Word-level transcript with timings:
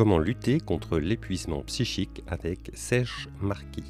Comment 0.00 0.18
lutter 0.18 0.60
contre 0.60 0.98
l'épuisement 0.98 1.60
psychique 1.60 2.22
avec 2.26 2.70
Serge 2.72 3.28
Marquis? 3.42 3.84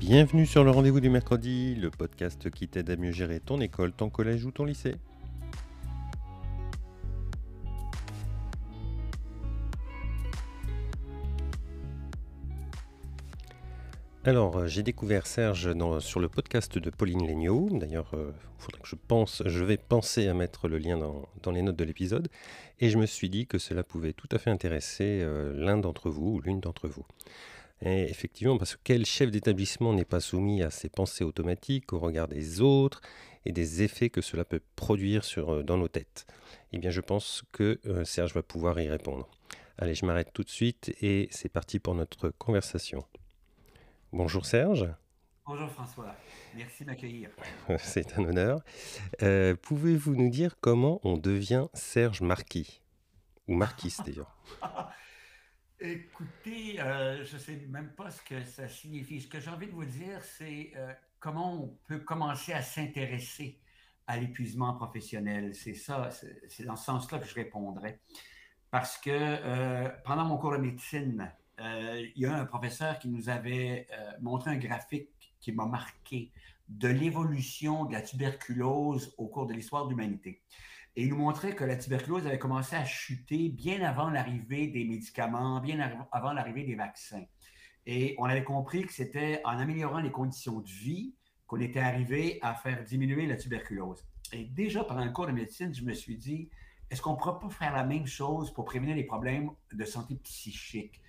Bienvenue 0.00 0.46
sur 0.46 0.64
le 0.64 0.70
rendez-vous 0.70 1.00
du 1.00 1.10
mercredi, 1.10 1.74
le 1.74 1.90
podcast 1.90 2.48
qui 2.48 2.66
t'aide 2.66 2.88
à 2.88 2.96
mieux 2.96 3.12
gérer 3.12 3.40
ton 3.40 3.60
école, 3.60 3.92
ton 3.92 4.08
collège 4.08 4.46
ou 4.46 4.52
ton 4.52 4.64
lycée. 4.64 4.94
Alors, 14.26 14.56
euh, 14.56 14.66
j'ai 14.66 14.82
découvert 14.82 15.24
Serge 15.24 15.72
sur 16.00 16.18
le 16.18 16.28
podcast 16.28 16.78
de 16.78 16.90
Pauline 16.90 17.24
Legnaud. 17.28 17.68
D'ailleurs, 17.70 18.10
il 18.12 18.18
euh, 18.18 18.32
je 18.82 18.96
pense, 18.96 19.44
je 19.46 19.62
vais 19.62 19.76
penser 19.76 20.26
à 20.26 20.34
mettre 20.34 20.66
le 20.66 20.78
lien 20.78 20.98
dans, 20.98 21.52
les 21.52 21.62
notes 21.62 21.76
de 21.76 21.84
l'épisode. 21.84 22.28
Et 22.80 22.90
je 22.90 22.98
me 22.98 23.06
suis 23.06 23.30
dit 23.30 23.46
que 23.46 23.58
cela 23.58 23.84
pouvait 23.84 24.14
tout 24.14 24.26
à 24.32 24.38
fait 24.38 24.50
intéresser 24.50 25.20
euh, 25.22 25.52
l'un 25.54 25.78
d'entre 25.78 26.10
vous 26.10 26.26
ou 26.26 26.40
l'une 26.40 26.58
d'entre 26.58 26.88
vous. 26.88 27.06
Et 27.82 28.02
effectivement, 28.10 28.58
parce 28.58 28.74
que 28.74 28.80
quel 28.82 29.06
chef 29.06 29.30
d'établissement 29.30 29.92
n'est 29.92 30.04
pas 30.04 30.18
soumis 30.18 30.60
à 30.64 30.70
ces 30.70 30.88
pensées 30.88 31.22
automatiques, 31.22 31.92
au 31.92 32.00
regard 32.00 32.26
des 32.26 32.60
autres 32.60 33.02
et 33.44 33.52
des 33.52 33.84
effets 33.84 34.10
que 34.10 34.22
cela 34.22 34.44
peut 34.44 34.60
produire 34.74 35.22
dans 35.62 35.76
nos 35.76 35.86
têtes? 35.86 36.26
Eh 36.72 36.78
bien, 36.78 36.90
je 36.90 37.00
pense 37.00 37.44
que 37.52 37.78
Serge 38.02 38.34
va 38.34 38.42
pouvoir 38.42 38.80
y 38.80 38.88
répondre. 38.88 39.28
Allez, 39.78 39.94
je 39.94 40.04
m'arrête 40.04 40.32
tout 40.32 40.42
de 40.42 40.50
suite 40.50 40.92
et 41.00 41.28
c'est 41.30 41.50
parti 41.50 41.78
pour 41.78 41.94
notre 41.94 42.30
conversation. 42.30 43.04
Bonjour 44.16 44.46
Serge. 44.46 44.88
Bonjour 45.44 45.68
François, 45.68 46.16
merci 46.54 46.84
de 46.84 46.88
m'accueillir. 46.88 47.28
c'est 47.78 48.18
un 48.18 48.24
honneur. 48.24 48.60
Euh, 49.20 49.54
pouvez-vous 49.54 50.16
nous 50.16 50.30
dire 50.30 50.56
comment 50.58 51.00
on 51.04 51.18
devient 51.18 51.66
Serge 51.74 52.22
Marquis? 52.22 52.80
Ou 53.46 53.54
Marquis 53.54 53.94
d'ailleurs 54.06 54.34
Écoutez, 55.80 56.80
euh, 56.80 57.26
je 57.26 57.34
ne 57.34 57.38
sais 57.38 57.56
même 57.68 57.90
pas 57.90 58.10
ce 58.10 58.22
que 58.22 58.42
ça 58.42 58.66
signifie. 58.68 59.20
Ce 59.20 59.28
que 59.28 59.38
j'ai 59.38 59.50
envie 59.50 59.66
de 59.66 59.72
vous 59.72 59.84
dire, 59.84 60.22
c'est 60.22 60.72
euh, 60.76 60.94
comment 61.20 61.64
on 61.64 61.78
peut 61.86 61.98
commencer 61.98 62.54
à 62.54 62.62
s'intéresser 62.62 63.60
à 64.06 64.16
l'épuisement 64.16 64.72
professionnel. 64.72 65.54
C'est 65.54 65.74
ça, 65.74 66.08
c'est 66.48 66.64
dans 66.64 66.76
ce 66.76 66.86
sens-là 66.86 67.18
que 67.18 67.26
je 67.26 67.34
répondrai. 67.34 68.00
Parce 68.70 68.96
que 68.96 69.90
pendant 70.04 70.24
mon 70.24 70.38
cours 70.38 70.52
de 70.52 70.56
médecine, 70.56 71.30
il 71.58 72.12
y 72.16 72.26
a 72.26 72.34
un 72.34 72.44
professeur 72.44 72.98
qui 72.98 73.08
nous 73.08 73.28
avait 73.28 73.86
montré 74.20 74.50
un 74.50 74.56
graphique 74.56 75.08
qui 75.40 75.52
m'a 75.52 75.66
marqué 75.66 76.32
de 76.68 76.88
l'évolution 76.88 77.84
de 77.84 77.92
la 77.92 78.02
tuberculose 78.02 79.14
au 79.18 79.28
cours 79.28 79.46
de 79.46 79.54
l'histoire 79.54 79.84
de 79.84 79.90
l'humanité. 79.90 80.42
Et 80.96 81.02
il 81.04 81.10
nous 81.10 81.16
montrait 81.16 81.54
que 81.54 81.64
la 81.64 81.76
tuberculose 81.76 82.26
avait 82.26 82.38
commencé 82.38 82.74
à 82.74 82.84
chuter 82.84 83.50
bien 83.50 83.82
avant 83.82 84.10
l'arrivée 84.10 84.66
des 84.68 84.84
médicaments, 84.84 85.60
bien 85.60 85.78
avant 86.10 86.32
l'arrivée 86.32 86.64
des 86.64 86.74
vaccins. 86.74 87.24
Et 87.84 88.14
on 88.18 88.24
avait 88.24 88.44
compris 88.44 88.84
que 88.84 88.92
c'était 88.92 89.40
en 89.44 89.58
améliorant 89.58 90.00
les 90.00 90.10
conditions 90.10 90.60
de 90.60 90.68
vie 90.68 91.14
qu'on 91.46 91.60
était 91.60 91.80
arrivé 91.80 92.38
à 92.42 92.54
faire 92.54 92.82
diminuer 92.82 93.26
la 93.26 93.36
tuberculose. 93.36 94.04
Et 94.32 94.44
déjà 94.44 94.82
pendant 94.82 95.04
le 95.04 95.12
cours 95.12 95.26
de 95.26 95.32
médecine, 95.32 95.72
je 95.72 95.84
me 95.84 95.92
suis 95.92 96.16
dit, 96.16 96.50
est-ce 96.90 97.00
qu'on 97.00 97.12
ne 97.12 97.16
pourrait 97.16 97.38
pas 97.38 97.48
faire 97.50 97.72
la 97.72 97.84
même 97.84 98.06
chose 98.06 98.52
pour 98.52 98.64
prévenir 98.64 98.96
les 98.96 99.04
problèmes 99.04 99.50
de 99.72 99.84
santé 99.84 100.16
psychique? 100.16 101.00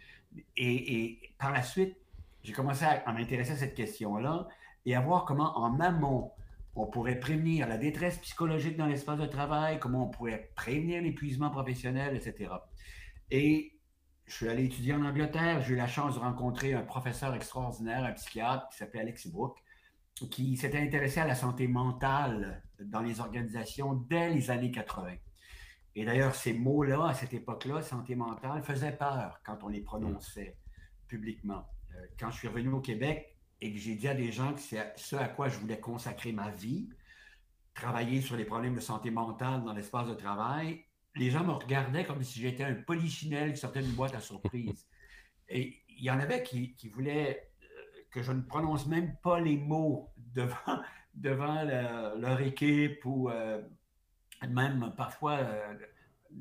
Et, 0.56 1.20
par 1.38 1.52
la 1.52 1.62
suite, 1.62 1.96
j'ai 2.44 2.54
commencé 2.54 2.86
à, 2.86 3.12
m'intéresser 3.12 3.52
à 3.52 3.58
cette 3.58 3.76
question-là 3.76 4.48
et 4.86 4.96
à 4.96 5.02
voir 5.02 5.26
comment 5.26 5.58
en 5.58 5.80
amont, 5.80 6.32
on 6.76 6.86
pourrait 6.86 7.20
prévenir 7.20 7.68
la 7.68 7.78
détresse 7.78 8.20
psychologique 8.20 8.78
dans 8.78 8.86
l'espace 8.86 9.20
de 9.20 9.26
travail, 9.26 9.80
comment 9.80 10.06
on 10.06 10.10
pourrait 10.10 10.52
prévenir 10.56 11.02
l'épuisement 11.02 11.50
professionnel, 11.50 12.16
etc. 12.16 12.52
Et 13.32 13.74
je 14.26 14.34
suis 14.36 14.48
allé 14.48 14.66
étudier 14.66 14.94
en 14.94 15.04
Angleterre. 15.04 15.62
J'ai 15.62 15.74
eu 15.74 15.78
la 15.78 15.88
chance 15.88 16.16
de 16.16 16.20
rencontrer 16.20 16.74
un 16.74 16.84
professeur 16.84 17.34
extraordinaire, 17.34 18.04
un 18.04 18.12
psychiatre 18.12 18.70
qui 18.70 18.78
s'appelait 18.78 19.02
Alexis 19.02 19.32
Brooke, 19.32 19.58
qui 20.30 20.56
s'était 20.58 20.80
intéressé 20.80 21.20
à 21.20 21.26
la 21.26 21.36
santé 21.36 21.68
mentale 21.68 22.64
dans 22.80 23.02
les 23.02 23.20
organisations 23.20 23.94
dès 23.94 24.30
les 24.30 24.52
années 24.52 24.72
80. 24.72 25.16
Et 25.98 26.06
d'ailleurs, 26.06 26.36
ces 26.36 26.54
mots-là, 26.54 27.08
à 27.08 27.14
cette 27.16 27.34
époque-là, 27.34 27.82
santé 27.82 28.14
mentale, 28.14 28.62
faisaient 28.62 28.96
peur 28.96 29.42
quand 29.44 29.64
on 29.64 29.68
les 29.68 29.82
prononçait 29.82 30.56
publiquement. 31.08 31.68
Euh, 31.96 32.06
quand 32.20 32.30
je 32.30 32.38
suis 32.38 32.48
revenu 32.48 32.70
au 32.70 32.82
Québec, 32.82 33.36
et 33.62 33.74
que 33.74 33.80
j'ai 33.80 33.96
dit 33.96 34.08
à 34.08 34.14
des 34.14 34.32
gens 34.32 34.54
que 34.54 34.60
c'est 34.60 34.94
ce 34.96 35.16
à 35.16 35.28
quoi 35.28 35.50
je 35.50 35.58
voulais 35.58 35.80
consacrer 35.80 36.32
ma 36.32 36.52
vie, 36.52 36.88
travailler 37.74 38.22
sur 38.22 38.38
les 38.38 38.46
problèmes 38.46 38.76
de 38.76 38.80
santé 38.80 39.10
mentale 39.10 39.64
dans 39.64 39.74
l'espace 39.74 40.08
de 40.08 40.14
travail, 40.14 40.86
les 41.16 41.32
gens 41.32 41.44
me 41.44 41.54
regardaient 41.54 42.06
comme 42.06 42.22
si 42.22 42.42
j'étais 42.42 42.64
un 42.64 42.76
polichinelle 42.76 43.54
qui 43.54 43.60
sortait 43.60 43.82
d'une 43.82 43.96
boîte 43.96 44.14
à 44.14 44.20
surprise. 44.20 44.86
Et 45.50 45.82
il 45.90 46.04
y 46.04 46.12
en 46.12 46.20
avait 46.20 46.44
qui, 46.44 46.76
voulaient 46.94 47.50
euh, 47.64 48.02
que 48.12 48.22
je 48.22 48.34
ne 48.34 48.42
prononce 48.42 48.86
même 48.86 49.16
pas 49.24 49.40
les 49.40 49.58
mots 49.58 50.14
devant, 50.16 50.80
devant 51.16 51.64
leur 51.64 52.40
équipe 52.42 53.04
ou 53.04 53.32
euh, 53.32 53.64
même 54.48 54.94
parfois 54.96 55.38
euh, 55.38 55.74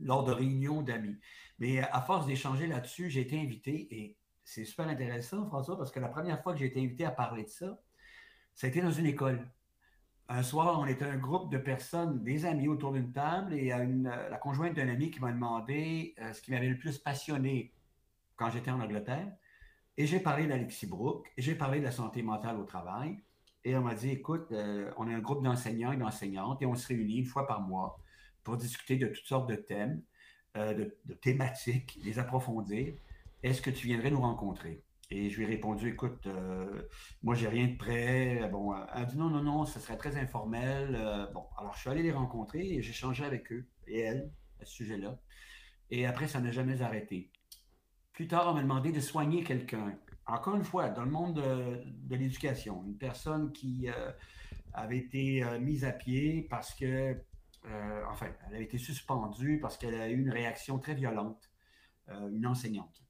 lors 0.03 0.25
de 0.25 0.33
réunions 0.33 0.83
d'amis. 0.83 1.17
Mais 1.59 1.81
à 1.81 2.01
force 2.03 2.27
d'échanger 2.27 2.67
là-dessus, 2.67 3.11
j'ai 3.11 3.23
été 3.23 3.41
invité 3.41 3.89
et 3.91 4.17
c'est 4.45 4.65
super 4.65 4.89
intéressant, 4.89 5.47
François, 5.47 5.77
parce 5.77 5.91
que 5.91 6.01
la 6.01 6.09
première 6.09 6.41
fois 6.43 6.53
que 6.53 6.61
j'ai 6.61 6.67
été 6.67 6.81
invité 6.81 7.05
à 7.05 7.11
parler 7.11 7.45
de 7.45 7.49
ça, 7.49 7.81
ça 8.55 8.67
a 8.67 8.71
été 8.71 8.81
dans 8.81 8.93
une 8.93 9.07
école. 9.07 9.47
Un 10.29 10.43
soir, 10.43 10.79
on 10.81 10.87
était 10.87 11.05
un 11.05 11.17
groupe 11.17 11.53
de 11.53 11.59
personnes, 11.59 12.23
des 12.23 12.47
amis 12.47 12.69
autour 12.69 12.93
d'une 12.93 13.13
table, 13.13 13.55
et 13.55 13.73
euh, 13.73 13.87
la 14.31 14.39
conjointe 14.39 14.75
d'un 14.75 14.89
ami 14.89 15.11
qui 15.11 15.21
m'a 15.21 15.33
demandé 15.33 16.15
euh, 16.21 16.33
ce 16.33 16.43
qui 16.43 16.51
m'avait 16.51 16.69
le 16.69 16.79
plus 16.79 16.99
passionné 16.99 17.73
quand 18.35 18.51
j'étais 18.51 18.71
en 18.71 18.81
Angleterre. 18.81 19.33
Et 19.97 20.07
j'ai 20.07 20.21
parlé 20.21 20.47
d'Alexis 20.47 20.87
Brooke, 20.87 21.33
j'ai 21.39 21.55
parlé 21.55 21.79
de 21.81 21.85
la 21.85 21.93
santé 21.93 22.23
mentale 22.23 22.57
au 22.57 22.65
travail. 22.65 23.19
Et 23.67 23.77
on 23.77 23.83
m'a 23.83 23.95
dit, 23.95 24.11
écoute, 24.11 24.47
euh, 24.53 24.91
on 24.97 25.09
est 25.09 25.15
un 25.15 25.21
groupe 25.21 25.43
d'enseignants 25.43 25.93
et 25.93 25.97
d'enseignantes, 25.97 26.63
et 26.63 26.67
on 26.67 26.75
se 26.75 26.87
réunit 26.89 27.19
une 27.19 27.25
fois 27.25 27.47
par 27.47 27.61
mois 27.61 27.99
pour 28.45 28.57
discuter 28.57 28.97
de 28.97 29.09
toutes 29.09 29.27
sortes 29.27 29.51
de 29.51 29.57
thèmes, 29.57 30.03
de, 30.55 30.97
de, 31.05 31.15
thématiques, 31.15 31.99
les 32.03 32.19
approfondir 32.19 32.95
est-ce 33.43 33.63
que 33.63 33.71
tu 33.71 33.87
viendrais 33.87 34.11
nous 34.11 34.21
rencontrer? 34.21 34.83
Et 35.11 35.31
je 35.31 35.37
lui 35.37 35.45
ai 35.45 35.47
répondu, 35.47 35.91
écoute, 35.91 36.27
euh, 36.27 36.89
moi, 37.23 37.37
j'ai 37.37 37.47
rien 37.47 37.69
de 37.69 37.77
prêt. 37.77 38.49
Bon, 38.51 38.75
elle 38.75 39.03
a 39.03 39.05
dit 39.05 39.17
non, 39.17 39.29
non, 39.29 39.43
non, 39.43 39.65
ce 39.65 39.79
serait 39.79 39.97
très 39.97 40.17
informel. 40.17 40.97
Euh, 40.97 41.27
bon, 41.33 41.45
alors 41.57 41.75
je 41.75 41.81
suis 41.81 41.91
allé 41.91 42.03
les 42.03 42.11
rencontrer 42.11 42.67
et 42.67 42.83
j'ai 42.83 42.93
changé 42.93 43.25
avec 43.25 43.53
eux 43.53 43.69
et 43.87 44.01
elle 44.01 44.33
à 44.61 44.65
ce 44.65 44.73
sujet-là. 44.75 45.17
Et 45.91 46.07
après, 46.07 46.27
ça 46.27 46.41
n'a 46.41 46.51
jamais 46.51 46.83
arrêté. 46.83 47.31
Plus 48.13 48.27
tard, 48.27 48.49
on 48.49 48.55
m'a 48.55 48.63
demandé 48.63 48.91
de 48.91 49.01
soigner 49.01 49.45
quelqu'un. 49.45 49.97
Encore 50.27 50.57
une 50.57 50.65
fois, 50.65 50.89
dans 50.91 51.05
le 51.05 51.11
monde 51.11 51.35
de, 51.35 52.17
l'éducation, 52.17 52.83
une 52.85 52.99
personne 52.99 53.53
qui 53.53 53.89
euh, 53.89 54.13
avait 54.73 54.99
été 54.99 55.45
mise 55.61 55.85
à 55.85 55.93
pied 55.93 56.47
parce 56.51 56.75
que, 56.75 57.17
enfin, 58.11 58.27
elle 58.49 58.57
avait 58.57 58.65
été 58.65 58.79
suspendue 58.79 59.59
parce 59.61 59.77
qu'elle 59.77 59.95
a 59.95 60.09
eu 60.09 60.21
une 60.21 60.31
réaction 60.31 60.79
très 60.79 60.95
violente, 60.95 61.51
une 62.09 62.47
enseignante. 62.47 63.07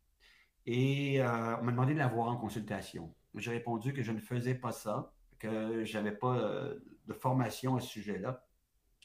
Et 0.67 1.21
euh, 1.21 1.57
on 1.61 1.65
m'a 1.65 1.73
demandé 1.73 1.95
de 1.95 1.99
la 1.99 2.09
voir 2.09 2.29
en 2.29 2.37
consultation. 2.37 3.15
J'ai 3.35 3.53
répondu 3.53 3.93
que 3.93 4.03
je 4.03 4.13
ne 4.13 4.19
faisais 4.19 4.55
pas 4.55 4.73
ça, 4.73 5.13
que 5.39 5.85
je 5.85 5.97
n'avais 5.97 6.13
pas 6.13 6.37
euh, 6.37 6.75
de 7.07 7.13
formation 7.13 7.77
à 7.77 7.81
ce 7.81 7.89
sujet-là. 7.89 8.45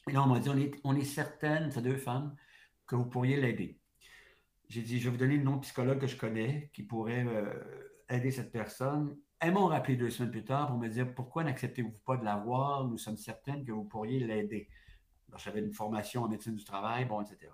Et 0.09 0.13
là, 0.13 0.23
on 0.23 0.28
m'a 0.28 0.39
dit, 0.39 0.49
on 0.49 0.57
est, 0.57 0.72
on 0.83 0.95
est 0.95 1.03
certaine, 1.03 1.72
ces 1.72 1.81
deux 1.81 1.97
femmes, 1.97 2.35
que 2.88 2.95
vous 2.95 3.05
pourriez 3.05 3.39
l'aider. 3.39 3.79
J'ai 4.69 4.81
dit, 4.81 4.99
je 4.99 5.05
vais 5.05 5.11
vous 5.11 5.17
donner 5.17 5.38
le 5.38 5.43
nom 5.43 5.57
de 5.57 5.61
psychologue 5.61 5.99
que 5.99 6.07
je 6.07 6.17
connais 6.17 6.72
qui 6.73 6.81
pourrait 6.81 7.25
euh, 7.28 7.53
aider 8.11 8.31
cette 8.31 8.52
personne. 8.52 9.17
Elles 9.40 9.53
m'ont 9.53 9.67
rappelé 9.67 9.96
deux 9.96 10.09
semaines 10.09 10.31
plus 10.31 10.43
tard 10.43 10.67
pour 10.67 10.78
me 10.78 10.87
dire, 10.87 11.13
pourquoi 11.13 11.43
n'acceptez-vous 11.43 11.93
pas 12.05 12.17
de 12.17 12.25
la 12.25 12.37
voir? 12.37 12.87
Nous 12.87 12.97
sommes 12.97 13.17
certaines 13.17 13.66
que 13.66 13.72
vous 13.72 13.84
pourriez 13.84 14.19
l'aider. 14.19 14.69
J'avais 15.37 15.61
une 15.61 15.73
formation 15.73 16.23
en 16.23 16.28
médecine 16.28 16.55
du 16.55 16.63
travail, 16.63 17.05
bon, 17.05 17.22
etc. 17.22 17.52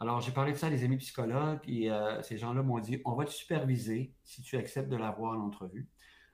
Alors, 0.00 0.20
j'ai 0.20 0.32
parlé 0.32 0.52
de 0.52 0.56
ça 0.56 0.68
à 0.68 0.70
des 0.70 0.84
amis 0.84 0.96
psychologues 0.96 1.60
et 1.64 1.90
euh, 1.90 2.22
ces 2.22 2.38
gens-là 2.38 2.62
m'ont 2.62 2.78
dit 2.78 3.00
on 3.04 3.14
va 3.14 3.24
te 3.24 3.30
superviser 3.30 4.12
si 4.24 4.42
tu 4.42 4.56
acceptes 4.56 4.88
de 4.88 4.96
la 4.96 5.10
voir 5.10 5.38
en 5.38 5.42
entrevue. 5.42 5.88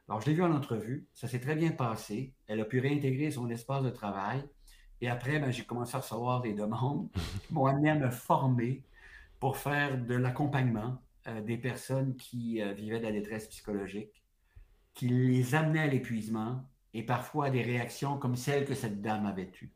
Alors, 0.09 0.21
je 0.21 0.27
l'ai 0.27 0.35
vue 0.35 0.43
en 0.43 0.53
entrevue, 0.53 1.09
ça 1.15 1.29
s'est 1.29 1.41
très 1.41 1.55
bien 1.55 1.71
passé. 1.71 2.35
Elle 2.47 2.61
a 2.61 2.65
pu 2.65 2.81
réintégrer 2.81 3.31
son 3.31 3.49
espace 3.49 3.83
de 3.83 3.91
travail. 3.91 4.45
Et 5.01 5.09
après, 5.09 5.39
ben, 5.39 5.51
j'ai 5.51 5.65
commencé 5.65 5.97
à 5.97 6.01
recevoir 6.01 6.41
des 6.41 6.53
demandes 6.53 7.11
qui 7.47 7.55
m'ont 7.55 7.67
amené 7.67 7.91
à 7.91 7.95
me 7.95 8.11
former 8.11 8.83
pour 9.39 9.57
faire 9.57 9.99
de 9.99 10.15
l'accompagnement 10.15 11.01
euh, 11.27 11.43
des 11.43 11.59
personnes 11.59 12.17
qui 12.17 12.63
euh, 12.63 12.73
vivaient 12.73 12.99
de 12.99 13.05
la 13.05 13.13
détresse 13.13 13.47
psychologique, 13.49 14.25
qui 14.95 15.09
les 15.09 15.55
amenaient 15.55 15.81
à 15.81 15.87
l'épuisement 15.87 16.65
et 16.95 17.03
parfois 17.03 17.47
à 17.47 17.51
des 17.51 17.61
réactions 17.61 18.17
comme 18.17 18.37
celles 18.37 18.65
que 18.65 18.75
cette 18.75 19.03
dame 19.03 19.27
avait 19.27 19.53
eues. 19.61 19.71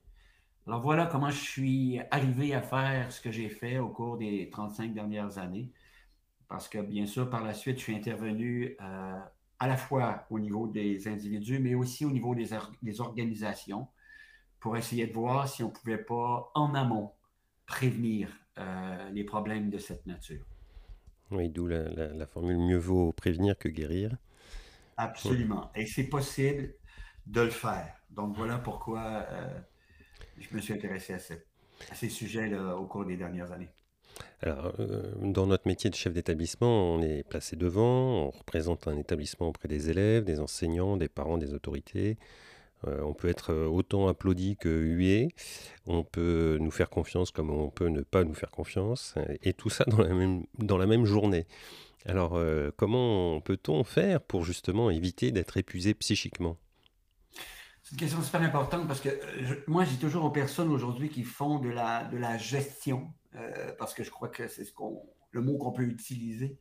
Alors 0.67 0.81
voilà 0.81 1.05
comment 1.05 1.29
je 1.29 1.38
suis 1.38 2.00
arrivé 2.11 2.55
à 2.55 2.62
faire 2.62 3.12
ce 3.12 3.20
que 3.20 3.31
j'ai 3.31 3.50
fait 3.50 3.79
au 3.79 3.91
cours 3.91 4.17
des 4.17 4.49
35 4.49 4.94
dernières 4.94 5.37
années. 5.37 5.70
Parce 6.49 6.67
que 6.67 6.79
bien 6.79 7.05
sûr, 7.05 7.29
par 7.29 7.44
la 7.44 7.52
suite, 7.52 7.76
je 7.76 7.82
suis 7.82 7.94
intervenu 7.94 8.75
euh, 8.81 9.20
à 9.58 9.69
la 9.69 9.76
fois 9.76 10.26
au 10.31 10.38
niveau 10.38 10.67
des 10.67 11.08
individus, 11.08 11.58
mais 11.58 11.75
aussi 11.75 12.06
au 12.06 12.11
niveau 12.11 12.35
des, 12.35 13.00
organisations 13.00 13.88
pour 14.61 14.79
essayer 14.79 15.06
de 15.06 15.12
voir 15.12 15.46
si 15.46 15.62
on 15.62 15.69
ne 15.69 15.73
pouvait 15.73 15.99
pas, 15.99 16.50
en 16.55 16.75
amont, 16.75 17.12
prévenir 17.67 18.31
les 19.12 19.25
problèmes 19.25 19.69
de 19.69 19.79
cette 19.79 20.06
nature. 20.06 20.44
Oui, 21.34 21.48
d'où 21.48 21.66
la, 21.66 22.26
formule 22.26 22.58
mieux 22.58 22.78
vaut 22.78 23.12
prévenir 23.12 23.58
que 23.58 23.69
guérir. 23.69 24.16
Absolument. 24.96 25.70
Et 25.75 25.86
c'est 25.86 26.04
possible 26.04 26.75
de 27.26 27.40
le 27.40 27.50
faire. 27.50 27.94
Donc 28.10 28.36
voilà 28.36 28.58
pourquoi 28.58 29.26
euh, 29.31 29.48
je 30.38 30.54
me 30.54 30.60
suis 30.60 30.72
intéressé 30.72 31.14
à, 31.14 31.94
ces 31.94 32.08
sujets-là 32.08 32.76
au 32.76 32.86
cours 32.86 33.04
des 33.04 33.16
dernières 33.16 33.50
années. 33.50 33.70
Alors, 34.42 34.72
euh, 34.78 35.12
dans 35.20 35.46
notre 35.46 35.66
métier 35.66 35.90
de 35.90 35.96
chef 35.96 36.12
d'établissement, 36.12 36.94
on 36.94 37.02
est 37.02 37.25
placé 37.25 37.56
devant, 37.56 38.26
on 38.26 38.31
représente 38.31 38.86
un 38.86 38.96
établissement 38.96 39.48
auprès 39.48 39.69
des 39.69 39.90
élèves, 39.90 40.25
des 40.25 40.38
enseignants, 40.38 40.96
des 40.96 41.08
parents, 41.08 41.38
des 41.38 41.52
autorités. 41.52 42.16
Euh, 42.86 43.00
on 43.02 43.14
peut 43.14 43.28
être 43.28 43.54
autant 43.54 44.08
applaudi 44.08 44.56
que 44.56 44.69
hué, 44.69 45.28
on 45.86 46.04
peut 46.04 46.58
nous 46.60 46.70
faire 46.70 46.90
confiance 46.90 47.31
comme 47.31 47.50
on 47.50 47.70
peut 47.70 47.88
ne 47.88 48.02
pas 48.02 48.25
nous 48.25 48.34
faire 48.34 48.50
confiance, 48.50 49.14
et 49.42 49.52
tout 49.52 49.70
ça 49.70 49.84
dans 49.84 50.02
la 50.02 50.14
même, 50.14 50.44
dans 50.58 50.78
la 50.78 50.86
même 50.86 51.04
journée. 51.04 51.46
Alors, 52.06 52.34
euh, 52.34 52.70
comment 52.76 53.40
peut-on 53.40 53.82
faire 53.82 54.20
pour 54.20 54.44
justement 54.44 54.90
éviter 54.90 55.32
d'être 55.32 55.56
épuisé 55.56 55.94
psychiquement? 55.94 56.58
C'est 57.82 57.92
une 57.92 57.98
question 57.98 58.22
super 58.22 58.42
importante 58.42 58.86
parce 58.86 59.00
que 59.00 59.08
euh, 59.08 59.64
moi, 59.66 59.84
j'ai 59.84 59.96
toujours 59.96 60.25
aux 60.25 60.31
personnes 60.31 60.70
aujourd'hui 60.70 61.08
qui 61.08 61.22
font 61.22 61.58
de 61.58 61.70
la, 61.70 62.04
de 62.04 62.19
la 62.19 62.36
gestion, 62.36 63.12
euh, 63.36 63.72
parce 63.78 63.94
que 63.94 64.04
je 64.04 64.10
crois 64.10 64.28
que 64.28 64.48
c'est 64.48 64.64
ce 64.64 64.72
le 65.31 65.40
mot 65.40 65.56
qu'on 65.56 65.72
peut 65.72 65.82
utiliser, 65.82 66.58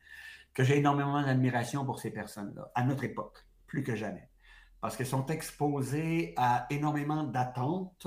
que 0.53 0.63
j'ai 0.63 0.77
énormément 0.77 1.21
d'admiration 1.21 1.85
pour 1.85 1.99
ces 1.99 2.11
personnes-là, 2.11 2.71
à 2.73 2.83
notre 2.83 3.03
époque, 3.03 3.45
plus 3.67 3.83
que 3.83 3.95
jamais. 3.95 4.29
Parce 4.83 4.97
qu'elles 4.97 5.07
sont 5.07 5.27
exposées 5.27 6.33
à 6.35 6.67
énormément 6.69 7.23
d'attentes 7.23 8.05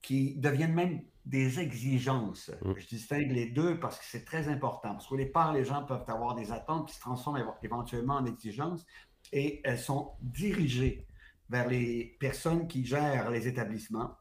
qui 0.00 0.36
deviennent 0.36 0.72
même 0.72 1.02
des 1.26 1.58
exigences. 1.58 2.52
Mm. 2.62 2.74
Je 2.76 2.86
distingue 2.86 3.32
les 3.32 3.46
deux 3.46 3.80
parce 3.80 3.98
que 3.98 4.04
c'est 4.04 4.24
très 4.24 4.46
important. 4.46 4.92
Parce 4.92 5.08
qu'au 5.08 5.16
départ, 5.16 5.52
les 5.52 5.64
gens 5.64 5.84
peuvent 5.84 6.04
avoir 6.06 6.36
des 6.36 6.52
attentes 6.52 6.86
qui 6.86 6.94
se 6.94 7.00
transforment 7.00 7.44
éventuellement 7.64 8.18
en 8.18 8.26
exigences 8.26 8.86
et 9.32 9.60
elles 9.64 9.80
sont 9.80 10.12
dirigées 10.20 11.08
vers 11.48 11.68
les 11.68 12.16
personnes 12.20 12.68
qui 12.68 12.86
gèrent 12.86 13.28
les 13.28 13.48
établissements. 13.48 14.16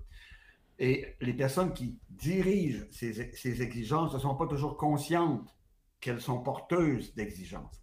Et 0.79 1.17
les 1.21 1.35
personnes 1.35 1.71
qui 1.71 1.99
dirigent 2.09 2.83
ces, 2.89 3.61
exigences 3.61 4.15
ne 4.15 4.17
sont 4.17 4.33
pas 4.33 4.47
toujours 4.47 4.75
conscientes 4.75 5.55
qu'elles 6.01 6.19
sont 6.19 6.41
porteuses 6.41 7.13
d'exigences. 7.13 7.79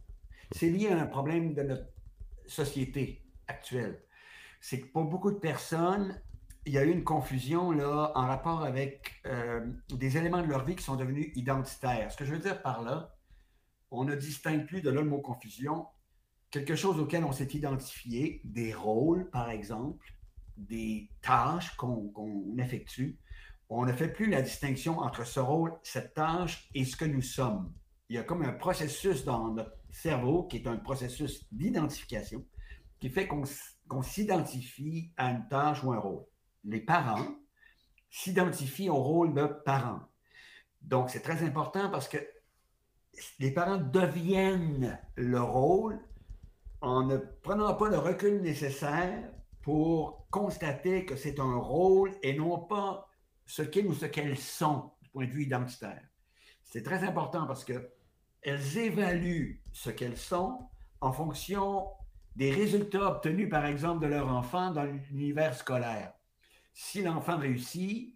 C'est 0.51 0.71
lié 0.71 0.89
à 0.89 1.01
un 1.01 1.07
problème 1.07 1.55
de 1.55 1.63
notre 1.63 1.87
société 2.49 3.23
actuelle. 3.49 4.03
C'est 4.61 4.81
que 4.81 4.87
pour 4.87 5.05
beaucoup 5.05 5.31
de 5.31 5.39
personnes, 5.39 6.21
il 6.65 6.73
y 6.73 6.79
a 6.79 6.85
eu 6.85 6.91
une 6.91 7.05
confusion 7.05 7.71
là, 7.71 8.13
en 8.15 8.27
rapport 8.27 8.63
avec 8.63 9.21
euh, 9.27 9.67
des 9.91 10.17
éléments 10.17 10.43
de 10.43 10.49
leur 10.49 10.65
vie 10.65 10.75
qui 10.75 10.83
sont 10.83 10.97
devenus 10.97 11.31
identitaires. 11.37 12.11
Ce 12.11 12.17
que 12.17 12.25
je 12.25 12.33
veux 12.33 12.41
dire 12.41 12.61
par 12.63 12.83
là, 12.83 13.15
on 13.91 14.05
ne 14.05 14.15
distingue 14.15 14.67
plus 14.67 14.81
de 14.81 14.91
là 14.91 15.01
le 15.01 15.09
mot 15.09 15.21
confusion 15.21 15.87
quelque 16.51 16.77
chose 16.77 16.99
auquel 16.99 17.25
on 17.25 17.33
s'est 17.33 17.49
identifié, 17.53 18.41
des 18.45 18.73
rôles, 18.73 19.31
par 19.31 19.51
exemple, 19.51 20.07
des 20.57 21.11
tâches 21.21 21.77
qu'on 21.77 22.57
effectue. 22.59 23.19
On 23.69 23.85
ne 23.85 23.93
fait 23.93 24.09
plus 24.09 24.31
la 24.31 24.43
distinction 24.43 24.99
entre 25.01 25.27
ce 25.27 25.41
rôle, 25.41 25.75
cette 25.83 26.15
tâche 26.15 26.71
et 26.75 26.85
ce 26.85 26.97
que 26.97 27.05
nous 27.05 27.23
sommes. 27.23 27.75
Il 28.09 28.17
y 28.17 28.19
a 28.19 28.23
comme 28.23 28.43
un 28.43 28.53
processus 28.53 29.25
dans 29.25 29.53
notre 29.53 29.77
cerveau 29.91 30.45
qui 30.45 30.59
est 30.59 30.67
un 30.67 30.77
processus 30.77 31.47
d'identification 31.53 32.45
qui 33.01 33.11
fait 33.11 33.29
qu'on 33.29 34.03
s'identifie 34.03 35.13
à 35.17 35.31
une 35.31 35.47
tâche 35.49 35.83
ou 35.85 35.93
un 35.93 35.99
rôle. 35.99 36.25
Les 36.65 36.81
parents 36.81 37.27
s'identifient 38.11 38.91
au 38.91 38.97
rôle 38.97 39.35
de 39.35 39.47
parents. 39.47 40.01
Donc, 40.81 41.11
c'est 41.11 41.21
très 41.21 41.43
important 41.43 41.91
parce 41.91 42.09
que 42.09 42.19
les 43.39 43.51
parents 43.51 43.79
deviennent 43.79 44.99
le 45.17 45.41
rôle 45.41 46.01
en 46.81 47.05
ne 47.05 47.17
prenant 47.17 47.75
pas 47.75 47.89
le 47.89 47.99
recul 47.99 48.43
nécessaire 48.43 49.31
pour 49.63 50.27
constater 50.31 51.05
que 51.05 51.17
c'est 51.17 51.41
un 51.41 51.57
rôle 51.57 52.13
et 52.23 52.37
non 52.37 52.59
pas 52.59 53.09
ce 53.47 53.63
qu'ils 53.63 53.87
ou 53.87 53.95
ce 53.95 54.07
qu'elles 54.07 54.39
sont 54.39 54.93
du 55.03 55.11
point 55.11 55.27
de 55.27 55.31
vue 55.31 55.45
identitaire. 55.45 56.03
C'est 56.65 56.83
très 56.83 57.05
important 57.05 57.47
parce 57.47 57.65
qu'elles 57.65 58.79
évaluent 58.79 59.63
ce 59.73 59.91
qu'elles 59.91 60.17
sont 60.19 60.69
en 61.01 61.13
fonction 61.13 61.87
des 62.37 62.51
résultats 62.51 63.09
obtenus, 63.09 63.49
par 63.49 63.65
exemple, 63.65 64.03
de 64.03 64.09
leur 64.09 64.29
enfant 64.29 64.71
dans 64.71 64.85
l'univers 64.85 65.55
scolaire. 65.55 66.13
Si 66.75 67.03
l'enfant 67.03 67.39
réussit, 67.39 68.15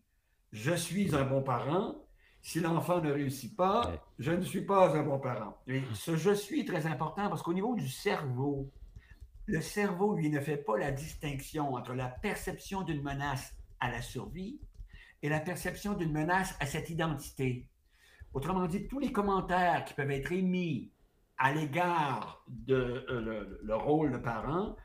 je 0.53 0.75
suis 0.75 1.15
un 1.15 1.25
bon 1.25 1.43
parent. 1.43 1.95
Si 2.43 2.61
l'enfant 2.61 3.01
ne 3.01 3.11
réussit 3.11 3.57
pas, 3.57 3.91
je 4.19 4.33
ne 4.33 4.43
suis 4.43 4.61
pas 4.63 4.95
un 4.95 5.03
bon 5.03 5.19
parent. 5.19 5.57
Et 5.67 5.83
ce 5.95 6.17
je 6.17 6.35
suis 6.35 6.61
est 6.61 6.67
très 6.67 6.87
important 6.87 7.29
parce 7.31 7.43
qu'au 7.43 7.55
niveau 7.55 7.75
du 7.75 7.89
cerveau, 7.89 8.71
le 9.47 9.63
cerveau, 9.63 10.15
lui, 10.15 10.29
ne 10.29 10.41
fait 10.41 10.59
pas 10.59 10.77
la 10.77 10.93
distinction 10.93 11.75
entre 11.75 11.95
la 11.95 12.09
perception 12.09 12.83
d'une 12.83 13.03
menace 13.03 13.55
à 13.81 13.91
la 13.91 14.03
survie 14.03 14.61
et 15.23 15.31
la 15.31 15.41
perception 15.41 15.95
d'une 15.95 16.13
menace 16.13 16.55
à 16.61 16.67
cette 16.67 16.91
identité. 16.91 17.69
Autrement 18.35 18.67
dit, 18.67 18.87
tous 18.87 18.99
les 18.99 19.13
commentaires 19.13 19.85
qui 19.87 19.95
peuvent 19.95 20.11
être 20.11 20.31
émis 20.31 20.93
à 21.41 21.53
l'égard 21.53 22.45
de 22.49 22.75
euh, 23.09 23.59
le, 23.63 23.75
rôle 23.75 24.13
de 24.13 24.19
parent, 24.19 24.77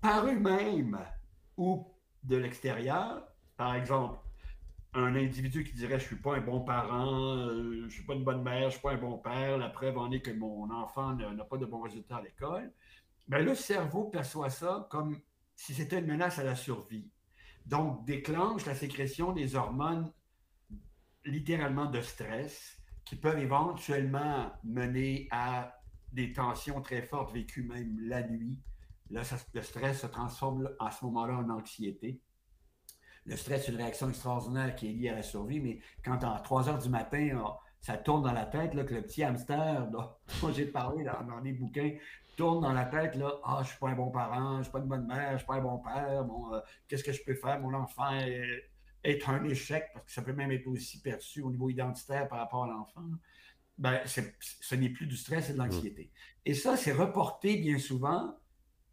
par 0.00 0.26
eux-mêmes 0.26 0.98
ou 1.58 1.86
de 2.22 2.38
l'extérieur, 2.38 3.22
par 3.58 3.74
exemple, 3.74 4.18
un 4.94 5.14
individu 5.14 5.62
qui 5.62 5.74
dirait 5.74 5.98
je 6.00 6.06
suis 6.06 6.16
pas 6.16 6.36
un 6.36 6.40
bon 6.40 6.60
parent, 6.60 7.36
euh, 7.36 7.84
je 7.86 7.94
suis 7.94 8.04
pas 8.04 8.14
une 8.14 8.24
bonne 8.24 8.42
mère, 8.42 8.70
je 8.70 8.76
suis 8.76 8.80
pas 8.80 8.92
un 8.92 8.96
bon 8.96 9.18
père, 9.18 9.58
la 9.58 9.68
preuve 9.68 9.98
en 9.98 10.10
est 10.10 10.22
que 10.22 10.30
mon 10.30 10.70
enfant 10.70 11.12
n'a 11.12 11.44
pas 11.44 11.58
de 11.58 11.66
bons 11.66 11.82
résultats 11.82 12.16
à 12.16 12.22
l'école, 12.22 12.72
ben 13.28 13.44
le 13.44 13.54
cerveau 13.54 14.04
perçoit 14.04 14.50
ça 14.50 14.88
comme 14.90 15.20
si 15.54 15.74
c'était 15.74 15.98
une 15.98 16.06
menace 16.06 16.38
à 16.38 16.44
la 16.44 16.56
survie. 16.56 17.10
Donc 17.66 18.06
déclenche 18.06 18.64
la 18.64 18.74
sécrétion 18.74 19.32
des 19.32 19.54
hormones 19.54 20.10
littéralement 21.26 21.86
de 21.86 22.00
stress 22.00 22.73
qui 23.04 23.16
peuvent 23.16 23.38
éventuellement 23.38 24.52
mener 24.64 25.28
à 25.30 25.80
des 26.12 26.32
tensions 26.32 26.80
très 26.80 27.02
fortes 27.02 27.32
vécues 27.32 27.64
même 27.64 27.98
la 28.00 28.22
nuit. 28.26 28.58
Là, 29.10 29.22
le 29.52 29.62
stress 29.62 30.00
se 30.00 30.06
transforme 30.06 30.70
à 30.80 30.90
ce 30.90 31.04
moment-là 31.04 31.34
en 31.34 31.50
anxiété 31.50 32.20
le 33.26 33.36
stress, 33.36 33.64
c'est 33.64 33.72
une 33.72 33.78
réaction 33.78 34.08
extraordinaire 34.08 34.74
qui 34.74 34.88
est 34.88 34.92
liée 34.92 35.08
à 35.08 35.14
la 35.14 35.22
survie, 35.22 35.60
mais 35.60 35.80
quand 36.04 36.22
à 36.24 36.38
3 36.40 36.68
heures 36.68 36.78
du 36.78 36.88
matin, 36.88 37.42
ça 37.80 37.96
tourne 37.96 38.22
dans 38.22 38.32
la 38.32 38.44
tête, 38.44 38.74
là, 38.74 38.84
que 38.84 38.94
le 38.94 39.02
petit 39.02 39.22
hamster 39.22 39.86
dont, 39.92 40.52
j'ai 40.52 40.66
parlé 40.66 41.04
dans, 41.04 41.40
les 41.40 41.52
bouquins 41.52 41.92
tourne 42.36 42.62
dans 42.62 42.72
la 42.72 42.84
tête, 42.84 43.14
là, 43.14 43.32
ah, 43.44 43.60
je 43.62 43.68
suis 43.68 43.78
pas 43.78 43.88
un 43.88 43.94
bon 43.94 44.10
parent, 44.10 44.58
je 44.58 44.64
suis 44.64 44.72
pas 44.72 44.80
une 44.80 44.88
bonne 44.88 45.06
mère, 45.06 45.32
je 45.32 45.38
suis 45.38 45.46
pas 45.46 45.54
un 45.54 45.62
bon 45.62 45.78
père, 45.78 46.24
bon, 46.24 46.52
euh, 46.52 46.60
qu'est-ce 46.88 47.04
que 47.04 47.12
je 47.12 47.22
peux 47.24 47.34
faire? 47.34 47.60
Mon 47.60 47.72
enfant 47.74 48.10
est, 48.10 48.70
un 49.26 49.44
échec, 49.44 49.90
parce 49.92 50.06
que 50.06 50.12
ça 50.12 50.22
peut 50.22 50.32
même 50.32 50.50
être 50.50 50.66
aussi 50.66 51.00
perçu 51.00 51.42
au 51.42 51.50
niveau 51.50 51.68
identitaire 51.68 52.28
par 52.28 52.38
rapport 52.38 52.64
à 52.64 52.68
l'enfant. 52.68 53.04
Ben, 53.76 54.00
ce 54.06 54.74
n'est 54.74 54.88
plus 54.88 55.06
du 55.06 55.16
stress, 55.16 55.46
c'est 55.46 55.54
de 55.54 55.58
l'anxiété. 55.58 56.10
Et 56.44 56.54
ça, 56.54 56.76
c'est 56.76 56.92
reporté 56.92 57.56
bien 57.56 57.78
souvent 57.78 58.36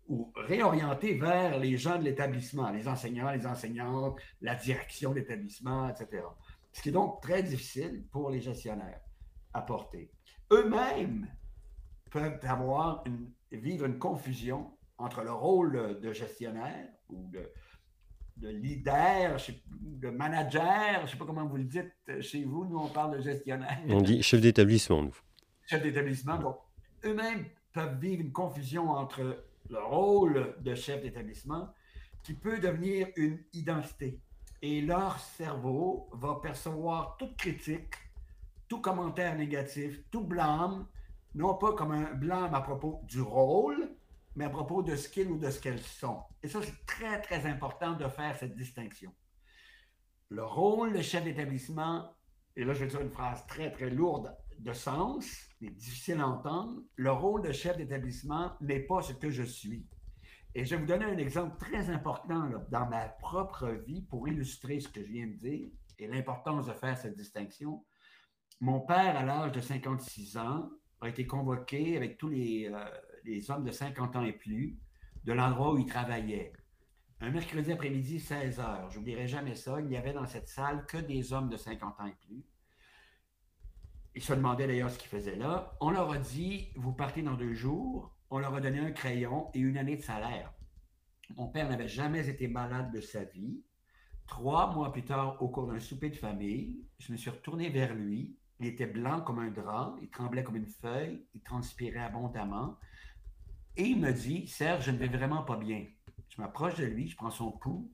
ou 0.08 0.32
réorienter 0.36 1.13
vers 1.13 1.60
les 1.60 1.77
gens 1.77 1.98
de 1.98 2.03
l'établissement, 2.03 2.70
les 2.72 2.88
enseignants, 2.88 3.32
les 3.32 3.46
enseignantes, 3.46 4.20
la 4.41 4.56
direction 4.56 5.12
de 5.12 5.15
l'établissement, 5.20 5.88
etc. 5.89 6.24
Ce 6.74 6.82
qui 6.82 6.89
est 6.89 6.94
donc 6.94 7.22
très 7.22 7.44
difficile 7.44 8.06
pour 8.12 8.30
les 8.30 8.41
gestionnaires 8.41 9.01
à 9.53 9.62
porter. 9.62 10.12
Eux-mêmes 10.51 11.27
peuvent 12.10 12.39
avoir 12.44 13.03
vivre 13.51 13.86
une 13.86 14.00
confusion 14.00 14.77
entre 14.98 15.24
le 15.24 15.32
rôle 15.32 16.00
de 16.00 16.13
gestionnaire 16.13 16.89
ou 17.10 17.30
de, 17.30 17.51
de 18.38 18.50
leader, 18.50 19.38
de 19.82 20.10
manager, 20.10 20.98
je 20.98 21.02
ne 21.02 21.08
sais 21.08 21.18
pas 21.18 21.26
comment 21.26 21.46
vous 21.46 21.58
le 21.58 21.66
dites 21.66 22.22
chez 22.22 22.44
vous, 22.44 22.66
nous 22.66 22.78
on 22.78 22.90
parle 22.90 23.18
de 23.18 23.22
gestionnaire. 23.22 23.80
On 23.90 24.02
dit 24.02 24.22
chef 24.24 24.42
d'établissement, 24.42 25.04
nous. 25.04 25.16
Chef 25.68 25.84
d'établissement, 25.84 26.38
donc 26.38 26.58
eux-mêmes 27.06 27.46
peuvent 27.72 28.00
vivre 28.00 28.22
une 28.22 28.32
confusion 28.32 28.90
entre 28.90 29.46
le 29.70 29.80
rôle 29.80 30.56
de 30.62 30.76
chef 30.76 31.02
d'établissement 31.02 31.70
qui 32.24 32.34
peut 32.34 32.60
devenir 32.60 33.08
une 33.16 33.40
identité. 33.54 34.20
Et 34.62 34.82
leur 34.82 35.20
cerveau 35.20 36.10
va 36.14 36.40
percevoir 36.42 37.18
toute 37.18 37.36
critique, 37.36 37.96
tout 38.68 38.80
commentaire 38.80 39.36
négatif, 39.36 40.02
tout 40.12 40.24
blâme, 40.24 40.86
non 41.34 41.56
pas 41.56 41.74
comme 41.74 41.92
un 41.92 42.14
blâme 42.14 42.54
à 42.54 42.62
propos 42.62 43.02
du 43.06 43.22
rôle, 43.22 43.90
mais 44.36 44.46
à 44.46 44.50
propos 44.50 44.82
de 44.82 44.96
ce 44.96 45.10
qu'ils 45.10 45.30
ou 45.30 45.38
de 45.38 45.50
ce 45.50 45.60
qu'elles 45.60 45.82
sont. 45.82 46.22
Et 46.42 46.48
ça, 46.48 46.60
c'est 46.62 46.86
très, 46.86 47.22
très 47.22 47.46
important 47.46 47.94
de 47.94 48.08
faire 48.08 48.36
cette 48.38 48.56
distinction. 48.56 49.14
le 50.30 50.46
rôle 50.46 50.94
de 50.94 51.02
chef 51.02 51.26
d'établissement, 51.26 52.16
et 52.56 52.64
là 52.64 52.74
je 52.74 52.86
vais 52.86 52.88
dire 52.88 53.02
une 53.02 53.12
phrase 53.12 53.46
très 53.48 53.70
très 53.70 53.90
lourde 53.90 54.34
de 54.60 54.72
sens, 54.72 55.26
mais 55.60 55.70
difficile 55.72 56.22
à 56.22 56.28
entendre, 56.28 56.82
le 56.96 57.12
rôle 57.12 57.42
de 57.42 57.52
chef 57.52 57.76
d'établissement 57.76 58.54
n'est 58.62 58.80
pas 58.80 59.02
ce 59.02 59.12
que 59.12 59.30
je 59.30 59.44
suis. 59.44 59.86
Et 60.54 60.66
je 60.66 60.76
vais 60.76 60.82
vous 60.82 60.88
donner 60.88 61.06
un 61.06 61.18
exemple 61.18 61.58
très 61.58 61.90
important 61.90 62.50
dans 62.70 62.86
ma 62.88 63.08
propre 63.08 63.70
vie 63.70 64.02
pour 64.04 64.28
illustrer 64.28 64.80
ce 64.80 64.88
que 64.88 65.04
je 65.04 65.12
viens 65.12 65.28
de 65.28 65.34
dire 65.34 65.70
et 65.98 66.08
l'importance 66.08 66.68
de 66.68 66.74
faire 66.74 66.98
cette 66.98 67.16
distinction. 67.16 67.86
Mon 68.60 68.82
père, 68.82 69.18
à 69.18 69.24
l'âge 69.24 69.52
de 69.52 69.62
56 69.62 70.38
ans, 70.38 70.70
a 71.00 71.10
été 71.10 71.26
convoqué 71.26 71.98
avec 71.98 72.18
tous 72.18 72.30
les, 72.30 72.70
euh, 72.72 72.86
les 73.25 73.51
hommes 73.51 73.63
de 73.63 73.72
50 73.72 74.16
ans 74.16 74.24
et 74.24 74.34
plus 74.34 74.78
de 75.24 75.34
l'endroit 75.34 75.74
où 75.74 75.78
il 75.78 75.86
travaillait. 75.86 76.54
Un 77.20 77.30
mercredi 77.30 77.72
après-midi, 77.72 78.20
16 78.20 78.60
heures. 78.60 78.90
Je 78.90 78.98
n'oublierai 78.98 79.28
jamais 79.28 79.56
ça. 79.56 79.80
Il 79.80 79.88
n'y 79.88 79.98
avait 79.98 80.13
dans 80.13 80.25
cette 80.25 80.48
salle 80.48 80.86
que 80.88 80.98
des 80.98 81.34
hommes 81.34 81.50
de 81.50 81.58
50 81.58 82.00
ans 82.00 82.08
et 82.08 82.16
plus. 82.25 82.44
Ils 84.16 84.24
se 84.24 84.34
demandaient 84.34 84.68
d'ailleurs 84.68 84.90
ce 84.90 84.98
qu'ils 84.98 85.10
faisaient 85.10 85.36
là. 85.36 85.78
On 85.80 85.92
leur 85.92 86.12
a 86.12 86.18
dit 86.18 86.70
Vous 86.75 86.94
partez 86.94 87.22
dans 87.22 87.36
deux 87.36 87.54
jours. 87.54 88.16
On 88.32 88.40
leur 88.40 88.56
a 88.56 88.62
donné 88.62 88.80
un 88.80 88.92
crayon 88.92 89.50
et 89.54 89.60
une 89.60 89.78
année 89.78 89.98
de 89.98 90.01
salaire. 90.01 90.51
Mon 91.36 91.48
père 91.48 91.70
n'avait 91.70 91.88
jamais 91.88 92.28
été 92.28 92.48
malade 92.48 92.92
de 92.92 93.01
sa 93.01 93.24
vie. 93.24 93.62
Trois 94.28 94.74
mois 94.74 94.92
plus 94.92 95.04
tard, 95.04 95.42
au 95.42 95.50
cours 95.50 95.68
d'un 95.68 95.80
souper 95.80 96.10
de 96.10 96.16
famille, 96.16 96.86
je 97.00 97.12
me 97.12 97.18
suis 97.18 97.30
retourné 97.30 97.70
vers 97.70 97.94
lui. 97.94 98.38
Il 98.60 98.68
était 98.68 98.86
blanc 98.86 99.22
comme 99.22 99.40
un 99.40 99.51
drap, 99.51 99.96
il 100.01 100.10
tremblait 100.10 100.44
comme 100.44 100.56
une 100.56 100.68
feuille, 100.68 101.25
il 101.34 101.42
transpirait 101.42 102.00
abondamment. 102.00 102.78
Et 103.78 103.84
il 103.84 104.00
me 104.00 104.12
dit 104.12 104.48
Serge, 104.48 104.86
je 104.86 104.92
ne 104.92 104.98
vais 104.98 105.08
vraiment 105.08 105.44
pas 105.44 105.58
bien. 105.58 105.86
Je 106.30 106.42
m'approche 106.42 106.75
de 106.75 106.86
lui, 106.86 107.08
je 107.10 107.16
prends 107.16 107.32
son 107.32 107.51
pouls, 107.51 107.92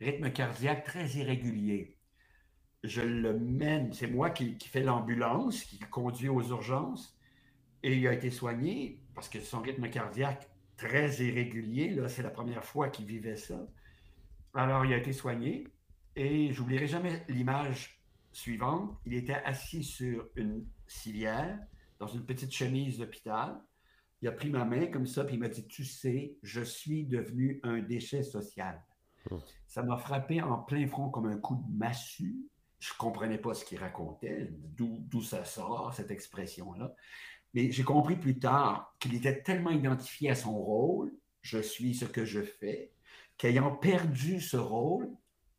rythme 0.00 0.30
cardiaque 0.30 0.84
très 0.84 1.08
irrégulier. 1.10 1.98
Je 2.84 3.02
le 3.02 3.38
mène, 3.38 3.92
c'est 3.92 4.06
moi 4.06 4.30
qui, 4.30 4.56
fais 4.60 4.82
l'ambulance, 4.82 5.64
qui 5.64 5.78
conduit 5.78 6.28
aux 6.28 6.42
urgences. 6.42 7.18
Et 7.82 7.96
il 7.96 8.06
a 8.06 8.12
été 8.12 8.30
soigné 8.30 9.00
parce 9.14 9.28
que 9.28 9.40
son 9.40 9.60
rythme 9.60 9.88
cardiaque 9.90 10.48
très 10.76 11.10
irrégulier, 11.16 11.90
là, 11.90 12.08
c'est 12.08 12.22
la 12.22 12.30
première 12.30 12.64
fois 12.64 12.88
qu'il 12.90 13.06
vivait 13.06 13.36
ça. 13.36 13.66
Alors, 14.54 14.84
il 14.84 14.92
a 14.92 14.96
été 14.96 15.12
soigné 15.12 15.66
et 16.14 16.52
j'oublierai 16.52 16.86
jamais 16.86 17.24
l'image 17.28 18.00
suivante. 18.32 18.98
Il 19.04 19.14
était 19.14 19.34
assis 19.34 19.84
sur 19.84 20.28
une 20.36 20.66
civière 20.86 21.58
dans 21.98 22.06
une 22.06 22.24
petite 22.24 22.52
chemise 22.52 22.98
d'hôpital. 22.98 23.60
Il 24.22 24.28
a 24.28 24.32
pris 24.32 24.50
ma 24.50 24.64
main 24.64 24.86
comme 24.86 25.06
ça, 25.06 25.24
puis 25.24 25.36
il 25.36 25.40
m'a 25.40 25.48
dit 25.48 25.66
Tu 25.66 25.84
sais, 25.84 26.36
je 26.42 26.62
suis 26.62 27.04
devenu 27.04 27.60
un 27.62 27.80
déchet 27.80 28.22
social. 28.22 28.82
Oh. 29.30 29.38
Ça 29.66 29.82
m'a 29.82 29.98
frappé 29.98 30.40
en 30.40 30.58
plein 30.58 30.86
front 30.86 31.10
comme 31.10 31.26
un 31.26 31.38
coup 31.38 31.56
de 31.56 31.76
massue. 31.76 32.36
Je 32.78 32.92
ne 32.92 32.98
comprenais 32.98 33.38
pas 33.38 33.54
ce 33.54 33.64
qu'il 33.64 33.78
racontait, 33.78 34.50
d'où 34.50 35.22
ça 35.22 35.44
sort, 35.44 35.94
cette 35.94 36.10
expression-là. 36.10 36.94
Mais 37.54 37.70
j'ai 37.70 37.84
compris 37.84 38.16
plus 38.16 38.38
tard 38.38 38.94
qu'il 39.00 39.14
était 39.14 39.42
tellement 39.42 39.70
identifié 39.70 40.30
à 40.30 40.34
son 40.34 40.52
rôle, 40.52 41.12
je 41.40 41.58
suis 41.58 41.94
ce 41.94 42.04
que 42.04 42.24
je 42.24 42.42
fais, 42.42 42.92
qu'ayant 43.38 43.74
perdu 43.74 44.40
ce 44.40 44.56
rôle, 44.56 45.08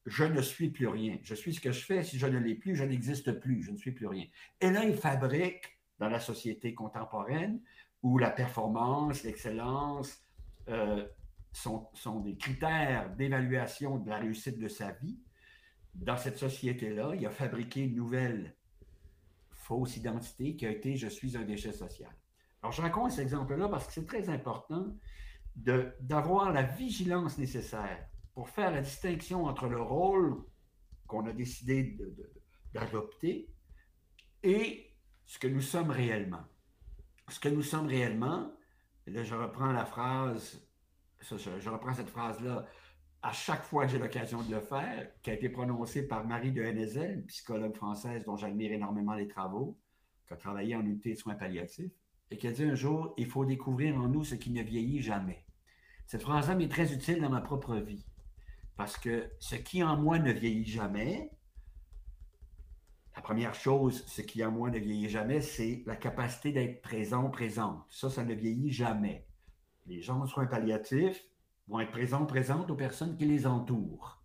je 0.05 0.23
ne 0.23 0.41
suis 0.41 0.69
plus 0.69 0.87
rien. 0.87 1.17
Je 1.23 1.35
suis 1.35 1.53
ce 1.53 1.59
que 1.59 1.71
je 1.71 1.83
fais. 1.83 2.03
Si 2.03 2.17
je 2.17 2.27
ne 2.27 2.39
l'ai 2.39 2.55
plus, 2.55 2.75
je 2.75 2.83
n'existe 2.83 3.39
plus. 3.39 3.61
Je 3.63 3.71
ne 3.71 3.77
suis 3.77 3.91
plus 3.91 4.07
rien. 4.07 4.25
Et 4.61 4.71
là, 4.71 4.85
il 4.85 4.95
fabrique 4.95 5.77
dans 5.99 6.07
la 6.07 6.19
société 6.19 6.73
contemporaine 6.73 7.59
où 8.07 8.17
la 8.17 8.29
performance, 8.29 9.23
l'excellence 9.23 10.23
euh, 10.69 11.05
sont, 11.51 11.89
sont, 11.93 12.21
des 12.21 12.37
critères 12.37 13.13
d'évaluation 13.15 13.97
de 13.97 14.09
la 14.09 14.17
réussite 14.17 14.59
de 14.59 14.69
sa 14.69 14.91
vie. 14.93 15.19
Dans 15.93 16.15
cette 16.15 16.37
société-là, 16.37 17.15
il 17.15 17.25
a 17.25 17.29
fabriqué 17.29 17.81
une 17.81 17.95
nouvelle 17.95 18.55
fausse 19.49 19.97
identité 19.97 20.55
qui 20.55 20.65
a 20.65 20.69
été 20.69 20.95
je 20.95 21.07
suis 21.09 21.35
un 21.35 21.43
déchet 21.43 21.73
social. 21.73 22.15
Alors, 22.61 22.71
je 22.71 22.81
raconte 22.81 23.11
cet 23.11 23.23
exemple-là 23.23 23.67
parce 23.67 23.87
que 23.87 23.93
c'est 23.93 24.05
très 24.05 24.29
important 24.29 24.95
d'avoir 25.55 26.53
la 26.53 26.63
vigilance 26.63 27.37
nécessaire 27.37 28.07
pour 28.33 28.47
faire 28.49 28.71
la 28.71 28.81
distinction 28.81 29.45
entre 29.45 29.67
le 29.67 29.81
rôle 29.81 30.45
qu'on 31.07 31.25
a 31.25 31.33
décidé 31.33 31.97
d'adopter 32.73 33.51
et 34.43 34.95
ce 35.25 35.39
que 35.39 35.47
nous 35.47 35.61
sommes 35.61 35.89
réellement. 35.89 36.45
Ce 37.29 37.39
que 37.39 37.49
nous 37.49 37.61
sommes 37.61 37.87
réellement, 37.87 38.51
là, 39.05 39.23
je 39.23 39.35
reprends 39.35 39.71
la 39.71 39.85
phrase, 39.85 40.61
je 41.19 41.69
reprends 41.69 41.93
cette 41.93 42.09
phrase-là 42.09 42.65
à 43.21 43.33
chaque 43.33 43.63
fois 43.63 43.85
que 43.85 43.91
j'ai 43.91 43.99
l'occasion 43.99 44.41
de 44.41 44.55
le 44.55 44.61
faire, 44.61 45.11
qui 45.21 45.31
a 45.31 45.33
été 45.33 45.49
prononcé 45.49 46.07
par 46.07 46.25
Marie 46.25 46.51
de 46.51 46.61
Hennezel, 46.61 47.25
psychologue 47.25 47.75
française 47.75 48.23
dont 48.25 48.37
j'admire 48.37 48.71
énormément 48.71 49.13
les 49.15 49.27
travaux, 49.27 49.77
qui 50.27 50.33
a 50.33 50.37
travaillé 50.37 50.75
en 50.75 50.81
unité 50.81 51.13
de 51.13 51.17
soins 51.17 51.35
palliatifs, 51.35 51.91
et 52.31 52.37
qui 52.37 52.47
a 52.47 52.51
dit 52.51 52.63
un 52.63 52.75
jour 52.75 53.13
Il 53.17 53.25
faut 53.25 53.43
découvrir 53.43 53.97
en 53.97 54.07
nous 54.07 54.23
ce 54.23 54.35
qui 54.35 54.51
ne 54.51 54.61
vieillit 54.61 55.01
jamais. 55.01 55.45
Cette 56.05 56.21
phrase-là 56.21 56.55
m'est 56.55 56.69
très 56.69 56.93
utile 56.93 57.19
dans 57.21 57.29
ma 57.29 57.41
propre 57.41 57.75
vie, 57.75 58.05
parce 58.77 58.97
que 58.97 59.29
ce 59.39 59.55
qui 59.55 59.83
en 59.83 59.97
moi 59.97 60.19
ne 60.19 60.31
vieillit 60.31 60.65
jamais, 60.65 61.31
la 63.17 63.23
première 63.23 63.55
chose, 63.55 64.05
ce 64.05 64.21
qui 64.21 64.45
en 64.45 64.51
moi 64.51 64.69
ne 64.69 64.77
vieillit 64.77 65.09
jamais, 65.09 65.41
c'est 65.41 65.81
la 65.87 65.95
capacité 65.95 66.51
d'être 66.51 66.83
présent, 66.83 67.31
présente. 67.31 67.83
Ça, 67.89 68.11
ça 68.11 68.23
ne 68.23 68.35
vieillit 68.35 68.71
jamais. 68.71 69.25
Les 69.87 70.01
gens 70.01 70.21
en 70.21 70.27
soins 70.27 70.45
palliatifs, 70.45 71.23
vont 71.67 71.79
être 71.79 71.89
présentes, 71.89 72.29
présentes 72.29 72.69
aux 72.69 72.75
personnes 72.75 73.17
qui 73.17 73.25
les 73.25 73.47
entourent. 73.47 74.23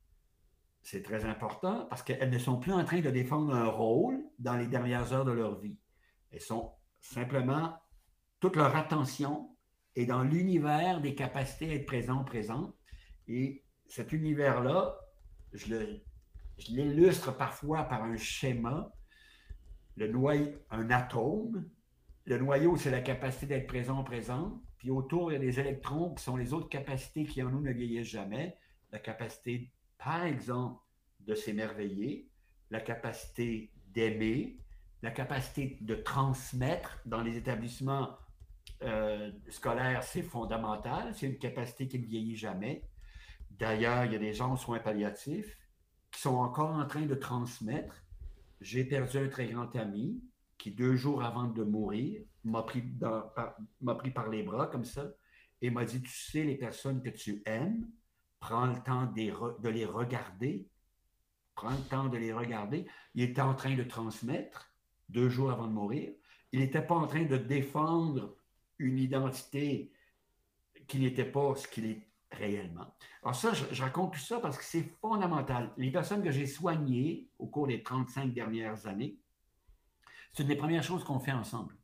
C'est 0.83 1.03
très 1.03 1.25
important 1.25 1.87
parce 1.89 2.03
qu'elles 2.03 2.29
ne 2.29 2.39
sont 2.39 2.59
plus 2.59 2.75
en 2.75 2.85
train 2.85 3.01
de 3.01 3.09
défendre 3.09 3.55
un 3.55 3.69
rôle 3.69 4.23
dans 4.39 4.59
les 4.59 4.67
dernières 4.67 5.15
heures 5.15 5.25
de 5.25 5.33
leur 5.33 5.59
vie. 5.59 5.79
Elles 6.31 6.43
sont 6.43 6.73
simplement, 7.01 7.75
toute 8.41 8.57
leur 8.57 8.77
attention 8.77 9.57
est 9.97 10.05
dans 10.05 10.23
l'univers 10.23 11.01
des 11.01 11.15
capacités 11.15 11.71
à 11.71 11.75
être 11.77 11.87
présent, 11.87 12.25
présent. 12.25 12.75
Et 13.27 13.65
cet 13.87 14.13
univers-là, 14.13 14.99
je 15.55 15.97
l'illustre 16.69 17.37
parfois 17.37 17.85
par 17.85 18.03
un 18.05 18.17
schéma. 18.17 18.93
Le 19.97 20.09
noyau, 20.09 20.53
un 20.71 20.91
atome. 20.91 21.69
Le 22.25 22.39
noyau, 22.39 22.77
c'est 22.77 22.91
la 22.91 23.01
capacité 23.01 23.47
d'être 23.47 23.67
présent, 23.67 24.03
présent. 24.05 24.63
Puis 24.79 24.91
autour, 24.91 25.31
il 25.31 25.35
y 25.35 25.37
a 25.37 25.41
les 25.41 25.61
électrons 25.61 26.15
qui 26.15 26.25
sont 26.25 26.37
les 26.37 26.53
autres 26.53 26.69
capacités 26.69 27.25
qui 27.25 27.43
en 27.43 27.51
nous 27.51 27.61
ne 27.61 27.73
vieillissent 27.73 28.09
jamais. 28.09 28.57
La 28.91 28.99
capacité, 28.99 29.71
par 29.99 30.25
exemple, 30.25 30.81
de 31.21 31.35
s'émerveiller, 31.35 32.29
la 32.71 32.81
capacité 32.81 33.71
d'aimer, 33.89 34.59
la 35.03 35.11
capacité 35.11 35.79
de 35.81 35.95
transmettre 35.95 37.01
dans 37.05 37.23
les 37.23 37.37
établissements 37.37 38.17
euh, 38.83 39.31
scolaires, 39.51 40.03
c'est 40.03 40.23
fondamental. 40.23 41.15
C'est 41.15 41.27
une 41.27 41.39
capacité 41.39 41.89
qui 41.89 41.99
ne 41.99 42.07
vieillit 42.07 42.37
jamais. 42.37 42.89
D'ailleurs, 43.51 44.05
il 44.05 44.13
y 44.13 44.17
a 44.17 44.19
des 44.19 44.33
gens 44.33 44.53
en 44.53 44.57
soins 44.57 44.79
palliatifs 44.79 45.59
qui 46.13 46.21
sont 46.21 46.37
encore 46.37 46.71
en 46.71 46.87
train 46.87 47.07
de 47.07 47.15
transmettre. 47.15 48.05
J'ai 48.61 48.85
perdu 48.85 49.19
un 49.19 49.29
très 49.29 49.49
grand 49.49 49.75
ami 49.75 50.23
qui, 50.59 50.71
deux 50.71 50.95
jours 50.95 51.25
avant 51.25 51.49
de 51.49 51.65
mourir, 51.65 52.23
m'a 52.45 52.63
pris, 52.63 52.83
par, 52.83 54.29
les 54.31 54.43
bras 54.45 54.69
comme 54.69 54.85
ça 54.85 55.11
et 55.61 55.71
m'a 55.71 55.85
dit, 55.85 56.01
tu 56.03 56.13
sais, 56.13 56.45
les 56.45 56.57
personnes 56.57 57.03
que 57.03 57.09
tu 57.09 57.43
aimes, 57.47 57.89
prends 58.39 58.67
le 58.67 58.81
temps 58.83 59.07
de 59.07 59.69
les 59.69 59.85
regarder. 59.85 60.69
Prends 61.55 61.71
le 61.71 61.89
temps 61.89 62.09
de 62.09 62.19
les 62.19 62.33
regarder. 62.33 62.87
Il 63.15 63.23
était 63.23 63.41
en 63.41 63.55
train 63.55 63.75
de 63.75 63.83
transmettre 63.83 64.73
deux 65.09 65.29
jours 65.29 65.51
avant 65.51 65.67
de 65.67 65.73
mourir. 65.73 66.13
Il 66.53 66.61
n'était 66.61 66.83
pas 66.83 66.95
en 66.95 67.07
train 67.07 67.25
de 67.25 67.37
défendre 67.37 68.37
une 68.79 68.99
identité 68.99 69.93
qui 70.87 70.99
n'était 70.99 71.25
pas 71.25 71.55
ce 71.57 71.67
qu'il 71.69 71.87
est 71.87 72.12
réellement. 72.33 72.95
Alors 73.23 73.35
ça, 73.35 73.53
je, 73.53 73.83
raconte 73.83 74.15
tout 74.15 74.21
ça 74.21 74.41
parce 74.41 74.59
que 74.59 74.65
c'est 74.65 74.83
fondamental. 75.01 75.73
Les 75.77 75.91
personnes 75.91 76.23
que 76.23 76.31
j'ai 76.31 76.47
soignées 76.47 77.29
au 77.39 77.47
cours 77.47 77.67
des 77.67 77.83
35 77.83 78.33
dernières 78.33 78.87
années, 78.87 79.17
c'est 80.33 80.43
une 80.43 80.49
des 80.49 80.57
premières 80.57 80.83
choses 80.83 81.05
qu'on 81.05 81.21
fait 81.21 81.33
ensemble 81.33 81.77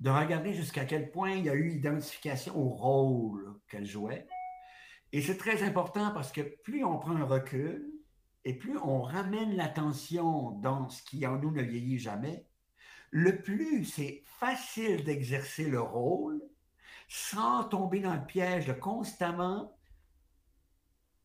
de 0.00 0.10
regarder 0.10 0.54
jusqu'à 0.54 0.86
quel 0.86 1.10
point 1.10 1.32
il 1.32 1.44
y 1.44 1.50
a 1.50 1.54
eu 1.54 1.72
identification 1.72 2.56
au 2.58 2.70
rôle 2.70 3.60
qu'elle 3.68 3.86
jouait. 3.86 4.26
Et 5.12 5.20
c'est 5.20 5.36
très 5.36 5.62
important 5.62 6.10
parce 6.12 6.32
que 6.32 6.40
plus 6.40 6.84
on 6.84 6.98
prend 6.98 7.16
un 7.16 7.24
recul 7.24 7.86
et 8.44 8.54
plus 8.54 8.78
on 8.78 9.02
ramène 9.02 9.56
l'attention 9.56 10.52
dans 10.52 10.88
ce 10.88 11.02
qui 11.02 11.26
en 11.26 11.38
nous 11.38 11.50
ne 11.50 11.62
vieillit 11.62 11.98
jamais, 11.98 12.46
le 13.10 13.42
plus 13.42 13.84
c'est 13.84 14.22
facile 14.24 15.04
d'exercer 15.04 15.64
le 15.68 15.80
rôle 15.80 16.40
sans 17.12 17.64
tomber 17.64 17.98
dans 17.98 18.14
le 18.14 18.24
piège 18.24 18.66
de 18.66 18.72
constamment 18.72 19.76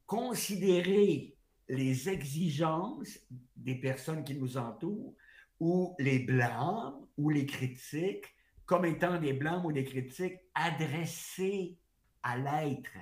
considérer 0.07 1.37
les 1.69 2.09
exigences 2.09 3.19
des 3.55 3.75
personnes 3.75 4.23
qui 4.23 4.35
nous 4.35 4.57
entourent 4.57 5.13
ou 5.59 5.95
les 5.99 6.19
blâmes 6.19 6.95
ou 7.17 7.29
les 7.29 7.45
critiques 7.45 8.25
comme 8.65 8.85
étant 8.85 9.19
des 9.19 9.33
blancs 9.33 9.63
ou 9.63 9.71
des 9.71 9.83
critiques 9.83 10.39
adressés 10.55 11.77
à 12.23 12.35
l'être 12.35 12.97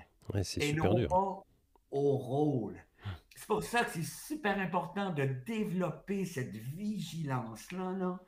et 0.57 0.73
non 0.73 1.07
pas 1.07 1.41
au 1.89 2.17
rôle. 2.17 2.77
C'est 3.33 3.47
pour 3.47 3.63
ça 3.63 3.85
que 3.85 3.91
c'est 3.91 4.03
super 4.03 4.59
important 4.59 5.13
de 5.13 5.23
développer 5.23 6.25
cette 6.25 6.55
vigilance-là 6.55 7.93
là, 7.93 8.19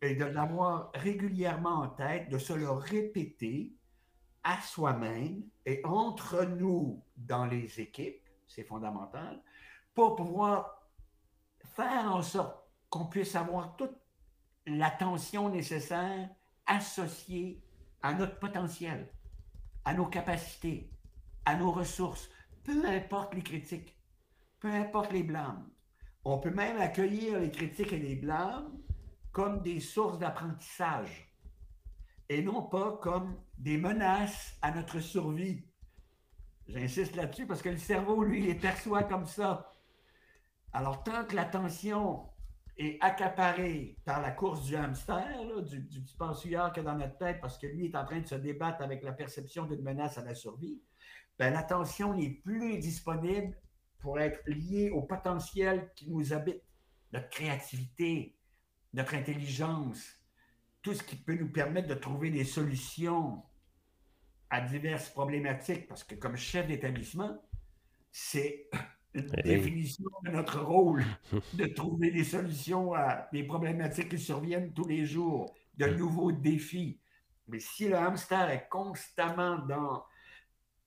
et 0.00 0.14
de 0.14 0.24
l'avoir 0.24 0.92
régulièrement 0.94 1.82
en 1.82 1.88
tête, 1.88 2.30
de 2.30 2.38
se 2.38 2.54
le 2.54 2.70
répéter 2.70 3.74
à 4.44 4.60
soi-même 4.60 5.42
et 5.66 5.80
entre 5.84 6.44
nous 6.44 7.02
dans 7.16 7.46
les 7.46 7.80
équipes, 7.80 8.22
c'est 8.46 8.64
fondamental, 8.64 9.42
pour 9.94 10.16
pouvoir 10.16 10.88
faire 11.64 12.14
en 12.14 12.22
sorte 12.22 12.56
qu'on 12.88 13.06
puisse 13.06 13.34
avoir 13.36 13.76
toute 13.76 13.96
l'attention 14.66 15.48
nécessaire 15.48 16.30
associée 16.66 17.62
à 18.02 18.14
notre 18.14 18.38
potentiel, 18.38 19.12
à 19.84 19.94
nos 19.94 20.06
capacités, 20.06 20.90
à 21.44 21.56
nos 21.56 21.70
ressources, 21.70 22.28
peu 22.64 22.86
importe 22.86 23.34
les 23.34 23.42
critiques, 23.42 23.96
peu 24.60 24.70
importe 24.72 25.12
les 25.12 25.22
blâmes. 25.22 25.68
On 26.24 26.38
peut 26.38 26.50
même 26.50 26.78
accueillir 26.78 27.40
les 27.40 27.50
critiques 27.50 27.92
et 27.92 27.98
les 27.98 28.16
blâmes 28.16 28.78
comme 29.32 29.62
des 29.62 29.80
sources 29.80 30.18
d'apprentissage 30.18 31.28
et 32.28 32.42
non 32.42 32.62
pas 32.62 32.98
comme 33.00 33.36
des 33.58 33.76
menaces 33.76 34.56
à 34.62 34.70
notre 34.70 35.00
survie. 35.00 35.64
J'insiste 36.68 37.16
là-dessus 37.16 37.46
parce 37.46 37.62
que 37.62 37.68
le 37.68 37.76
cerveau, 37.76 38.22
lui, 38.22 38.42
les 38.42 38.54
perçoit 38.54 39.04
comme 39.04 39.26
ça. 39.26 39.74
Alors, 40.72 41.02
tant 41.02 41.24
que 41.24 41.34
l'attention 41.34 42.28
est 42.76 42.98
accaparée 43.00 43.96
par 44.04 44.22
la 44.22 44.30
course 44.30 44.64
du 44.64 44.76
hamster, 44.76 45.62
du, 45.64 45.84
petit 45.84 46.16
pensouillard 46.16 46.72
qu'il 46.72 46.86
a 46.86 46.92
dans 46.92 46.98
notre 46.98 47.18
tête, 47.18 47.40
parce 47.40 47.58
que 47.58 47.66
lui 47.66 47.86
est 47.86 47.96
en 47.96 48.04
train 48.04 48.20
de 48.20 48.26
se 48.26 48.36
débattre 48.36 48.82
avec 48.82 49.02
la 49.02 49.12
perception 49.12 49.66
d'une 49.66 49.82
menace 49.82 50.18
à 50.18 50.24
la 50.24 50.34
survie, 50.34 50.80
ben, 51.38 51.52
l'attention 51.52 52.14
n'est 52.14 52.30
plus 52.30 52.78
disponible 52.78 53.56
pour 53.98 54.20
être 54.20 54.40
liée 54.46 54.90
au 54.90 55.02
potentiel 55.02 55.90
qui 55.96 56.08
nous 56.10 56.32
habite, 56.32 56.62
notre 57.12 57.30
créativité, 57.30 58.36
notre 58.92 59.14
intelligence, 59.14 60.17
tout 60.82 60.94
ce 60.94 61.02
qui 61.02 61.16
peut 61.16 61.34
nous 61.34 61.50
permettre 61.50 61.88
de 61.88 61.94
trouver 61.94 62.30
des 62.30 62.44
solutions 62.44 63.42
à 64.50 64.60
diverses 64.60 65.10
problématiques, 65.10 65.86
parce 65.88 66.04
que 66.04 66.14
comme 66.14 66.36
chef 66.36 66.66
d'établissement, 66.66 67.42
c'est 68.10 68.68
une 69.14 69.30
eh 69.38 69.42
définition 69.42 70.04
de 70.24 70.30
notre 70.30 70.60
rôle 70.60 71.04
de 71.54 71.66
trouver 71.66 72.10
des 72.10 72.24
solutions 72.24 72.94
à 72.94 73.28
des 73.32 73.42
problématiques 73.42 74.10
qui 74.10 74.18
surviennent 74.18 74.72
tous 74.72 74.86
les 74.86 75.04
jours, 75.04 75.54
de 75.76 75.86
nouveaux 75.86 76.32
défis. 76.32 77.00
Mais 77.48 77.60
si 77.60 77.88
le 77.88 77.96
hamster 77.96 78.50
est 78.50 78.68
constamment 78.68 79.58
dans 79.58 80.04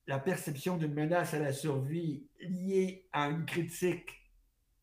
la 0.06 0.18
perception 0.18 0.76
d'une 0.76 0.94
menace 0.94 1.34
à 1.34 1.38
la 1.38 1.52
survie 1.52 2.26
liée 2.40 3.06
à 3.12 3.28
une 3.28 3.44
critique 3.44 4.10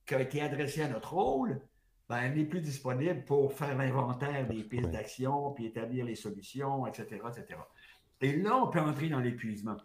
qui 0.06 0.16
a 0.16 0.22
été 0.22 0.42
adressée 0.42 0.82
à 0.82 0.88
notre 0.88 1.14
rôle, 1.14 1.62
ben, 2.10 2.18
elle 2.18 2.36
n'est 2.36 2.46
plus 2.46 2.62
disponible 2.62 3.24
pour 3.24 3.54
faire 3.54 3.78
l'inventaire 3.78 4.48
des 4.48 4.64
pistes 4.64 4.90
d'action, 4.90 5.52
puis 5.52 5.68
établir 5.68 6.06
les 6.06 6.16
solutions, 6.16 6.88
etc., 6.88 7.22
etc. 7.30 7.60
Et 8.22 8.36
là, 8.36 8.58
on 8.58 8.68
peut 8.68 8.80
entrer 8.80 9.10
dans 9.10 9.20
l'épuisement, 9.20 9.78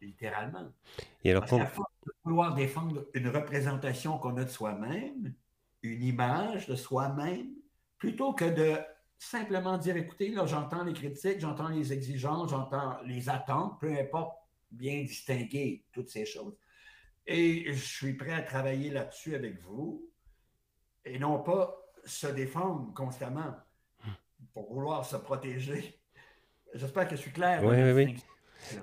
littéralement. 0.00 0.72
Et 1.22 1.30
alors, 1.30 1.44
Parce 1.44 1.72
force 1.72 1.92
de 2.06 2.12
vouloir 2.24 2.54
défendre 2.54 3.06
une 3.12 3.28
représentation 3.28 4.16
qu'on 4.16 4.38
a 4.38 4.44
de 4.44 4.50
soi-même, 4.50 5.34
une 5.82 6.02
image 6.02 6.66
de 6.66 6.74
soi-même, 6.74 7.54
plutôt 7.98 8.32
que 8.32 8.46
de 8.46 8.78
simplement 9.18 9.76
dire, 9.76 9.98
écoutez, 9.98 10.30
là, 10.30 10.46
j'entends 10.46 10.84
les 10.84 10.94
critiques, 10.94 11.38
j'entends 11.38 11.68
les 11.68 11.92
exigences, 11.92 12.50
j'entends 12.50 12.98
les 13.04 13.28
attentes, 13.28 13.78
peu 13.78 13.92
importe, 13.92 14.34
bien 14.70 15.02
distinguer 15.02 15.84
toutes 15.92 16.08
ces 16.08 16.24
choses. 16.24 16.56
Et 17.26 17.74
je 17.74 17.84
suis 17.84 18.14
prêt 18.14 18.32
à 18.32 18.40
travailler 18.40 18.88
là-dessus 18.88 19.34
avec 19.34 19.60
vous 19.60 20.09
et 21.04 21.18
non 21.18 21.38
pas 21.38 21.76
se 22.04 22.26
défendre 22.26 22.92
constamment 22.94 23.54
pour 24.52 24.72
vouloir 24.72 25.04
se 25.04 25.16
protéger. 25.16 25.98
J'espère 26.74 27.08
que 27.08 27.16
je 27.16 27.20
suis 27.20 27.32
clair. 27.32 27.62
Oui, 27.64 27.76
oui, 27.76 27.92
oui. 27.92 28.16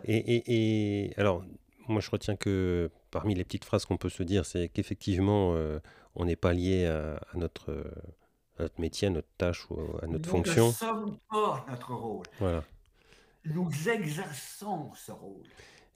Et, 0.05 1.13
alors, 1.17 1.43
moi, 1.87 2.01
je 2.01 2.09
retiens 2.09 2.35
que 2.35 2.91
parmi 3.11 3.35
les 3.35 3.43
petites 3.43 3.65
phrases 3.65 3.85
qu'on 3.85 3.97
peut 3.97 4.09
se 4.09 4.23
dire, 4.23 4.45
c'est 4.45 4.69
qu'effectivement, 4.69 5.53
euh, 5.53 5.79
on 6.15 6.25
n'est 6.25 6.35
pas 6.35 6.53
lié 6.53 6.85
à, 6.85 7.19
notre, 7.35 7.85
notre, 8.59 8.81
métier, 8.81 9.07
à 9.07 9.11
notre 9.11 9.29
tâche 9.37 9.69
ou 9.69 9.79
à 10.01 10.07
notre 10.07 10.29
fonction. 10.29 10.65
Nous 10.65 10.71
ne 10.71 10.75
sommes 10.75 11.19
pas 11.29 11.65
notre 11.69 11.93
rôle. 11.93 12.25
Voilà. 12.39 12.63
Nous 13.45 13.89
exerçons 13.89 14.91
ce 14.93 15.11
rôle. 15.11 15.45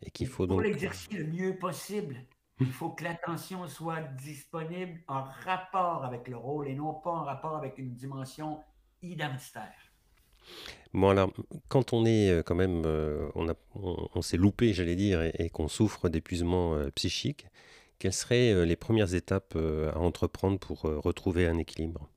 Et 0.03 0.09
qu'il 0.09 0.27
faut 0.27 0.47
donc. 0.47 0.57
Pour 0.57 0.61
l'exercer 0.61 1.13
le 1.13 1.25
mieux 1.25 1.57
possible, 1.57 2.15
il 2.61 2.71
faut 2.71 2.89
que 2.89 3.03
l'attention 3.03 3.67
soit 3.67 4.01
disponible 4.01 5.01
en 5.07 5.23
rapport 5.23 6.05
avec 6.05 6.27
le 6.27 6.37
rôle 6.37 6.67
et 6.67 6.75
non 6.75 6.93
pas 6.93 7.09
en 7.09 7.23
rapport 7.23 7.55
avec 7.55 7.79
une 7.79 7.95
dimension 7.95 8.63
identitaire. 9.01 9.91
Bon 10.93 11.09
alors, 11.09 11.33
quand 11.69 11.93
on 11.93 12.05
est 12.05 12.29
euh, 12.29 12.43
quand 12.43 12.55
même, 12.55 12.83
euh, 12.85 13.29
on, 13.35 14.21
s'est 14.21 14.37
loupé, 14.37 14.73
j'allais 14.73 14.95
dire, 14.95 15.21
et, 15.21 15.49
qu'on 15.49 15.67
souffre 15.67 16.09
d'épuisement 16.09 16.75
euh, 16.75 16.89
psychique, 16.91 17.47
quelles 17.97 18.13
seraient 18.13 18.65
les 18.65 18.75
premières 18.75 19.13
étapes 19.13 19.55
à 19.55 19.99
entreprendre 19.99 20.57
pour 20.57 20.81
retrouver 20.81 21.47
un 21.47 21.59
équilibre? 21.59 22.09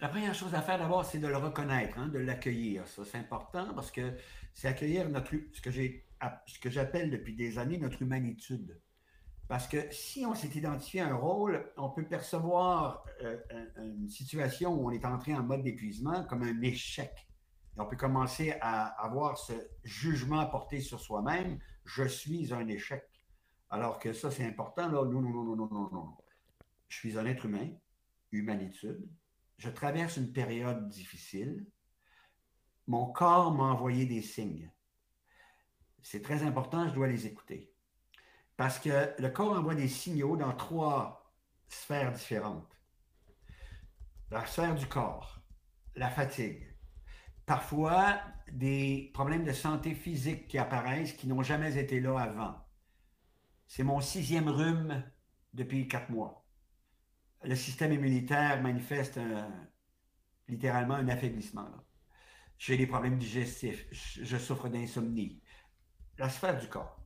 La 0.00 0.08
première 0.08 0.34
chose 0.34 0.54
à 0.54 0.60
faire 0.60 0.76
d'abord, 0.78 1.04
c'est 1.04 1.18
de 1.18 1.28
le 1.28 1.36
reconnaître, 1.36 1.96
hein, 1.98 2.08
de 2.08 2.18
l'accueillir. 2.18 2.86
Ça, 2.88 3.04
c'est 3.04 3.18
important 3.18 3.74
parce 3.76 3.92
que 3.92 4.14
c'est 4.54 4.66
accueillir 4.66 5.08
notre, 5.08 5.30
ce 5.52 5.60
que 5.60 5.70
j'ai, 5.70 6.04
ce 6.46 6.58
que 6.58 6.68
j'appelle 6.68 7.10
depuis 7.10 7.34
des 7.34 7.58
années 7.60 7.78
notre 7.78 8.02
humanitude. 8.02 8.76
Parce 9.48 9.66
que 9.66 9.90
si 9.90 10.26
on 10.26 10.34
s'est 10.34 10.50
identifié 10.50 11.00
un 11.00 11.14
rôle, 11.14 11.72
on 11.78 11.88
peut 11.88 12.04
percevoir 12.04 13.04
euh, 13.22 13.38
une 13.78 14.10
situation 14.10 14.74
où 14.74 14.88
on 14.88 14.90
est 14.90 15.06
entré 15.06 15.34
en 15.34 15.42
mode 15.42 15.62
d'épuisement 15.62 16.24
comme 16.24 16.42
un 16.42 16.60
échec. 16.60 17.26
Et 17.76 17.80
on 17.80 17.86
peut 17.86 17.96
commencer 17.96 18.54
à 18.60 18.84
avoir 19.02 19.38
ce 19.38 19.54
jugement 19.84 20.44
porté 20.46 20.80
sur 20.80 21.00
soi-même, 21.00 21.58
je 21.86 22.04
suis 22.04 22.52
un 22.52 22.68
échec. 22.68 23.08
Alors 23.70 23.98
que 23.98 24.12
ça, 24.12 24.30
c'est 24.30 24.44
important. 24.44 24.88
Là. 24.88 25.02
Non, 25.04 25.22
non, 25.22 25.30
non, 25.30 25.44
non, 25.44 25.56
non, 25.56 25.68
non, 25.70 25.90
non. 25.90 26.16
Je 26.88 26.96
suis 26.96 27.18
un 27.18 27.24
être 27.24 27.46
humain, 27.46 27.70
humanitude. 28.32 29.08
Je 29.56 29.70
traverse 29.70 30.18
une 30.18 30.30
période 30.30 30.88
difficile. 30.90 31.66
Mon 32.86 33.06
corps 33.06 33.52
m'a 33.54 33.64
envoyé 33.64 34.04
des 34.04 34.22
signes. 34.22 34.70
C'est 36.02 36.22
très 36.22 36.42
important, 36.42 36.88
je 36.88 36.94
dois 36.94 37.08
les 37.08 37.26
écouter. 37.26 37.72
Parce 38.58 38.80
que 38.80 39.14
le 39.22 39.28
corps 39.28 39.56
envoie 39.56 39.76
des 39.76 39.86
signaux 39.86 40.36
dans 40.36 40.52
trois 40.52 41.32
sphères 41.68 42.10
différentes. 42.10 42.76
La 44.32 44.44
sphère 44.44 44.74
du 44.74 44.88
corps, 44.88 45.40
la 45.94 46.10
fatigue, 46.10 46.66
parfois 47.46 48.20
des 48.50 49.12
problèmes 49.14 49.44
de 49.44 49.52
santé 49.52 49.94
physique 49.94 50.48
qui 50.48 50.58
apparaissent 50.58 51.12
qui 51.12 51.28
n'ont 51.28 51.44
jamais 51.44 51.78
été 51.78 52.00
là 52.00 52.18
avant. 52.18 52.56
C'est 53.68 53.84
mon 53.84 54.00
sixième 54.00 54.48
rhume 54.48 55.04
depuis 55.54 55.86
quatre 55.86 56.10
mois. 56.10 56.44
Le 57.44 57.54
système 57.54 57.92
immunitaire 57.92 58.60
manifeste 58.60 59.20
littéralement 60.48 60.94
un 60.94 61.06
affaiblissement. 61.06 61.70
J'ai 62.58 62.76
des 62.76 62.88
problèmes 62.88 63.18
digestifs, 63.18 63.86
je 63.92 64.36
souffre 64.36 64.68
d'insomnie. 64.68 65.40
La 66.18 66.28
sphère 66.28 66.58
du 66.58 66.66
corps 66.68 66.97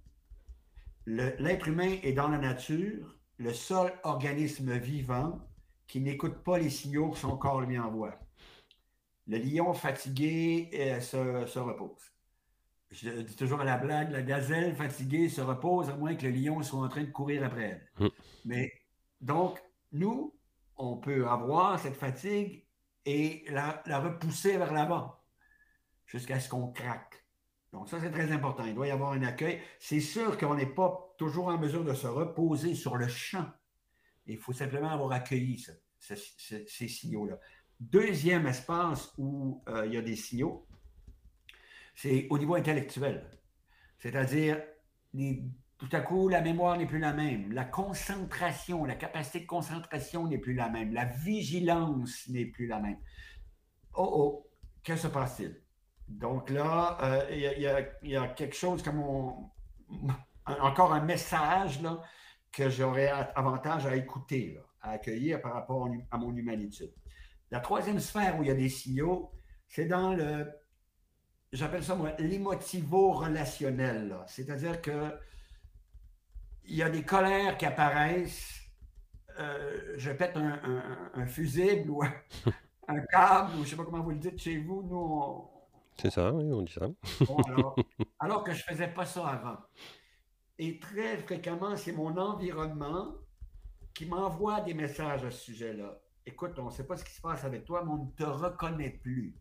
l'être 1.07 1.69
humain 1.69 1.97
est 2.03 2.13
dans 2.13 2.29
la 2.29 2.39
nature 2.39 3.19
le 3.39 3.53
seul 3.53 3.93
organisme 4.05 4.77
vivant 4.79 5.41
qui 5.87 6.01
n'écoute 6.01 6.43
pas 6.43 6.59
les 6.59 6.71
signaux 6.71 7.11
que 7.11 7.19
son 7.19 7.37
corps 7.37 7.61
lui 7.61 7.79
envoie. 7.79 8.19
Le 9.27 9.39
lion 9.39 9.73
fatigué 9.73 10.71
euh, 10.75 11.01
se, 11.01 11.59
repose. 11.59 12.13
Je 12.91 13.23
dis 13.23 13.37
toujours 13.37 13.61
à 13.61 13.65
la 13.65 13.79
blague, 13.79 14.11
la 14.11 14.23
gazelle 14.23 14.75
fatiguée 14.75 15.29
se 15.29 15.41
repose 15.41 15.91
à 15.91 15.97
moins 15.97 16.15
que 16.15 16.27
le 16.27 16.33
lion 16.33 16.63
soit 16.63 16.81
en 16.81 16.89
train 16.89 17.03
de 17.03 17.11
courir 17.11 17.45
après 17.45 17.63
elle. 17.99 18.07
Mm. 18.07 18.11
Mais 18.45 18.73
donc, 19.21 19.63
nous, 19.93 20.35
on 20.77 20.97
peut 20.97 21.29
avoir 21.29 21.79
cette 21.79 21.97
fatigue 21.97 22.65
et 23.05 23.45
la, 23.49 23.83
la 23.87 24.01
repousser 24.01 24.57
vers 24.57 24.73
l'avant 24.73 25.17
jusqu'à 26.07 26.41
ce 26.41 26.49
qu'on 26.49 26.69
craque. 26.69 27.22
Donc, 27.73 27.89
ça, 27.89 27.99
c'est 28.01 28.11
très 28.11 28.31
important. 28.31 28.67
Il 28.67 28.75
doit 28.75 28.87
y 28.87 28.91
avoir 28.91 29.13
un 29.13 29.23
accueil. 29.23 29.61
C'est 29.79 30.01
sûr 30.01 30.37
qu'on 30.37 30.55
n'est 30.55 30.67
pas 30.67 31.15
toujours 31.17 31.49
en 31.49 31.59
mesure 31.59 31.85
de 31.85 31.95
se 31.95 32.07
reposer 32.07 32.75
sur 32.75 32.97
le 32.97 33.09
champ. 33.09 33.47
Il 34.27 34.39
faut 34.39 34.53
simplement 34.53 34.91
avoir 34.91 35.13
accueilli 35.13 35.65
ces 35.99 36.89
signaux-là. 36.89 37.39
Deuxième 37.81 38.47
espace 38.47 39.13
où 39.19 39.63
euh, 39.69 39.87
il 39.87 39.95
y 39.95 39.97
a 39.97 40.03
des 40.03 40.17
signaux, 40.17 40.69
c'est 41.95 42.29
au 42.31 42.39
niveau 42.39 42.55
intellectuel. 42.55 43.29
C'est-à-dire, 43.99 44.63
tout 45.79 45.89
à 45.93 46.01
coup, 46.01 46.29
la 46.29 46.41
mémoire 46.41 46.77
n'est 46.77 46.87
plus 46.87 46.99
la 46.99 47.13
même. 47.13 47.53
La 47.53 47.65
concentration, 47.65 48.85
la 48.85 48.95
capacité 48.95 49.41
de 49.41 49.47
concentration 49.47 50.29
n'est 50.29 50.39
plus 50.39 50.55
la 50.55 50.69
même. 50.69 50.93
La 50.93 51.07
vigilance 51.07 52.29
n'est 52.29 52.47
plus 52.47 52.67
la 52.67 52.81
même. 52.81 52.99
Oh, 53.95 54.11
oh, 54.15 54.51
que 54.85 54.95
se 54.97 55.09
passe-t-il? 55.09 55.62
Donc 56.19 56.51
là, 56.51 56.99
euh, 57.03 57.25
il 57.31 57.39
y, 58.11 58.17
a 58.17 58.29
quelque 58.29 58.55
chose 58.55 58.83
comme 58.83 59.03
encore 60.47 60.93
un 60.93 61.01
message 61.01 61.81
là, 61.83 62.03
que 62.53 62.69
j'aurais 62.69 63.09
avantage 63.35 63.87
à 63.87 63.97
écouter, 63.97 64.59
à 64.81 64.91
accueillir 64.91 65.41
par 65.41 65.55
rapport 65.55 65.89
à 66.11 66.19
mon 66.19 66.37
humanitude. 66.37 66.93
La 67.51 67.61
troisième 67.61 67.99
sphère 67.99 68.39
où 68.39 68.43
il 68.43 68.49
y 68.49 68.51
a 68.51 68.55
des 68.55 68.69
signaux, 68.69 69.33
c'est 69.69 69.87
dans 69.87 70.13
le, 70.13 70.51
j'appelle 71.53 71.83
ça 71.83 71.95
moi, 71.95 72.13
l'émotivo-relationnel. 72.19 74.17
C'est-à-dire 74.27 74.83
que 74.83 75.19
il 76.65 76.77
y 76.77 76.83
a 76.83 76.91
des 76.91 77.03
colères 77.03 77.57
qui 77.57 77.67
apparaissent. 77.67 78.61
Euh, 79.39 79.95
je 79.97 80.11
pète 80.13 80.37
un, 80.37 81.27
fusible 81.27 81.91
ou 81.91 82.03
un, 82.89 83.01
câble, 83.01 83.53
ou 83.53 83.57
je 83.57 83.61
ne 83.61 83.65
sais 83.65 83.77
pas 83.77 83.85
comment 83.85 84.03
vous 84.03 84.11
le 84.11 84.19
dites 84.19 84.39
chez 84.39 84.59
vous. 84.59 84.83
Nous, 84.83 85.49
C'est 86.01 86.11
ça, 86.11 86.33
oui, 86.33 86.53
on 86.53 86.63
dit 86.63 86.73
ça. 86.73 86.89
alors, 88.21 88.45
que 88.45 88.53
je 88.53 88.59
ne 88.59 88.75
faisais 88.75 88.89
pas 88.89 89.05
ça 89.05 89.27
avant. 89.27 89.59
Et 90.59 90.79
très 90.79 91.19
fréquemment, 91.19 91.77
c'est 91.77 91.93
mon 91.93 92.17
environnement 92.17 93.15
qui 93.95 94.07
m'envoie 94.07 94.61
des 94.61 94.75
messages 94.75 95.25
à 95.25 95.31
ce 95.31 95.39
sujet-là. 95.39 96.01
Écoute, 96.25 96.59
on 96.59 96.67
ne 96.67 96.71
sait 96.71 96.87
pas 96.87 96.97
ce 96.97 97.05
qui 97.05 97.13
se 97.13 97.21
passe 97.21 97.45
avec 97.45 97.65
toi, 97.65 97.83
mais 97.85 97.93
on 97.93 98.05
ne 98.05 98.11
te 98.11 98.25
reconnaît 98.25 98.99
plus. 99.03 99.37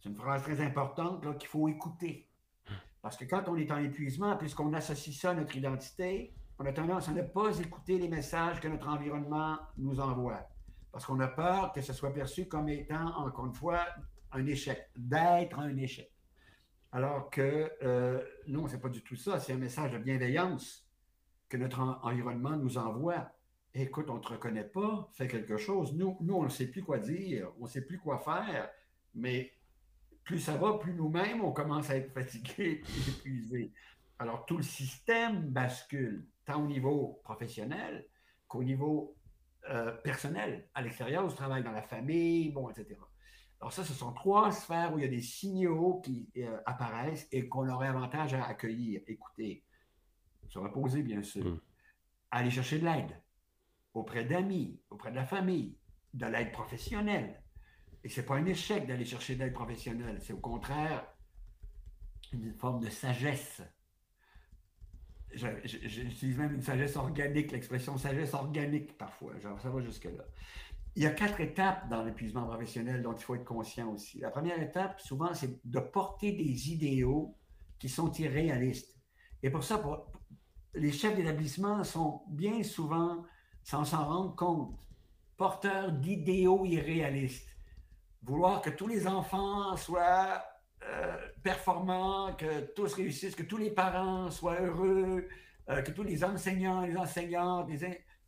C'est 0.00 0.08
une 0.08 0.16
phrase 0.16 0.42
très 0.42 0.60
importante 0.60 1.38
qu'il 1.38 1.48
faut 1.48 1.68
écouter. 1.68 2.28
Parce 3.02 3.16
que 3.16 3.24
quand 3.24 3.44
on 3.48 3.56
est 3.56 3.70
en 3.70 3.78
épuisement, 3.78 4.36
puisqu'on 4.36 4.72
associe 4.72 5.16
ça 5.16 5.30
à 5.30 5.34
notre 5.34 5.56
identité, 5.56 6.34
on 6.58 6.66
a 6.66 6.72
tendance 6.72 7.08
à 7.08 7.12
ne 7.12 7.22
pas 7.22 7.58
écouter 7.58 7.98
les 7.98 8.08
messages 8.08 8.60
que 8.60 8.68
notre 8.68 8.88
environnement 8.88 9.58
nous 9.78 9.98
envoie. 10.00 10.46
Parce 10.92 11.06
qu'on 11.06 11.20
a 11.20 11.28
peur 11.28 11.72
que 11.72 11.80
ce 11.80 11.92
soit 11.92 12.12
perçu 12.12 12.48
comme 12.48 12.68
étant, 12.68 13.16
encore 13.16 13.46
une 13.46 13.54
fois, 13.54 13.86
un 14.32 14.46
échec, 14.46 14.90
d'être 14.96 15.58
un 15.58 15.76
échec. 15.76 16.10
Alors 16.92 17.30
que 17.30 17.70
euh, 17.82 18.22
non, 18.48 18.66
ce 18.66 18.74
n'est 18.74 18.80
pas 18.80 18.88
du 18.88 19.02
tout 19.02 19.16
ça. 19.16 19.38
C'est 19.38 19.52
un 19.52 19.58
message 19.58 19.92
de 19.92 19.98
bienveillance 19.98 20.88
que 21.48 21.56
notre 21.56 21.80
environnement 22.02 22.56
nous 22.56 22.78
envoie. 22.78 23.30
Écoute, 23.74 24.10
on 24.10 24.14
ne 24.14 24.20
te 24.20 24.28
reconnaît 24.28 24.64
pas, 24.64 25.08
fais 25.12 25.28
quelque 25.28 25.56
chose. 25.56 25.94
Nous, 25.94 26.16
nous 26.20 26.34
on 26.34 26.44
ne 26.44 26.48
sait 26.48 26.66
plus 26.66 26.82
quoi 26.82 26.98
dire, 26.98 27.52
on 27.60 27.64
ne 27.64 27.68
sait 27.68 27.82
plus 27.82 27.98
quoi 27.98 28.18
faire, 28.18 28.68
mais 29.14 29.52
plus 30.24 30.40
ça 30.40 30.56
va, 30.56 30.74
plus 30.78 30.92
nous-mêmes, 30.94 31.42
on 31.42 31.52
commence 31.52 31.90
à 31.90 31.96
être 31.96 32.12
fatigués 32.12 32.82
et 33.06 33.10
épuisés. 33.10 33.72
Alors, 34.18 34.44
tout 34.44 34.56
le 34.56 34.62
système 34.62 35.48
bascule, 35.48 36.26
tant 36.44 36.62
au 36.62 36.66
niveau 36.66 37.20
professionnel 37.24 38.06
qu'au 38.48 38.62
niveau 38.62 39.16
euh, 39.68 39.92
personnel, 39.92 40.68
à 40.74 40.82
l'extérieur, 40.82 41.24
au 41.24 41.30
travail, 41.30 41.62
dans 41.62 41.72
la 41.72 41.82
famille, 41.82 42.50
bon, 42.50 42.68
etc. 42.70 42.96
Alors 43.60 43.72
ça, 43.72 43.84
ce 43.84 43.92
sont 43.92 44.12
trois 44.12 44.50
sphères 44.52 44.94
où 44.94 44.98
il 44.98 45.02
y 45.02 45.08
a 45.08 45.10
des 45.10 45.20
signaux 45.20 46.00
qui 46.00 46.30
euh, 46.38 46.58
apparaissent 46.64 47.28
et 47.30 47.48
qu'on 47.48 47.68
aurait 47.68 47.88
avantage 47.88 48.32
à 48.32 48.44
accueillir, 48.44 49.02
écouter, 49.06 49.64
se 50.48 50.58
reposer, 50.58 51.02
bien 51.02 51.22
sûr, 51.22 51.44
hmm. 51.44 51.60
aller 52.30 52.50
chercher 52.50 52.78
de 52.78 52.86
l'aide 52.86 53.20
auprès 53.92 54.24
d'amis, 54.24 54.80
auprès 54.88 55.10
de 55.10 55.16
la 55.16 55.26
famille, 55.26 55.76
de 56.14 56.26
l'aide 56.26 56.52
professionnelle, 56.52 57.42
et 58.02 58.08
ce 58.08 58.20
n'est 58.20 58.26
pas 58.26 58.36
un 58.36 58.46
échec 58.46 58.86
d'aller 58.86 59.04
chercher 59.04 59.34
de 59.34 59.40
l'aide 59.40 59.52
professionnelle, 59.52 60.18
c'est 60.20 60.32
au 60.32 60.38
contraire 60.38 61.06
une 62.32 62.54
forme 62.54 62.80
de 62.80 62.88
sagesse. 62.88 63.62
J'utilise 65.32 66.38
même 66.38 66.54
une 66.54 66.62
sagesse 66.62 66.96
organique, 66.96 67.52
l'expression 67.52 67.96
sagesse 67.98 68.34
organique 68.34 68.96
parfois, 68.96 69.38
genre, 69.38 69.60
ça 69.60 69.70
va 69.70 69.80
jusque-là. 69.80 70.24
Il 70.96 71.02
y 71.02 71.06
a 71.06 71.10
quatre 71.10 71.40
étapes 71.40 71.88
dans 71.88 72.02
l'épuisement 72.02 72.46
professionnel 72.46 73.02
dont 73.02 73.14
il 73.14 73.22
faut 73.22 73.34
être 73.34 73.44
conscient 73.44 73.92
aussi. 73.92 74.18
La 74.18 74.30
première 74.30 74.60
étape, 74.60 75.00
souvent, 75.00 75.32
c'est 75.34 75.60
de 75.64 75.80
porter 75.80 76.32
des 76.32 76.70
idéaux 76.70 77.36
qui 77.78 77.88
sont 77.88 78.12
irréalistes. 78.12 78.96
Et 79.42 79.50
pour 79.50 79.64
ça, 79.64 79.80
les 80.74 80.92
chefs 80.92 81.16
d'établissement 81.16 81.84
sont 81.84 82.22
bien 82.28 82.62
souvent, 82.62 83.24
sans 83.62 83.84
s'en 83.84 84.04
rendre 84.04 84.36
compte, 84.36 84.80
porteurs 85.36 85.92
d'idéaux 85.92 86.64
irréalistes 86.64 87.50
vouloir 88.22 88.60
que 88.60 88.70
tous 88.70 88.86
les 88.86 89.06
enfants 89.06 89.76
soient 89.76 90.44
euh, 90.82 91.16
performants, 91.42 92.34
que 92.34 92.72
tous 92.74 92.94
réussissent, 92.94 93.34
que 93.34 93.42
tous 93.42 93.56
les 93.56 93.70
parents 93.70 94.30
soient 94.30 94.60
heureux, 94.60 95.28
euh, 95.68 95.82
que 95.82 95.90
tous 95.90 96.02
les 96.02 96.24
enseignants, 96.24 96.82
les 96.82 96.96
enseignantes, 96.96 97.68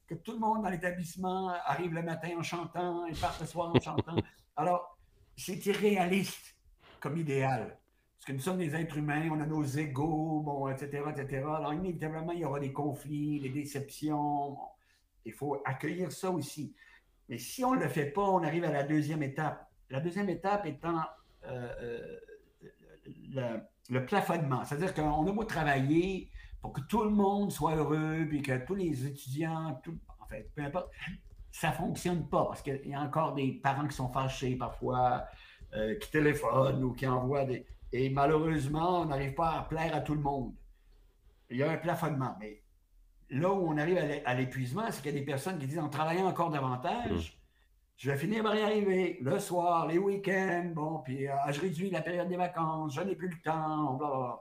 que 0.07 0.15
tout 0.15 0.33
le 0.33 0.39
monde 0.39 0.63
dans 0.63 0.71
l'établissement 0.71 1.49
arrive 1.65 1.95
le 1.95 2.03
matin 2.03 2.31
en 2.39 2.43
chantant 2.43 3.07
et 3.07 3.13
parte 3.15 3.41
le 3.41 3.47
soir 3.47 3.73
en 3.75 3.81
chantant. 3.81 4.17
Alors, 4.57 4.99
c'est 5.37 5.65
irréaliste 5.67 6.57
comme 7.01 7.17
idéal. 7.17 7.79
Parce 8.19 8.27
que 8.27 8.33
nous 8.33 8.41
sommes 8.41 8.59
des 8.59 8.75
êtres 8.75 8.99
humains, 8.99 9.29
on 9.33 9.41
a 9.41 9.47
nos 9.47 9.65
égaux, 9.65 10.43
bon, 10.45 10.69
etc., 10.69 11.03
etc. 11.11 11.43
Alors, 11.57 11.75
inévitablement, 11.75 12.33
il 12.33 12.41
y 12.41 12.45
aura 12.45 12.61
des 12.61 12.73
conflits, 12.73 13.41
des 13.41 13.49
déceptions. 13.49 14.57
Il 15.25 15.33
faut 15.33 15.61
accueillir 15.65 16.13
ça 16.13 16.31
aussi. 16.31 16.75
Mais 17.29 17.39
si 17.39 17.65
on 17.65 17.75
ne 17.75 17.81
le 17.81 17.89
fait 17.89 18.07
pas, 18.07 18.23
on 18.23 18.43
arrive 18.43 18.65
à 18.65 18.71
la 18.71 18.85
deuxième 18.85 19.23
étape. 19.23 19.69
La 19.91 20.01
deuxième 20.01 20.29
étape 20.29 20.67
étant 20.67 21.01
euh, 21.47 22.19
euh, 23.33 23.61
le, 23.89 24.07
plafonnement. 24.07 24.65
C'est-à-dire 24.65 24.95
qu'on 24.95 25.27
a 25.27 25.33
beau 25.33 25.45
travailler 25.45 26.31
pour 26.63 26.73
que 26.73 26.81
tout 26.83 27.03
le 27.03 27.11
monde 27.11 27.51
soit 27.51 27.75
heureux, 27.75 28.25
puis 28.29 28.41
que 28.41 28.65
tous 28.65 28.77
les 28.77 29.05
étudiants, 29.05 29.77
en 30.21 30.27
fait, 30.27 30.49
peu 30.55 30.63
importe, 30.63 30.89
ça 31.51 31.69
ne 31.69 31.75
fonctionne 31.75 32.29
pas 32.29 32.47
parce 32.47 32.63
qu'il 32.63 32.87
y 32.87 32.95
a 32.95 33.01
encore 33.01 33.35
des 33.35 33.53
parents 33.53 33.87
qui 33.87 33.97
sont 33.97 34.11
fâchés 34.11 34.55
parfois, 34.57 35.25
euh, 35.75 35.97
qui 35.99 36.11
téléphonent 36.11 36.83
ou 36.83 36.93
qui 36.93 37.07
envoient 37.07 37.45
des. 37.45 37.67
Et 37.93 38.09
malheureusement, 38.09 39.03
on 39.03 39.07
n'arrive 39.07 39.35
pas 39.35 39.59
à 39.59 39.63
plaire 39.63 39.95
à 39.95 40.01
tout 40.01 40.15
le 40.15 40.21
monde. 40.21 40.55
Il 41.51 41.59
y 41.59 41.63
a 41.63 41.71
un 41.71 41.77
plafonnement. 41.77 42.37
Mais 42.41 42.63
là 43.29 43.51
où 43.53 43.69
on 43.69 43.77
arrive 43.77 43.99
à 44.25 44.35
l'épuisement, 44.35 44.85
c'est 44.91 45.03
qu'il 45.03 45.13
y 45.13 45.17
a 45.17 45.19
des 45.19 45.27
personnes 45.27 45.59
qui 45.59 45.67
disent 45.67 45.79
en 45.79 45.91
travaillant 45.91 46.27
encore 46.27 46.51
davantage, 46.51 47.39
je 47.97 48.11
vais 48.11 48.17
finir 48.17 48.43
par 48.43 48.55
y 48.57 48.63
arriver. 48.63 49.19
Le 49.21 49.39
soir, 49.39 49.87
les 49.89 49.99
week-ends, 49.99 50.71
bon, 50.75 51.01
puis 51.05 51.29
euh, 51.29 51.35
je 51.51 51.61
réduis 51.61 51.91
la 51.91 52.01
période 52.01 52.29
des 52.29 52.37
vacances, 52.37 52.95
je 52.95 53.03
n'ai 53.03 53.15
plus 53.15 53.29
le 53.29 53.41
temps, 53.43 53.95
bla, 53.95 54.41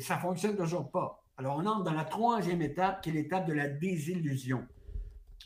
Ça 0.00 0.16
ne 0.16 0.20
fonctionne 0.20 0.56
toujours 0.56 0.90
pas. 0.90 1.24
Alors, 1.36 1.56
on 1.56 1.66
entre 1.66 1.84
dans 1.84 1.92
la 1.92 2.04
troisième 2.04 2.62
étape, 2.62 3.02
qui 3.02 3.10
est 3.10 3.12
l'étape 3.12 3.46
de 3.46 3.52
la 3.52 3.68
désillusion. 3.68 4.66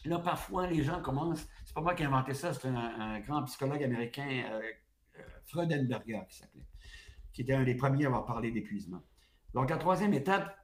Là, 0.04 0.18
parfois, 0.18 0.66
les 0.66 0.82
gens 0.82 1.00
commencent. 1.00 1.46
C'est 1.64 1.74
pas 1.74 1.80
moi 1.80 1.94
qui 1.94 2.02
ai 2.02 2.06
inventé 2.06 2.34
ça, 2.34 2.52
c'est 2.52 2.68
un, 2.68 3.20
grand 3.20 3.42
psychologue 3.44 3.82
américain, 3.82 4.44
euh, 4.50 4.60
euh, 5.18 5.22
Freudenberger, 5.46 6.22
qui 6.28 6.36
s'appelait, 6.36 6.66
qui 7.32 7.42
était 7.42 7.54
un 7.54 7.64
des 7.64 7.74
premiers 7.74 8.04
à 8.04 8.08
avoir 8.08 8.26
parlé 8.26 8.50
d'épuisement. 8.50 9.02
Donc, 9.54 9.70
la 9.70 9.78
troisième 9.78 10.12
étape, 10.12 10.54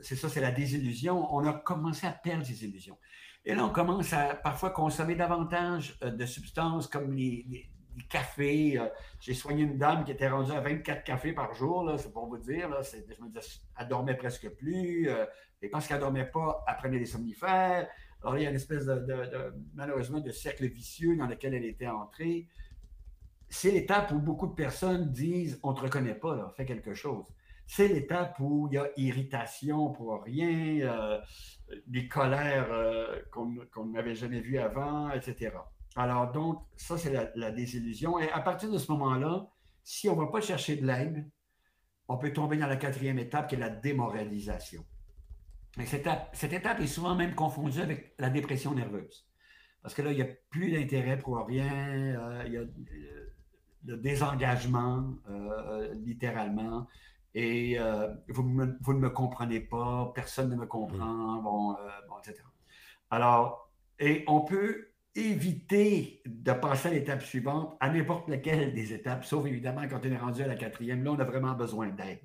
c'est 0.00 0.16
ça, 0.16 0.28
c'est 0.28 0.40
la 0.40 0.50
désillusion. 0.50 1.32
On 1.32 1.46
a 1.46 1.52
commencé 1.52 2.06
à 2.06 2.12
perdre 2.12 2.44
des 2.44 2.64
illusions. 2.64 2.98
Et 3.44 3.54
là, 3.54 3.64
on 3.64 3.70
commence 3.70 4.12
à 4.12 4.34
parfois 4.34 4.70
consommer 4.70 5.16
davantage 5.16 5.98
euh, 6.02 6.10
de 6.10 6.26
substances 6.26 6.86
comme 6.86 7.12
les, 7.12 7.70
cafés. 8.08 8.78
Euh, 8.78 8.88
j'ai 9.20 9.34
soigné 9.34 9.62
une 9.62 9.78
dame 9.78 10.04
qui 10.04 10.12
était 10.12 10.28
rendue 10.28 10.52
à 10.52 10.60
24 10.60 11.04
cafés 11.04 11.32
par 11.32 11.54
jour, 11.54 11.94
c'est 11.98 12.12
pour 12.12 12.26
vous 12.26 12.38
dire. 12.38 12.68
je 12.82 13.22
me 13.22 13.28
disais, 13.28 13.60
elle 13.78 13.88
dormait 13.88 14.16
presque 14.16 14.48
plus. 14.50 15.08
Euh, 15.08 15.24
et 15.60 15.68
parce 15.68 15.86
qu'elle 15.86 15.98
ne 15.98 16.02
dormait 16.02 16.26
pas, 16.26 16.64
elle 16.68 16.76
prenait 16.76 16.98
des 16.98 17.06
somnifères. 17.06 17.88
Alors, 18.22 18.36
il 18.36 18.42
y 18.42 18.46
a 18.46 18.50
une 18.50 18.56
espèce 18.56 18.86
de, 18.86 19.54
malheureusement, 19.74 20.20
de 20.20 20.30
cercle 20.30 20.66
vicieux 20.66 21.16
dans 21.16 21.26
lequel 21.26 21.54
elle 21.54 21.64
était 21.64 21.88
entrée. 21.88 22.48
C'est 23.48 23.70
l'étape 23.70 24.10
où 24.12 24.18
beaucoup 24.18 24.46
de 24.46 24.54
personnes 24.54 25.12
disent 25.12 25.60
on 25.62 25.72
ne 25.72 25.76
te 25.76 25.82
reconnaît 25.82 26.14
pas, 26.14 26.52
fais 26.56 26.64
quelque 26.64 26.94
chose. 26.94 27.26
C'est 27.66 27.88
l'étape 27.88 28.38
où 28.40 28.68
il 28.70 28.74
y 28.74 28.78
a 28.78 28.88
irritation 28.96 29.90
pour 29.90 30.22
rien, 30.24 31.20
des 31.86 32.08
colères 32.08 32.72
euh, 32.72 33.20
qu'on 33.30 33.86
n'avait 33.86 34.14
jamais 34.14 34.40
vues 34.40 34.58
avant, 34.58 35.10
etc. 35.10 35.52
Alors, 35.96 36.32
donc, 36.32 36.62
ça, 36.76 36.96
c'est 36.96 37.12
la, 37.34 37.50
désillusion. 37.50 38.18
Et 38.18 38.30
à 38.30 38.40
partir 38.40 38.70
de 38.70 38.78
ce 38.78 38.90
moment-là, 38.92 39.46
si 39.82 40.08
on 40.08 40.16
ne 40.16 40.24
va 40.24 40.30
pas 40.30 40.40
chercher 40.40 40.76
de 40.76 40.86
l'aide, 40.86 41.28
on 42.08 42.18
peut 42.18 42.32
tomber 42.32 42.56
dans 42.56 42.66
la 42.66 42.76
quatrième 42.76 43.18
étape 43.18 43.48
qui 43.48 43.54
est 43.54 43.58
la 43.58 43.68
démoralisation. 43.68 44.84
cette, 45.84 46.08
cette, 46.32 46.52
étape 46.52 46.80
est 46.80 46.86
souvent 46.86 47.14
même 47.14 47.34
confondue 47.34 47.80
avec 47.80 48.14
la 48.18 48.30
dépression 48.30 48.74
nerveuse. 48.74 49.26
Parce 49.82 49.94
que 49.94 50.02
là, 50.02 50.12
il 50.12 50.16
n'y 50.16 50.22
a 50.22 50.28
plus 50.50 50.70
d'intérêt 50.70 51.18
pour 51.18 51.44
rien, 51.44 51.72
euh, 51.72 52.42
il 52.46 52.52
y 52.52 52.56
a 52.56 52.60
euh, 52.60 53.34
le 53.84 53.96
désengagement, 53.96 55.14
littéralement 55.94 56.86
et 57.34 57.78
euh, 57.78 58.14
vous, 58.28 58.42
ne 58.42 58.98
me 58.98 59.10
comprenez 59.10 59.60
pas, 59.60 60.12
personne 60.14 60.50
ne 60.50 60.56
me 60.56 60.66
comprend, 60.66 61.40
mm. 61.40 61.42
bon, 61.42 61.72
euh, 61.72 61.76
bon, 62.08 62.18
etc. 62.18 62.42
Alors, 63.10 63.70
et 63.98 64.24
on 64.26 64.40
peut 64.42 64.88
éviter 65.14 66.22
de 66.24 66.52
passer 66.52 66.88
à 66.88 66.92
l'étape 66.92 67.22
suivante 67.22 67.76
à 67.80 67.90
n'importe 67.90 68.28
laquelle 68.28 68.72
des 68.72 68.92
étapes, 68.92 69.24
sauf 69.24 69.46
évidemment 69.46 69.86
quand 69.88 70.00
on 70.04 70.10
est 70.10 70.16
rendu 70.16 70.42
à 70.42 70.46
la 70.46 70.54
quatrième. 70.54 71.04
Là, 71.04 71.12
on 71.12 71.18
a 71.18 71.24
vraiment 71.24 71.52
besoin 71.52 71.88
d'aide. 71.88 72.20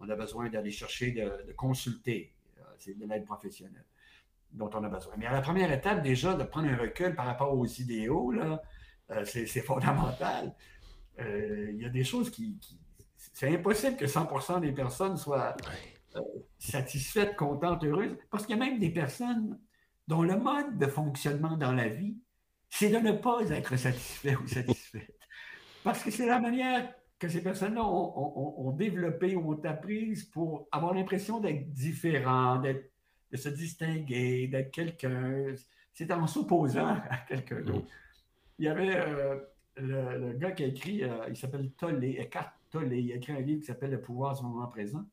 On 0.00 0.08
a 0.08 0.16
besoin 0.16 0.48
d'aller 0.48 0.70
chercher, 0.70 1.12
de, 1.12 1.52
consulter. 1.52 2.34
Euh, 2.58 2.62
c'est 2.78 2.98
de 2.98 3.06
l'aide 3.06 3.24
professionnelle 3.24 3.84
dont 4.52 4.70
on 4.72 4.84
a 4.84 4.88
besoin. 4.88 5.14
Mais 5.18 5.26
à 5.26 5.32
la 5.32 5.42
première 5.42 5.70
étape, 5.70 6.02
déjà, 6.02 6.34
de 6.34 6.44
prendre 6.44 6.68
un 6.68 6.76
recul 6.76 7.14
par 7.14 7.26
rapport 7.26 7.52
aux 7.52 7.66
idéaux, 7.66 8.30
là, 8.30 8.62
c'est 9.24 9.46
fondamental. 9.60 10.54
Il 11.18 11.76
y 11.78 11.84
a 11.84 11.90
des 11.90 12.04
choses 12.04 12.30
qui 12.30 12.58
c'est 13.36 13.52
impossible 13.52 13.96
que 13.96 14.06
100% 14.06 14.60
des 14.60 14.72
personnes 14.72 15.16
soient 15.16 15.54
satisfaites, 16.58 17.36
contentes, 17.36 17.84
heureuses. 17.84 18.16
Parce 18.30 18.46
qu'il 18.46 18.56
y 18.56 18.60
a 18.60 18.64
même 18.64 18.78
des 18.78 18.88
personnes 18.88 19.58
dont 20.06 20.22
le 20.22 20.36
mode 20.36 20.78
de 20.78 20.86
fonctionnement 20.86 21.56
dans 21.56 21.72
la 21.72 21.88
vie, 21.88 22.16
c'est 22.68 22.90
de 22.90 22.98
ne 22.98 23.12
pas 23.12 23.42
être 23.50 23.76
satisfait 23.76 24.36
ou 24.36 24.46
satisfaite. 24.46 25.14
Parce 25.84 26.02
que 26.02 26.10
c'est 26.10 26.26
la 26.26 26.40
manière 26.40 26.92
que 27.18 27.28
ces 27.28 27.42
personnes-là 27.42 27.84
ont, 27.84 28.72
développé 28.72 29.36
ou 29.36 29.52
ont 29.52 29.64
appris 29.64 30.14
pour 30.32 30.68
avoir 30.70 30.92
l'impression 30.92 31.40
d'être 31.40 31.72
différents, 31.72 32.60
de 32.60 32.82
se 33.34 33.48
distinguer, 33.48 34.48
d'être 34.48 34.70
quelqu'un. 34.70 35.54
C'est 35.94 36.10
en 36.12 36.26
s'opposant 36.26 36.98
à 37.08 37.16
quelqu'un 37.28 37.60
d'autre. 37.62 37.86
Il 38.58 38.66
y 38.66 38.68
avait 38.68 38.96
euh, 38.96 39.36
le, 39.76 40.32
gars 40.34 40.52
qui 40.52 40.64
a 40.64 40.66
écrit, 40.66 41.04
euh, 41.04 41.26
il 41.28 41.36
s'appelle 41.36 41.70
Tollé, 41.72 42.16
Eckhart 42.18 42.52
Tollé, 42.70 43.00
il 43.00 43.12
a 43.12 43.16
écrit 43.16 43.32
un 43.32 43.40
livre 43.40 43.60
qui 43.60 43.66
s'appelle 43.66 43.90
Le 43.90 44.00
pouvoir 44.00 44.36
du 44.36 44.42
moment 44.42 44.66
présent. 44.66 45.04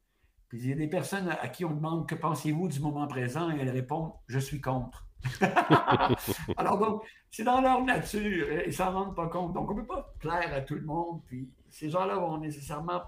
Il 0.54 0.70
y 0.70 0.72
a 0.72 0.76
des 0.76 0.88
personnes 0.88 1.30
à 1.30 1.48
qui 1.48 1.66
on 1.66 1.74
demande 1.74 2.08
que 2.08 2.16
pensez-vous 2.16 2.68
du 2.68 2.80
moment 2.80 3.08
présent? 3.08 3.50
Et 3.52 3.60
elles 3.60 3.72
répondent 3.72 4.14
je 4.28 4.40
suis 4.40 4.62
contre. 4.62 5.08
Alors 6.58 6.78
donc, 6.78 7.04
c'est 7.32 7.44
dans 7.44 7.62
leur 7.62 7.84
nature 7.84 8.64
ils 8.66 8.74
s'en 8.74 8.92
rendent 8.92 9.16
pas 9.16 9.28
compte. 9.28 9.54
Donc 9.54 9.72
on 9.72 9.76
ne 9.76 9.82
peut 9.82 9.88
pas 9.88 10.14
plaire 10.20 10.54
à 10.54 10.62
tout 10.62 10.76
le 10.76 10.84
monde. 10.84 11.22
Puis 11.26 11.50
ces 11.70 11.90
gens-là 11.90 12.16
vont 12.16 12.38
nécessairement, 12.38 13.02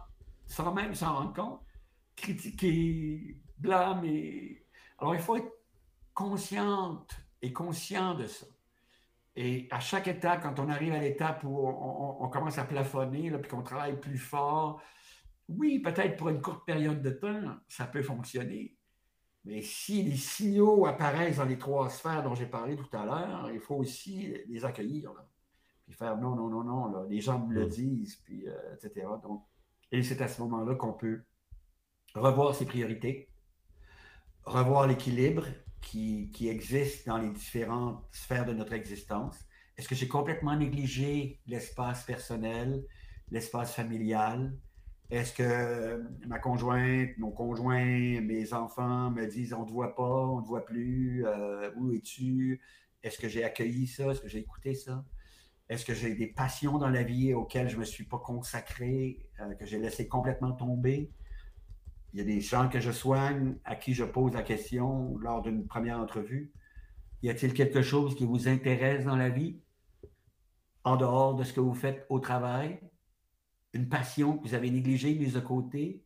sans 0.48 0.74
même 0.74 0.96
s'en 0.96 1.14
rendre 1.14 1.34
compte, 1.34 1.62
critiquer, 2.16 3.38
blâmer. 3.60 4.66
Alors 4.98 5.14
il 5.14 5.22
faut 5.22 5.36
être 5.36 5.52
consciente 6.14 7.16
et 7.42 7.54
conscient 7.54 8.16
de 8.16 8.26
ça. 8.26 8.48
Et 9.36 9.68
à 9.70 9.80
chaque 9.80 10.08
étape, 10.08 10.42
quand 10.42 10.60
on 10.60 10.70
arrive 10.70 10.94
à 10.94 11.00
l'étape 11.00 11.44
où 11.44 11.68
on, 11.68 12.30
commence 12.30 12.58
à 12.58 12.64
plafonner, 12.64 13.30
puis 13.32 13.52
qu'on 13.52 13.64
travaille 13.64 14.00
plus 14.00 14.18
fort, 14.18 14.82
oui, 15.48 15.80
peut-être 15.80 16.18
pour 16.18 16.30
une 16.30 16.42
courte 16.42 16.66
période 16.66 17.02
de 17.02 17.12
temps, 17.12 17.58
ça 17.68 17.86
peut 17.86 18.02
fonctionner. 18.02 18.76
Mais 19.44 19.62
si 19.62 20.02
les 20.02 20.18
signaux 20.18 20.88
apparaissent 20.88 21.38
dans 21.38 21.46
les 21.46 21.58
trois 21.58 21.90
sphères 21.90 22.24
dont 22.24 22.34
j'ai 22.34 22.48
parlé 22.48 22.76
tout 22.76 22.98
à 22.98 23.06
l'heure, 23.06 23.52
il 23.54 23.60
faut 23.60 23.76
aussi 23.76 24.34
les 24.48 24.66
accueillir. 24.66 25.12
Puis 25.86 25.94
faire 25.94 26.18
non, 26.18 26.36
non, 26.36 26.50
non, 26.50 26.64
non, 26.64 27.04
les 27.04 27.22
gens 27.22 27.46
me 27.46 27.54
le 27.54 27.66
mm. 27.68 27.70
disent, 27.70 28.16
puis, 28.24 28.48
euh, 28.48 28.74
etc. 28.74 29.08
Donc, 29.22 29.46
et 29.92 30.02
c'est 30.02 30.22
à 30.22 30.28
ce 30.28 30.42
moment-là 30.42 30.74
qu'on 30.76 30.94
peut 30.94 31.22
revoir 32.16 32.56
ses 32.56 32.66
priorités, 32.66 33.30
revoir 34.46 34.88
l'équilibre 34.88 35.46
qui, 35.80 36.32
qui, 36.32 36.48
existe 36.48 37.06
dans 37.06 37.20
les 37.20 37.30
différentes 37.30 38.04
sphères 38.12 38.46
de 38.46 38.54
notre 38.54 38.74
existence. 38.74 39.38
Est-ce 39.78 39.88
que 39.88 39.94
j'ai 39.94 40.08
complètement 40.08 40.56
négligé 40.56 41.40
l'espace 41.46 42.04
personnel, 42.04 42.84
l'espace 43.30 43.76
familial? 43.76 44.58
Est-ce 45.12 45.34
que 45.34 46.04
ma 46.28 46.40
conjointe, 46.40 47.18
mon 47.20 47.32
conjoint, 47.32 48.22
mes 48.22 48.54
enfants 48.54 49.12
me 49.12 49.28
disent 49.28 49.54
on 49.54 49.62
ne 49.62 49.68
te 49.68 49.72
voit 49.72 49.96
pas, 49.96 50.04
on 50.04 50.38
ne 50.38 50.42
te 50.42 50.48
voit 50.48 50.66
plus, 50.66 51.24
euh, 51.26 51.70
où 51.76 51.92
es-tu? 51.92 52.60
Est-ce 53.04 53.20
que 53.20 53.30
j'ai 53.30 53.44
accueilli 53.44 53.86
ça? 53.86 54.06
Est-ce 54.06 54.22
que 54.22 54.28
j'ai 54.28 54.40
écouté 54.40 54.74
ça? 54.74 55.06
Est-ce 55.70 55.86
que 55.86 55.94
j'ai 55.94 56.16
des 56.16 56.28
passions 56.28 56.80
dans 56.80 56.90
la 56.90 57.04
vie 57.04 57.34
auxquelles 57.34 57.70
je 57.70 57.76
ne 57.76 57.82
me 57.82 57.86
suis 57.86 58.06
pas 58.06 58.18
consacré, 58.18 59.30
euh, 59.40 59.54
que 59.54 59.66
j'ai 59.66 59.78
laissé 59.78 60.08
complètement 60.08 60.54
tomber? 60.54 61.12
Il 62.14 62.20
y 62.20 62.22
a 62.22 62.26
des 62.26 62.42
gens 62.42 62.68
que 62.68 62.80
je 62.80 62.92
soigne 62.92 63.58
à 63.64 63.76
qui 63.76 63.94
je 63.94 64.06
pose 64.06 64.34
la 64.34 64.42
question 64.42 65.18
lors 65.20 65.42
d'une 65.42 65.68
première 65.68 66.00
entrevue. 66.00 66.52
Y 67.22 67.30
a-t-il 67.30 67.54
quelque 67.54 67.82
chose 67.82 68.16
qui 68.16 68.26
vous 68.26 68.48
intéresse 68.48 69.06
dans 69.06 69.18
la 69.18 69.30
vie, 69.30 69.60
en 70.84 70.96
dehors 70.98 71.36
de 71.36 71.44
ce 71.44 71.54
que 71.54 71.60
vous 71.60 71.74
faites 71.74 72.06
au 72.10 72.20
travail? 72.20 72.80
Une 73.76 73.90
passion 73.90 74.38
que 74.38 74.48
vous 74.48 74.54
avez 74.54 74.72
négligée, 74.72 75.14
mise 75.16 75.34
de 75.34 75.42
côté, 75.42 76.04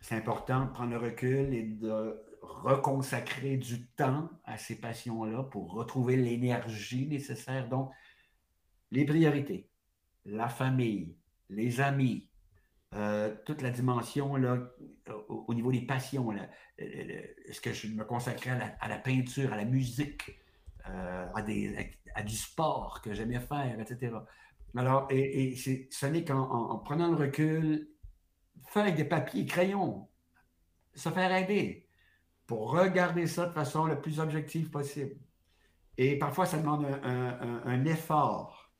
c'est 0.00 0.16
important 0.16 0.66
de 0.66 0.70
prendre 0.70 0.90
le 0.90 0.98
recul 0.98 1.54
et 1.54 1.62
de 1.62 2.20
reconsacrer 2.42 3.56
du 3.56 3.86
temps 3.86 4.28
à 4.44 4.58
ces 4.58 4.78
passions-là 4.80 5.44
pour 5.44 5.72
retrouver 5.72 6.16
l'énergie 6.16 7.06
nécessaire. 7.06 7.68
Donc, 7.68 7.90
les 8.90 9.04
priorités, 9.04 9.70
la 10.24 10.48
famille, 10.48 11.16
les 11.48 11.80
amis, 11.80 12.28
euh, 12.94 13.34
toute 13.46 13.62
la 13.62 13.70
dimension 13.70 14.36
là, 14.36 14.58
au, 15.28 15.54
niveau 15.54 15.72
des 15.72 15.82
passions. 15.82 16.32
Est-ce 16.78 17.60
que 17.60 17.72
je 17.72 17.88
me 17.88 18.04
consacrais 18.04 18.76
à 18.80 18.88
la, 18.88 18.98
peinture, 18.98 19.52
à 19.52 19.56
la 19.56 19.64
musique, 19.64 20.38
euh, 20.88 21.26
à, 21.34 21.44
à, 22.14 22.22
du 22.22 22.36
sport 22.36 23.00
que 23.02 23.14
j'aimais 23.14 23.40
faire, 23.40 23.80
etc. 23.80 24.16
Alors, 24.76 25.06
et, 25.10 25.54
ce 25.56 26.06
n'est 26.06 26.24
qu'en 26.24 26.78
prenant 26.78 27.08
le 27.08 27.16
recul, 27.16 27.88
avec 28.80 28.96
des 28.96 29.04
papiers, 29.04 29.46
crayons, 29.46 30.08
se 30.94 31.08
faire 31.08 31.32
aider 31.32 31.88
pour 32.46 32.72
regarder 32.72 33.26
ça 33.26 33.46
de 33.46 33.52
façon 33.52 33.86
la 33.86 33.96
plus 33.96 34.20
objective 34.20 34.70
possible. 34.70 35.16
Et 35.96 36.18
parfois, 36.18 36.46
ça 36.46 36.58
demande 36.58 36.86
un, 37.04 37.84
effort 37.84 38.72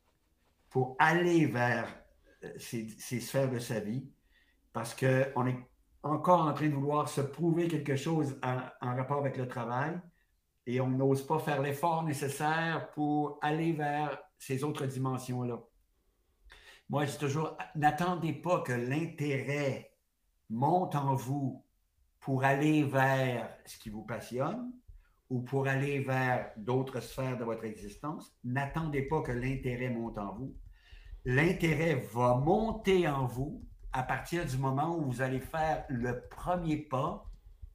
pour 0.68 0.96
aller 0.98 1.46
vers 1.46 1.86
euh, 2.42 2.50
ces, 2.58 2.88
sphères 3.20 3.50
de 3.50 3.60
sa 3.60 3.78
vie, 3.78 4.10
parce 4.72 4.94
qu'on 4.94 5.46
est 5.46 5.58
encore 6.02 6.40
en 6.40 6.52
train 6.52 6.68
de 6.68 6.74
vouloir 6.74 7.08
se 7.08 7.20
prouver 7.20 7.68
quelque 7.68 7.94
chose 7.94 8.38
en 8.42 8.96
rapport 8.96 9.18
avec 9.18 9.36
le 9.36 9.46
travail, 9.46 9.98
et 10.66 10.80
on 10.80 10.88
n'ose 10.88 11.24
pas 11.24 11.38
faire 11.38 11.62
l'effort 11.62 12.02
nécessaire 12.02 12.90
pour 12.90 13.38
aller 13.42 13.72
vers 13.72 14.18
ces 14.38 14.64
autres 14.64 14.86
dimensions-là. 14.86 15.60
Moi, 16.90 17.06
dis 17.06 17.18
toujours, 17.18 17.56
n'attendez 17.74 18.32
pas 18.32 18.60
que 18.60 18.72
l'intérêt 18.72 19.92
monte 20.50 20.94
en 20.94 21.14
vous 21.14 21.64
pour 22.20 22.44
aller 22.44 22.82
vers 22.82 23.50
ce 23.64 23.78
qui 23.78 23.90
vous 23.90 24.04
passionne 24.04 24.72
ou 25.30 25.40
pour 25.40 25.66
aller 25.66 26.00
vers 26.00 26.52
d'autres 26.56 27.00
sphères 27.00 27.38
de 27.38 27.44
votre 27.44 27.64
existence. 27.64 28.36
N'attendez 28.44 29.02
pas 29.02 29.22
que 29.22 29.32
l'intérêt 29.32 29.88
monte 29.88 30.18
en 30.18 30.34
vous. 30.34 30.54
L'intérêt 31.24 31.94
va 32.12 32.34
monter 32.34 33.08
en 33.08 33.26
vous 33.26 33.64
à 33.92 34.02
partir 34.02 34.44
du 34.44 34.58
moment 34.58 34.96
où 34.96 35.10
vous 35.10 35.22
allez 35.22 35.40
faire 35.40 35.84
le 35.88 36.28
premier 36.28 36.76
pas 36.76 37.26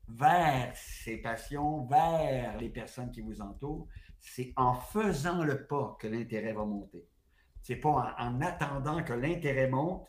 vers 0.08 0.72
ces 0.76 1.18
passions, 1.18 1.86
vers 1.86 2.58
les 2.58 2.70
personnes 2.70 3.12
qui 3.12 3.22
vous 3.22 3.42
entourent. 3.42 3.88
C'est 4.20 4.54
en 4.56 4.76
faisant 4.76 5.44
le 5.44 5.66
pas 5.66 5.98
que 6.00 6.08
l'intérêt 6.08 6.54
va 6.54 6.66
monter. 6.66 7.08
C'est 7.62 7.76
pas 7.76 8.16
en, 8.18 8.42
attendant 8.42 9.04
que 9.04 9.14
l'intérêt 9.14 9.70
monte 9.70 10.08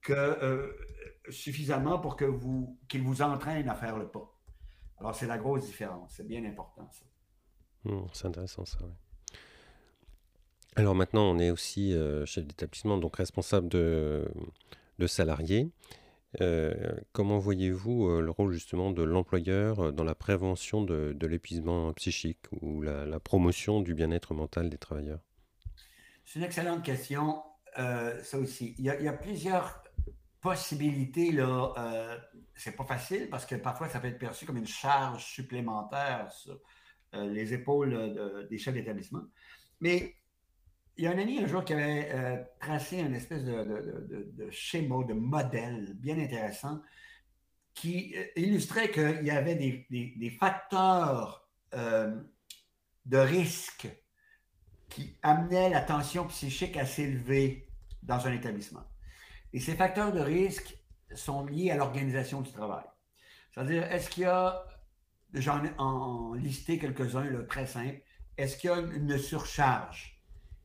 que 0.00 0.12
euh, 0.12 0.72
suffisamment 1.30 1.98
pour 1.98 2.16
que 2.16 2.24
vous 2.24 2.78
qu'il 2.88 3.02
vous 3.02 3.22
entraîne 3.22 3.68
à 3.68 3.74
faire 3.74 3.98
le 3.98 4.08
pas. 4.08 4.30
Alors 4.98 5.14
c'est 5.14 5.26
la 5.26 5.38
grosse 5.38 5.66
différence. 5.66 6.14
C'est 6.16 6.26
bien 6.26 6.44
important 6.44 6.88
ça. 6.92 7.04
Hmm, 7.84 8.06
c'est 8.12 8.26
intéressant 8.26 8.64
ça. 8.64 8.78
Alors 10.76 10.94
maintenant, 10.94 11.30
on 11.30 11.38
est 11.38 11.50
aussi 11.50 11.94
euh, 11.94 12.26
chef 12.26 12.46
d'établissement, 12.46 12.98
donc 12.98 13.16
responsable 13.16 13.68
de, 13.68 14.28
de 14.98 15.06
salariés. 15.06 15.70
Euh, 16.40 16.74
comment 17.12 17.38
voyez-vous 17.38 18.20
le 18.20 18.30
rôle 18.30 18.52
justement 18.52 18.90
de 18.90 19.02
l'employeur 19.04 19.92
dans 19.92 20.02
la 20.02 20.16
prévention 20.16 20.82
de, 20.82 21.16
l'épuisement 21.26 21.92
psychique 21.92 22.40
ou 22.60 22.82
la 22.82 23.20
promotion 23.20 23.80
du 23.80 23.94
bien-être 23.94 24.34
mental 24.34 24.68
des 24.68 24.78
travailleurs? 24.78 25.20
C'est 26.24 26.38
une 26.38 26.44
excellente 26.44 26.82
question, 26.82 27.42
euh, 27.78 28.22
ça 28.22 28.38
aussi. 28.38 28.74
Il 28.78 28.84
y, 28.84 28.90
a, 28.90 29.12
plusieurs 29.12 29.82
possibilités, 30.40 31.32
là. 31.32 31.72
Euh, 31.76 32.18
c'est 32.56 32.76
pas 32.76 32.84
facile 32.84 33.28
parce 33.30 33.46
que 33.46 33.56
parfois 33.56 33.88
ça 33.88 33.98
peut 33.98 34.06
être 34.06 34.18
perçu 34.18 34.46
comme 34.46 34.58
une 34.58 34.66
charge 34.66 35.24
supplémentaire 35.24 36.30
sur 36.30 36.60
euh, 37.14 37.28
les 37.28 37.52
épaules 37.52 38.46
des 38.48 38.58
chefs 38.58 38.74
d'établissement. 38.74 39.22
Mais 39.80 40.14
il 40.96 41.04
y 41.04 41.06
a 41.08 41.10
un 41.10 41.18
ami 41.18 41.40
un 41.40 41.48
jour 41.48 41.64
qui 41.64 41.72
avait 41.72 42.46
tracé 42.60 43.00
une 43.00 43.14
espèce 43.14 43.44
de, 43.44 44.48
schéma, 44.50 45.02
de 45.02 45.14
modèle 45.14 45.94
bien 45.94 46.16
intéressant 46.16 46.80
qui 47.74 48.14
illustrait 48.36 48.92
qu'il 48.92 49.24
y 49.24 49.30
avait 49.30 49.56
des 49.56 50.36
facteurs 50.38 51.48
de 51.72 53.18
risque 53.18 53.88
qui 54.94 55.16
amenait 55.22 55.70
la 55.70 55.80
tension 55.80 56.24
psychique 56.28 56.76
à 56.76 56.86
s'élever 56.86 57.66
dans 58.04 58.28
un 58.28 58.32
établissement. 58.32 58.84
Et 59.52 59.58
ces 59.58 59.74
facteurs 59.74 60.12
de 60.12 60.20
risque 60.20 60.78
sont 61.12 61.44
liés 61.44 61.72
à 61.72 61.76
l'organisation 61.76 62.42
du 62.42 62.52
travail. 62.52 62.84
C'est-à-dire, 63.50 63.82
est-ce 63.90 64.08
qu'il 64.08 64.22
y 64.22 64.26
a, 64.26 64.64
j'en 65.32 65.64
ai 65.64 65.72
en 65.78 66.34
listé 66.34 66.78
quelques-uns, 66.78 67.26
très 67.48 67.66
simples, 67.66 68.00
est-ce 68.36 68.56
qu'il 68.56 68.70
y 68.70 68.72
a 68.72 68.78
une 68.78 69.18
surcharge? 69.18 70.22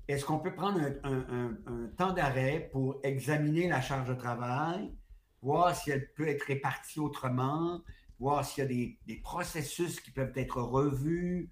Est-ce 0.08 0.26
qu'on 0.26 0.38
peut 0.38 0.54
prendre 0.54 0.80
un, 1.04 1.88
temps 1.98 2.14
d'arrêt 2.14 2.70
pour 2.72 3.00
examiner 3.02 3.68
la 3.68 3.82
charge 3.82 4.10
de 4.10 4.14
travail, 4.14 4.94
voir 5.42 5.76
si 5.76 5.90
elle 5.90 6.14
peut 6.14 6.28
être 6.28 6.44
répartie 6.44 7.00
autrement, 7.00 7.82
voir 8.20 8.46
s'il 8.46 8.64
y 8.64 8.66
a 8.66 8.96
des, 9.08 9.22
processus 9.24 10.00
qui 10.00 10.12
peuvent 10.12 10.38
être 10.38 10.62
revus? 10.62 11.50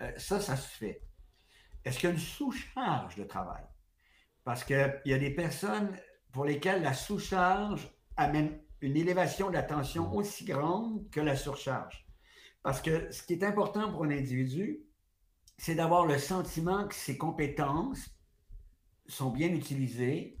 Euh, 0.00 0.12
ça, 0.16 0.40
ça 0.40 0.54
se 0.54 0.68
fait. 0.68 1.02
Est-ce 1.84 1.98
qu'il 1.98 2.08
y 2.08 2.12
a 2.12 2.14
une 2.14 2.20
sous-charge 2.20 3.16
de 3.16 3.24
travail? 3.24 3.64
Parce 4.44 4.64
qu'il 4.64 5.00
y 5.04 5.12
a 5.12 5.18
des 5.18 5.30
personnes 5.30 5.96
pour 6.32 6.44
lesquelles 6.44 6.82
la 6.82 6.94
sous-charge 6.94 7.88
amène 8.16 8.58
une 8.80 8.96
élévation 8.96 9.48
de 9.48 9.54
la 9.54 9.62
tension 9.62 10.14
aussi 10.14 10.44
grande 10.44 11.08
que 11.10 11.20
la 11.20 11.36
surcharge. 11.36 12.06
Parce 12.62 12.80
que 12.80 13.10
ce 13.10 13.22
qui 13.22 13.34
est 13.34 13.44
important 13.44 13.90
pour 13.90 14.04
un 14.04 14.10
individu, 14.10 14.80
c'est 15.58 15.74
d'avoir 15.74 16.06
le 16.06 16.18
sentiment 16.18 16.88
que 16.88 16.94
ses 16.94 17.18
compétences 17.18 18.10
sont 19.06 19.30
bien 19.30 19.48
utilisées, 19.48 20.38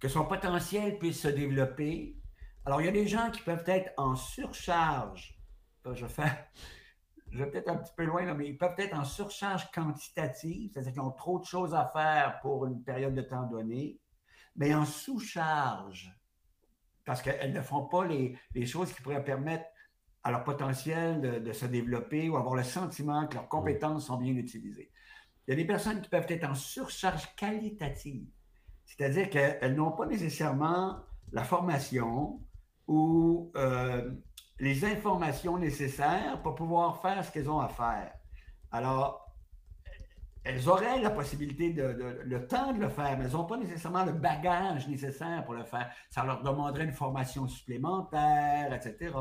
que 0.00 0.08
son 0.08 0.24
potentiel 0.24 0.98
puisse 0.98 1.20
se 1.20 1.28
développer. 1.28 2.16
Alors, 2.64 2.80
il 2.80 2.86
y 2.86 2.88
a 2.88 2.92
des 2.92 3.06
gens 3.06 3.30
qui 3.30 3.42
peuvent 3.42 3.64
être 3.66 3.92
en 3.96 4.16
surcharge. 4.16 5.38
Je 5.84 6.04
vais 6.04 6.12
faire, 6.12 6.46
je 7.30 7.38
vais 7.38 7.50
peut-être 7.50 7.68
un 7.68 7.76
petit 7.76 7.92
peu 7.96 8.04
loin, 8.04 8.32
mais 8.34 8.48
ils 8.48 8.58
peuvent 8.58 8.74
être 8.78 8.96
en 8.96 9.04
surcharge 9.04 9.70
quantitative, 9.70 10.70
c'est-à-dire 10.72 10.92
qu'ils 10.92 11.02
ont 11.02 11.10
trop 11.10 11.38
de 11.38 11.44
choses 11.44 11.74
à 11.74 11.90
faire 11.92 12.40
pour 12.40 12.66
une 12.66 12.82
période 12.82 13.14
de 13.14 13.22
temps 13.22 13.44
donnée, 13.44 13.98
mais 14.56 14.74
en 14.74 14.84
sous-charge, 14.84 16.14
parce 17.04 17.22
qu'elles 17.22 17.52
ne 17.52 17.60
font 17.60 17.84
pas 17.84 18.06
les, 18.06 18.66
choses 18.66 18.92
qui 18.92 19.02
pourraient 19.02 19.24
permettre 19.24 19.66
à 20.22 20.30
leur 20.30 20.44
potentiel 20.44 21.42
de, 21.42 21.52
se 21.52 21.66
développer 21.66 22.28
ou 22.28 22.36
avoir 22.36 22.54
le 22.54 22.64
sentiment 22.64 23.26
que 23.26 23.34
leurs 23.34 23.48
compétences 23.48 24.06
sont 24.06 24.16
bien 24.16 24.34
utilisées. 24.34 24.90
Il 25.46 25.50
y 25.50 25.52
a 25.52 25.56
des 25.56 25.66
personnes 25.66 26.00
qui 26.00 26.08
peuvent 26.08 26.26
être 26.28 26.48
en 26.48 26.54
surcharge 26.54 27.34
qualitative, 27.36 28.26
c'est-à-dire 28.84 29.30
qu'elles 29.30 29.74
n'ont 29.74 29.92
pas 29.92 30.06
nécessairement 30.06 30.98
la 31.32 31.44
formation 31.44 32.40
ou 32.88 33.52
euh, 33.56 34.10
les 34.58 34.84
informations 34.84 35.58
nécessaires 35.58 36.40
pour 36.42 36.54
pouvoir 36.54 37.00
faire 37.02 37.24
ce 37.24 37.30
qu'elles 37.30 37.50
ont 37.50 37.60
à 37.60 37.68
faire. 37.68 38.12
Alors, 38.70 39.26
elles 40.44 40.68
auraient 40.68 41.00
la 41.00 41.10
possibilité, 41.10 41.70
de, 41.70 42.22
le 42.24 42.46
temps 42.46 42.72
de 42.72 42.80
le 42.80 42.88
faire, 42.88 43.18
mais 43.18 43.24
elles 43.24 43.32
n'ont 43.32 43.44
pas 43.44 43.56
nécessairement 43.56 44.04
le 44.04 44.12
bagage 44.12 44.86
nécessaire 44.88 45.44
pour 45.44 45.54
le 45.54 45.64
faire. 45.64 45.90
Ça 46.08 46.24
leur 46.24 46.42
demanderait 46.42 46.84
une 46.84 46.92
formation 46.92 47.48
supplémentaire, 47.48 48.72
etc. 48.72 49.12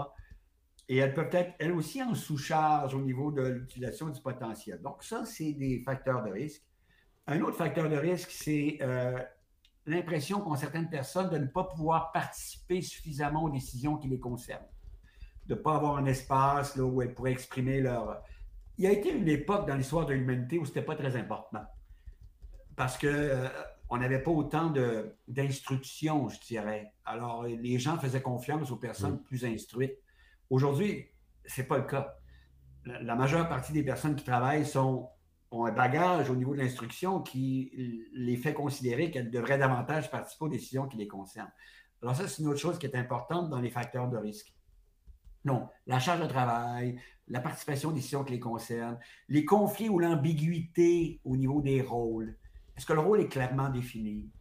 Et 0.88 0.98
elles 0.98 1.14
peuvent 1.14 1.34
être, 1.34 1.54
elles 1.58 1.72
aussi, 1.72 2.02
en 2.02 2.14
sous-charge 2.14 2.94
au 2.94 3.02
niveau 3.02 3.32
de 3.32 3.42
l'utilisation 3.42 4.10
du 4.10 4.22
potentiel. 4.22 4.82
Donc, 4.82 5.04
ça, 5.04 5.26
c'est 5.26 5.54
des 5.54 5.82
facteurs 5.84 6.24
de 6.24 6.30
risque. 6.32 6.64
Un 7.28 7.42
autre 7.42 7.58
facteur 7.58 7.90
de 7.90 7.98
risque, 7.98 8.30
c'est 8.30 8.78
euh, 8.82 9.20
l'impression 9.88 10.42
qu'ont 10.42 10.56
certaines 10.56 10.90
personnes 10.90 11.32
de 11.32 11.40
ne 11.40 11.48
pas 11.48 11.64
pouvoir 11.64 12.12
participer 12.12 12.84
suffisamment 12.84 13.46
aux 13.46 13.50
décisions 13.50 13.98
qui 13.98 14.08
les 14.08 14.20
concernent 14.20 14.68
de 15.48 15.54
ne 15.54 15.60
pas 15.60 15.76
avoir 15.76 15.98
un 15.98 16.06
espace 16.06 16.76
là, 16.76 16.84
où 16.84 17.02
elles 17.02 17.14
pourraient 17.14 17.32
exprimer 17.32 17.82
leur. 17.82 18.22
Il 18.78 18.84
y 18.84 18.88
a 18.88 18.92
été 18.92 19.12
une 19.12 19.28
époque 19.28 19.68
dans 19.68 19.76
l'histoire 19.76 20.06
de 20.06 20.14
l'humanité 20.14 20.58
où 20.58 20.66
ce 20.66 20.72
n'était 20.72 20.82
pas 20.82 20.96
très 20.96 21.16
important. 21.16 21.64
Parce 22.76 22.98
qu'on 22.98 23.08
euh, 23.08 23.48
n'avait 23.92 24.22
pas 24.22 24.32
autant 24.32 24.74
d'instructions, 25.28 26.28
je 26.30 26.40
dirais. 26.42 26.94
Alors, 27.06 27.44
les 27.44 27.80
gens 27.80 27.98
faisaient 27.98 28.22
confiance 28.22 28.72
aux 28.72 28.76
personnes 28.76 29.22
plus 29.24 29.46
instruites. 29.46 29.98
Aujourd'hui, 30.50 31.08
ce 31.46 31.62
n'est 31.62 31.68
pas 31.68 31.78
le 31.78 31.86
cas. 31.86 32.18
La, 32.86 33.16
majeure 33.16 33.48
partie 33.48 33.72
des 33.72 33.84
personnes 33.84 34.16
qui 34.16 34.26
travaillent 34.26 34.66
sont, 34.66 35.10
ont 35.52 35.66
un 35.66 35.72
bagage 35.72 36.30
au 36.30 36.36
niveau 36.36 36.54
de 36.54 36.60
l'instruction 36.60 37.22
qui 37.22 38.06
les 38.14 38.36
fait 38.36 38.54
considérer 38.54 39.10
qu'elles 39.10 39.32
devraient 39.32 39.58
davantage 39.58 40.12
participer 40.12 40.46
aux 40.46 40.50
décisions 40.50 40.88
qui 40.88 40.98
les 40.98 41.08
concernent. 41.08 41.52
Alors 42.02 42.16
ça, 42.16 42.28
c'est 42.28 42.44
une 42.44 42.50
autre 42.50 42.60
chose 42.60 42.78
qui 42.78 42.86
est 42.86 42.96
importante 42.96 43.50
dans 43.50 43.60
les 43.60 43.72
facteurs 43.72 44.10
de 44.10 44.18
risque. 44.18 44.55
Non, 45.46 45.70
la 45.86 46.00
charge 46.00 46.22
de 46.22 46.28
travail, 46.28 47.00
la 47.28 47.40
participation 47.40 47.90
aux 47.90 47.94
décisions 47.94 48.24
qui 48.24 48.34
les 48.34 48.40
concernent, 48.40 49.00
les 49.30 49.46
conflits 49.46 49.90
ou 49.90 50.00
l'ambiguïté 50.00 51.22
au 51.24 51.38
niveau 51.38 51.62
des 51.62 51.82
rôles. 51.82 52.36
Est-ce 52.76 52.86
que 52.86 52.94
le 52.94 53.00
rôle 53.00 53.22
est 53.22 53.28
clairement 53.28 53.70
défini? 53.70 54.32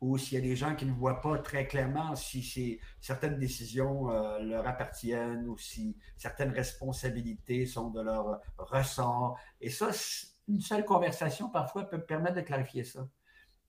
Ou 0.00 0.18
s'il 0.18 0.34
y 0.34 0.38
a 0.38 0.40
des 0.40 0.56
gens 0.56 0.74
qui 0.74 0.86
ne 0.86 0.92
voient 0.92 1.20
pas 1.20 1.38
très 1.38 1.66
clairement 1.66 2.14
si 2.16 2.80
certaines 3.00 3.38
décisions 3.38 4.10
euh, 4.10 4.38
leur 4.40 4.66
appartiennent 4.66 5.46
ou 5.48 5.58
si 5.58 5.96
certaines 6.16 6.50
responsabilités 6.50 7.66
sont 7.66 7.90
de 7.90 8.00
leur 8.00 8.40
ressort. 8.56 9.38
Et 9.60 9.70
ça, 9.70 9.90
une 10.48 10.60
seule 10.60 10.84
conversation 10.84 11.50
parfois 11.50 11.88
peut 11.88 12.00
permettre 12.00 12.36
de 12.36 12.40
clarifier 12.40 12.84
ça. 12.84 13.06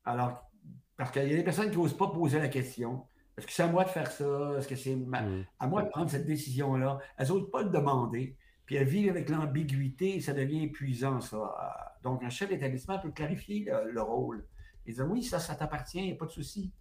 Alors, 0.05 0.49
parce 0.95 1.11
qu'il 1.11 1.27
y 1.27 1.33
a 1.33 1.37
des 1.37 1.43
personnes 1.43 1.69
qui 1.69 1.77
n'osent 1.77 1.97
pas 1.97 2.07
poser 2.07 2.39
la 2.39 2.49
question. 2.49 3.05
Est-ce 3.37 3.47
que 3.47 3.53
c'est 3.53 3.63
à 3.63 3.67
moi 3.67 3.83
de 3.83 3.89
faire 3.89 4.11
ça? 4.11 4.53
Est-ce 4.57 4.67
que 4.67 4.75
c'est 4.75 4.95
mm. 4.95 5.45
à 5.59 5.67
moi 5.67 5.83
de 5.83 5.89
prendre 5.89 6.09
cette 6.09 6.25
décision-là? 6.25 6.99
Elles 7.17 7.27
n'osent 7.29 7.49
pas 7.51 7.63
le 7.63 7.69
demander. 7.69 8.35
Puis 8.65 8.75
elles 8.75 8.87
vivent 8.87 9.09
avec 9.09 9.29
l'ambiguïté 9.29 10.15
et 10.15 10.21
ça 10.21 10.33
devient 10.33 10.63
épuisant, 10.63 11.19
ça. 11.19 11.97
Donc, 12.03 12.23
un 12.23 12.29
chef 12.29 12.49
d'établissement 12.49 12.99
peut 12.99 13.11
clarifier 13.11 13.69
le, 13.91 14.01
rôle. 14.01 14.45
Et 14.85 14.93
dire 14.93 15.09
oui, 15.09 15.23
ça, 15.23 15.39
ça 15.39 15.55
t'appartient, 15.55 15.99
il 15.99 16.05
n'y 16.05 16.11
a 16.13 16.15
pas 16.15 16.25
de 16.25 16.31
souci. 16.31 16.71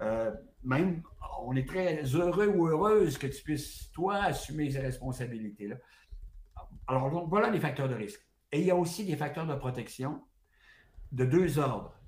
Euh, 0.00 0.32
même, 0.62 1.02
on 1.42 1.54
est 1.56 1.66
très 1.66 2.02
heureux 2.02 2.48
ou 2.48 2.68
heureuse 2.68 3.18
que 3.18 3.26
tu 3.26 3.42
puisses, 3.42 3.90
toi, 3.92 4.16
assumer 4.16 4.70
ces 4.70 4.80
responsabilités-là. 4.80 5.76
Alors, 6.86 7.10
donc, 7.10 7.28
voilà 7.28 7.50
les 7.50 7.60
facteurs 7.60 7.88
de 7.88 7.94
risque. 7.94 8.24
Et 8.52 8.60
il 8.60 8.66
y 8.66 8.70
a 8.70 8.76
aussi 8.76 9.04
des 9.04 9.16
facteurs 9.16 9.46
de 9.46 9.54
protection 9.54 10.22
de 11.12 11.24
deux 11.24 11.58
ordres. 11.58 11.98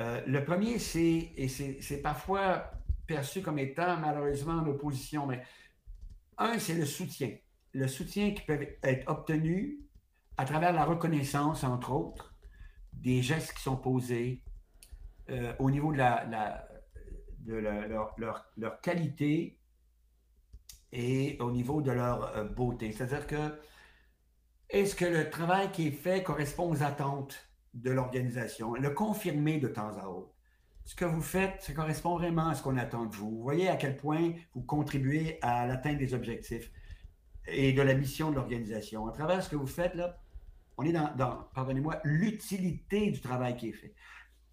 Euh, 0.00 0.20
le 0.26 0.44
premier, 0.44 0.78
c'est, 0.78 1.32
et 1.36 1.48
c'est 1.48 2.02
parfois 2.02 2.72
perçu 3.06 3.42
comme 3.42 3.58
étant 3.58 3.96
malheureusement 3.98 4.54
en 4.54 4.66
opposition. 4.66 5.26
Mais 5.26 5.42
un, 6.38 6.58
c'est 6.58 6.74
le 6.74 6.84
soutien. 6.84 7.36
Le 7.72 7.88
soutien 7.88 8.32
qui 8.32 8.42
peut 8.42 8.66
être 8.82 9.08
obtenu 9.08 9.80
à 10.36 10.44
travers 10.44 10.72
la 10.72 10.84
reconnaissance, 10.84 11.64
entre 11.64 11.92
autres, 11.92 12.34
des 12.92 13.22
gestes 13.22 13.54
qui 13.54 13.62
sont 13.62 13.76
posés 13.76 14.42
euh, 15.30 15.54
au 15.58 15.70
niveau 15.70 15.92
de, 15.92 15.98
leur, 18.56 18.80
qualité 18.82 19.58
et 20.92 21.36
au 21.40 21.50
niveau 21.50 21.82
de 21.82 21.90
leur 21.90 22.36
euh, 22.36 22.44
beauté. 22.44 22.92
C'est-à-dire 22.92 23.26
que 23.26 23.60
est-ce 24.70 24.94
que 24.94 25.04
le 25.04 25.30
travail 25.30 25.70
qui 25.72 25.88
est 25.88 25.92
fait 25.92 26.22
correspond 26.22 26.70
aux 26.70 26.82
attentes 26.82 27.48
de 27.74 27.90
l'organisation, 27.90 28.74
le 28.74 28.90
confirmer 28.90 29.58
de 29.58 29.68
temps 29.68 29.96
à 29.98 30.06
autre 30.06 30.33
ce 30.84 30.94
que 30.94 31.04
vous 31.04 31.22
faites, 31.22 31.62
ça 31.62 31.72
correspond 31.72 32.16
vraiment 32.16 32.48
à 32.48 32.54
ce 32.54 32.62
qu'on 32.62 32.76
attend 32.76 33.06
de 33.06 33.16
vous. 33.16 33.30
Vous 33.30 33.42
voyez 33.42 33.68
à 33.68 33.76
quel 33.76 33.96
point 33.96 34.32
vous 34.54 34.62
contribuez 34.62 35.38
à 35.40 35.66
l'atteinte 35.66 35.98
des 35.98 36.12
objectifs 36.12 36.70
et 37.46 37.72
de 37.72 37.82
la 37.82 37.94
mission 37.94 38.30
de 38.30 38.36
l'organisation. 38.36 39.06
À 39.06 39.12
travers 39.12 39.42
ce 39.42 39.48
que 39.48 39.56
vous 39.56 39.66
faites, 39.66 39.94
là, 39.94 40.18
on 40.76 40.84
est 40.84 40.92
dans, 40.92 41.48
pardonnez-moi, 41.54 42.00
l'utilité 42.04 43.10
du 43.10 43.20
travail 43.20 43.56
qui 43.56 43.70
est 43.70 43.72
fait. 43.72 43.94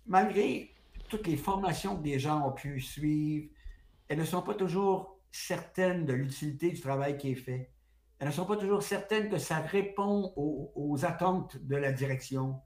Malgré 0.06 0.74
toutes 1.10 1.28
les 1.28 1.36
formations 1.38 1.98
que 1.98 2.04
des 2.04 2.20
gens 2.20 2.48
ont 2.48 2.54
pu 2.54 2.80
suivre, 2.80 3.50
elles 4.08 4.20
ne 4.20 4.24
sont 4.24 4.42
pas 4.42 4.54
toujours 4.54 5.20
certaines 5.32 6.06
de 6.06 6.14
l'utilité 6.14 6.70
du 6.70 6.80
travail 6.80 7.18
qui 7.18 7.32
est 7.32 7.36
fait. 7.36 7.72
Elles 8.20 8.28
ne 8.28 8.34
sont 8.34 8.46
pas 8.46 8.56
toujours 8.56 8.84
certaines 8.84 9.30
que 9.30 9.38
ça 9.38 9.60
répond 9.60 10.32
aux 10.36 11.06
attentes 11.06 11.58
de 11.58 11.76
la 11.76 11.92
direction 11.92 12.62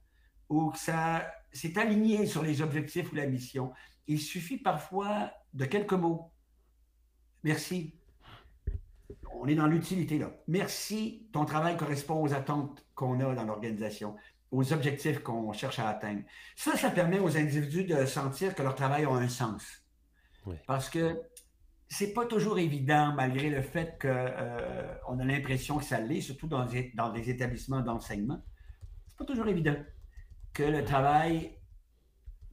ou 0.49 0.69
que 0.69 0.77
ça 0.77 1.25
c'est 1.55 1.77
aligné 1.77 2.25
sur 2.25 2.43
les 2.43 2.61
objectifs 2.61 3.11
ou 3.11 3.15
la 3.15 3.25
mission. 3.25 3.71
Il 4.07 4.19
suffit 4.19 4.57
parfois 4.57 5.31
de 5.53 5.65
quelques 5.65 5.93
mots. 5.93 6.31
Merci. 7.43 7.95
On 9.33 9.47
est 9.47 9.55
dans 9.55 9.67
l'utilité 9.67 10.19
là. 10.19 10.31
Merci, 10.47 11.27
ton 11.31 11.45
travail 11.45 11.77
correspond 11.77 12.21
aux 12.21 12.33
attentes 12.33 12.85
qu'on 12.93 13.19
a 13.21 13.33
dans 13.33 13.45
l'organisation, 13.45 14.15
aux 14.51 14.73
objectifs 14.73 15.19
qu'on 15.19 15.53
cherche 15.53 15.79
à 15.79 15.87
atteindre. 15.87 16.23
Ça, 16.55 16.75
ça 16.77 16.89
permet 16.89 17.19
aux 17.19 17.37
individus 17.37 17.85
de 17.85 18.05
sentir 18.05 18.53
que 18.53 18.61
leur 18.61 18.75
travail 18.75 19.05
a 19.05 19.11
un 19.11 19.29
sens. 19.29 19.63
Parce 20.67 20.89
que 20.89 21.21
c'est 21.87 22.13
pas 22.13 22.25
toujours 22.25 22.59
évident, 22.59 23.13
malgré 23.15 23.49
le 23.49 23.61
fait 23.61 23.97
qu'on 23.99 24.07
euh, 24.09 25.19
a 25.19 25.23
l'impression 25.23 25.77
que 25.77 25.85
ça 25.85 25.99
l'est, 25.99 26.21
surtout 26.21 26.47
dans 26.47 26.65
des, 26.65 26.91
dans 26.95 27.11
des 27.11 27.29
établissements 27.29 27.81
d'enseignement. 27.81 28.43
C'est 29.07 29.17
pas 29.17 29.25
toujours 29.25 29.47
évident 29.47 29.75
que 30.55 30.63
le 30.63 30.83
travail, 30.83 31.51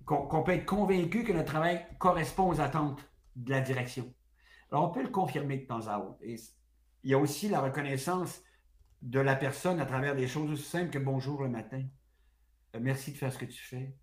qu'on 0.05 0.43
peut 0.43 0.53
être 0.53 0.67
convaincu 0.67 1.23
que 1.23 1.33
notre 1.33 1.53
travail 1.53 1.87
correspond 1.99 2.51
aux 2.51 2.61
attentes 2.61 3.01
de 3.37 3.51
la 3.51 3.61
direction. 3.61 4.13
Alors, 4.71 4.91
on 4.91 4.93
peut 4.93 5.03
le 5.03 5.09
confirmer 5.09 5.59
de 5.59 5.67
temps 5.67 5.87
à 5.87 5.99
autre. 5.99 6.19
Et 6.21 6.37
il 7.05 7.11
y 7.11 7.15
a 7.15 7.19
aussi 7.19 7.49
la 7.49 7.61
reconnaissance 7.61 8.43
de 9.03 9.21
la 9.21 9.37
personne 9.37 9.81
à 9.81 9.87
travers 9.87 10.17
des 10.17 10.27
choses 10.27 10.51
aussi 10.51 10.65
simples 10.65 10.91
que 10.91 10.99
bonjour 10.99 11.43
le 11.43 11.49
matin. 11.49 11.85
Euh, 12.75 12.81
merci 12.83 13.13
de 13.13 13.17
faire 13.17 13.33
ce 13.33 13.39
que 13.39 13.45
tu 13.45 13.63
fais. 13.63 13.95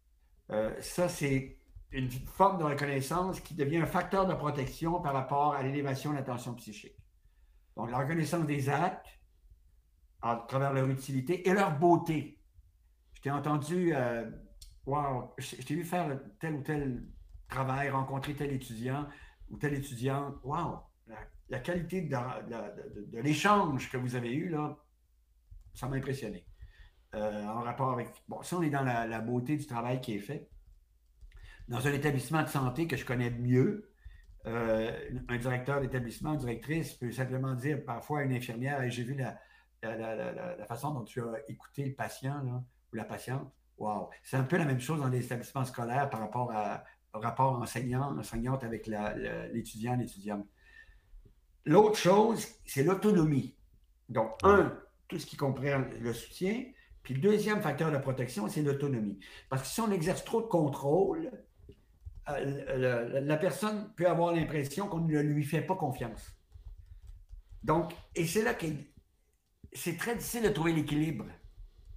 Euh, 0.51 0.73
ça, 0.79 1.09
c'est 1.09 1.59
une 1.91 2.09
forme 2.09 2.57
de 2.57 2.63
reconnaissance 2.63 3.41
qui 3.41 3.53
devient 3.53 3.77
un 3.77 3.85
facteur 3.85 4.25
de 4.25 4.33
protection 4.33 5.01
par 5.01 5.13
rapport 5.13 5.55
à 5.55 5.63
l'élévation 5.63 6.11
de 6.11 6.15
la 6.15 6.23
tension 6.23 6.53
psychique. 6.55 6.95
Donc, 7.75 7.91
la 7.91 7.97
reconnaissance 7.97 8.45
des 8.45 8.69
actes 8.69 9.07
à 10.21 10.45
travers 10.47 10.71
leur 10.71 10.87
utilité 10.87 11.47
et 11.49 11.53
leur 11.53 11.77
beauté. 11.77 12.38
Je 13.19 13.23
t'ai 13.23 13.31
entendu, 13.31 13.93
euh, 13.93 14.31
wow, 14.85 15.33
je, 15.37 15.57
t'ai 15.57 15.75
vu 15.75 15.83
faire 15.83 16.17
tel 16.39 16.53
ou 16.55 16.61
tel 16.61 17.03
travail, 17.49 17.89
rencontrer 17.89 18.33
tel 18.33 18.53
étudiant 18.53 19.09
ou 19.49 19.57
tel 19.57 19.73
étudiant. 19.73 20.35
Wow, 20.41 20.79
la, 21.49 21.59
qualité 21.59 22.01
de, 22.01 23.19
l'échange 23.19 23.91
que 23.91 23.97
vous 23.97 24.15
avez 24.15 24.33
eu, 24.33 24.47
là, 24.47 24.77
ça 25.73 25.89
m'a 25.89 25.97
impressionné. 25.97 26.45
Euh, 27.13 27.45
en 27.45 27.61
rapport 27.61 27.91
avec. 27.91 28.07
Bon, 28.29 28.41
ça, 28.41 28.55
on 28.55 28.61
est 28.61 28.69
dans 28.69 28.83
la, 28.83 29.19
beauté 29.19 29.57
du 29.57 29.67
travail 29.67 29.99
qui 29.99 30.15
est 30.15 30.19
fait. 30.19 30.49
Dans 31.67 31.85
un 31.85 31.91
établissement 31.91 32.43
de 32.43 32.47
santé 32.47 32.87
que 32.87 32.95
je 32.95 33.05
connais 33.05 33.31
mieux, 33.31 33.85
Euh, 34.45 34.91
un 35.27 35.37
directeur 35.37 35.81
d'établissement, 35.81 36.31
une 36.31 36.39
directrice 36.39 36.93
peut 36.93 37.11
simplement 37.11 37.53
dire 37.55 37.83
parfois 37.83 38.19
à 38.19 38.23
une 38.23 38.31
infirmière 38.31 38.89
J'ai 38.89 39.03
vu 39.03 39.13
la, 39.13 39.37
la, 39.83 40.65
façon 40.65 40.93
dont 40.93 41.03
tu 41.03 41.21
as 41.21 41.41
écouté 41.49 41.85
le 41.85 41.93
patient 41.93 42.63
ou 42.91 42.95
la 42.95 43.03
patiente. 43.03 43.51
Wow. 43.77 44.09
C'est 44.23 44.37
un 44.37 44.43
peu 44.43 44.57
la 44.57 44.65
même 44.65 44.79
chose 44.79 44.99
dans 44.99 45.07
les 45.07 45.23
établissements 45.23 45.65
scolaires 45.65 46.09
par 46.09 46.19
rapport 46.19 46.51
à, 46.51 46.83
au 47.13 47.19
rapport 47.19 47.59
enseignant-enseignante 47.61 48.63
avec 48.63 48.87
l'étudiant, 48.87 49.95
l'étudiante. 49.95 50.45
L'autre 51.65 51.97
chose, 51.97 52.45
c'est 52.65 52.83
l'autonomie. 52.83 53.55
Donc, 54.09 54.31
un, 54.43 54.77
tout 55.07 55.19
ce 55.19 55.25
qui 55.25 55.37
comprend 55.37 55.83
le 55.99 56.13
soutien. 56.13 56.65
Puis 57.03 57.13
le 57.13 57.21
deuxième 57.21 57.61
facteur 57.61 57.91
de 57.91 57.97
protection, 57.97 58.47
c'est 58.49 58.61
l'autonomie. 58.61 59.19
Parce 59.49 59.63
que 59.63 59.67
si 59.67 59.81
on 59.81 59.91
exerce 59.91 60.23
trop 60.25 60.41
de 60.41 60.47
contrôle, 60.47 61.31
euh, 62.29 63.21
la 63.21 63.37
personne 63.37 63.91
peut 63.95 64.07
avoir 64.07 64.33
l'impression 64.33 64.87
qu'on 64.87 64.99
ne 64.99 65.19
lui 65.19 65.43
fait 65.43 65.61
pas 65.61 65.75
confiance. 65.75 66.33
Donc, 67.63 67.93
et 68.15 68.25
c'est 68.25 68.43
là 68.43 68.53
que 68.53 68.67
c'est 69.73 69.97
très 69.97 70.15
difficile 70.15 70.43
de 70.43 70.49
trouver 70.49 70.73
l'équilibre 70.73 71.25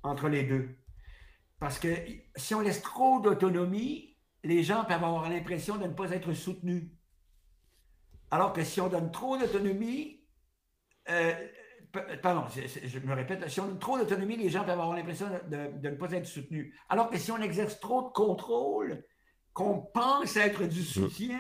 entre 0.03 0.29
les 0.29 0.45
deux. 0.45 0.77
Parce 1.63 1.79
que 1.79 1.95
si 2.35 2.57
on 2.57 2.61
laisse 2.61 2.83
trop 2.83 3.21
d'autonomie, 3.21 4.17
les 4.43 4.65
gens 4.65 4.85
peuvent 4.85 5.05
avoir 5.05 5.31
l'impression 5.31 5.77
de 5.77 5.85
ne 5.87 5.93
pas 5.93 6.11
être 6.11 6.33
soutenus. 6.33 6.91
Alors 8.33 8.53
que 8.53 8.65
si 8.65 8.81
on 8.81 8.89
donne 8.89 9.13
trop 9.13 9.39
d'autonomie, 9.39 10.25
euh, 11.09 11.33
pardon, 12.21 12.47
je, 12.49 12.99
me 12.99 13.15
répète, 13.15 13.49
si 13.49 13.61
on 13.61 13.69
donne 13.69 13.79
trop 13.79 13.97
d'autonomie, 13.97 14.37
les 14.37 14.49
gens 14.49 14.65
peuvent 14.65 14.71
avoir 14.71 14.93
l'impression 14.93 15.29
de, 15.29 15.79
de, 15.79 15.91
ne 15.91 15.95
pas 15.95 16.11
être 16.11 16.27
soutenus. 16.27 16.75
Alors 16.89 17.09
que 17.09 17.17
si 17.17 17.31
on 17.31 17.41
exerce 17.41 17.79
trop 17.79 18.09
de 18.09 18.13
contrôle, 18.13 19.05
qu'on 19.53 19.79
pense 19.79 20.37
être 20.37 20.65
du 20.65 20.81
mm. 20.81 20.83
soutien, 20.83 21.39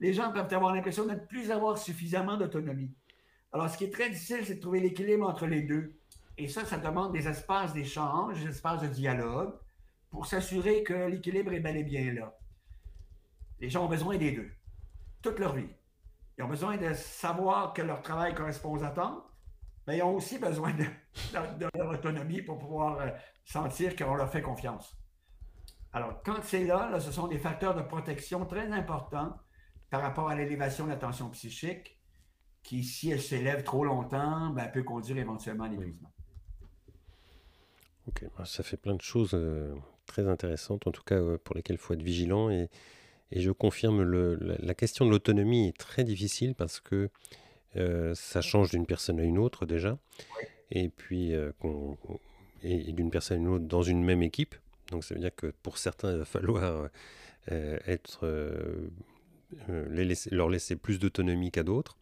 les 0.00 0.12
gens 0.12 0.32
peuvent 0.32 0.52
avoir 0.52 0.74
l'impression 0.74 1.06
de 1.06 1.12
ne 1.12 1.16
plus 1.16 1.50
avoir 1.50 1.78
suffisamment 1.78 2.36
d'autonomie. 2.36 2.94
Alors, 3.54 3.70
ce 3.70 3.78
qui 3.78 3.84
est 3.84 3.90
très 3.90 4.10
difficile, 4.10 4.44
c'est 4.44 4.56
de 4.56 4.60
trouver 4.60 4.80
l'équilibre 4.80 5.26
entre 5.26 5.46
les 5.46 5.62
deux. 5.62 5.95
Et 6.38 6.48
ça, 6.48 6.64
ça 6.64 6.78
demande 6.78 7.12
des 7.12 7.28
espaces 7.28 7.72
d'échange, 7.72 8.42
des 8.42 8.50
espaces 8.50 8.82
de 8.82 8.88
dialogue 8.88 9.54
pour 10.10 10.26
s'assurer 10.26 10.82
que 10.82 11.08
l'équilibre 11.08 11.52
est 11.52 11.60
bel 11.60 11.76
et 11.76 11.84
bien 11.84 12.12
là. 12.12 12.38
Les 13.58 13.70
gens 13.70 13.84
ont 13.84 13.88
besoin 13.88 14.18
des 14.18 14.32
deux, 14.32 14.50
toute 15.22 15.38
leur 15.38 15.54
vie. 15.54 15.68
Ils 16.36 16.44
ont 16.44 16.48
besoin 16.48 16.76
de 16.76 16.92
savoir 16.92 17.72
que 17.72 17.80
leur 17.80 18.02
travail 18.02 18.34
correspond 18.34 18.72
aux 18.72 18.84
attentes, 18.84 19.24
mais 19.86 19.98
ils 19.98 20.02
ont 20.02 20.14
aussi 20.14 20.38
besoin 20.38 20.72
de, 20.74 20.84
leur 21.74 21.88
autonomie 21.88 22.42
pour 22.42 22.58
pouvoir 22.58 22.98
euh, 23.00 23.10
sentir 23.44 23.96
qu'on 23.96 24.14
leur 24.14 24.30
fait 24.30 24.42
confiance. 24.42 24.94
Alors, 25.92 26.22
quand 26.22 26.42
c'est 26.42 26.64
là, 26.64 27.00
ce 27.00 27.10
sont 27.12 27.28
des 27.28 27.38
facteurs 27.38 27.74
de 27.74 27.80
protection 27.80 28.44
très 28.44 28.70
importants 28.70 29.34
par 29.88 30.02
rapport 30.02 30.28
à 30.28 30.34
l'élévation 30.34 30.84
de 30.84 30.90
la 30.90 30.96
tension 30.96 31.30
psychique, 31.30 31.98
qui, 32.62 32.82
si 32.84 33.10
elle 33.10 33.22
s'élève 33.22 33.62
trop 33.62 33.84
longtemps, 33.84 34.50
ben, 34.50 34.68
peut 34.68 34.82
conduire 34.82 35.18
éventuellement 35.18 35.64
à 35.64 35.68
l'épuisement. 35.68 36.10
Ok, 38.08 38.24
ben, 38.36 38.44
ça 38.44 38.62
fait 38.62 38.76
plein 38.76 38.94
de 38.94 39.02
choses 39.02 39.32
euh, 39.34 39.74
très 40.06 40.28
intéressantes, 40.28 40.86
en 40.86 40.92
tout 40.92 41.02
cas 41.02 41.16
euh, 41.16 41.38
pour 41.42 41.56
lesquelles 41.56 41.76
il 41.76 41.80
faut 41.80 41.94
être 41.94 42.02
vigilant. 42.02 42.50
Et, 42.50 42.68
je 43.32 43.50
confirme, 43.50 44.02
la, 44.04 44.74
question 44.74 45.04
de 45.04 45.10
l'autonomie 45.10 45.68
est 45.68 45.76
très 45.76 46.04
difficile 46.04 46.54
parce 46.54 46.78
que 46.78 47.10
euh, 47.74 48.14
ça 48.14 48.40
change 48.40 48.70
d'une 48.70 48.86
personne 48.86 49.18
à 49.18 49.24
une 49.24 49.38
autre 49.38 49.66
déjà. 49.66 49.98
Et 50.70 50.88
puis, 50.88 51.32
et 52.62 52.92
d'une 52.92 53.10
personne 53.10 53.38
à 53.38 53.40
une 53.40 53.48
autre 53.48 53.64
dans 53.64 53.82
une 53.82 54.04
même 54.04 54.22
équipe. 54.22 54.54
Donc 54.92 55.02
ça 55.02 55.14
veut 55.16 55.20
dire 55.20 55.34
que 55.34 55.52
pour 55.64 55.78
certains, 55.78 56.12
il 56.12 56.18
va 56.18 56.24
falloir 56.24 56.88
euh, 57.52 57.78
être, 57.86 58.26
euh, 58.26 58.88
euh, 59.68 60.14
leur 60.32 60.48
laisser 60.48 60.74
plus 60.74 60.98
d'autonomie 60.98 61.52
qu'à 61.52 61.62
d'autres. 61.62 61.96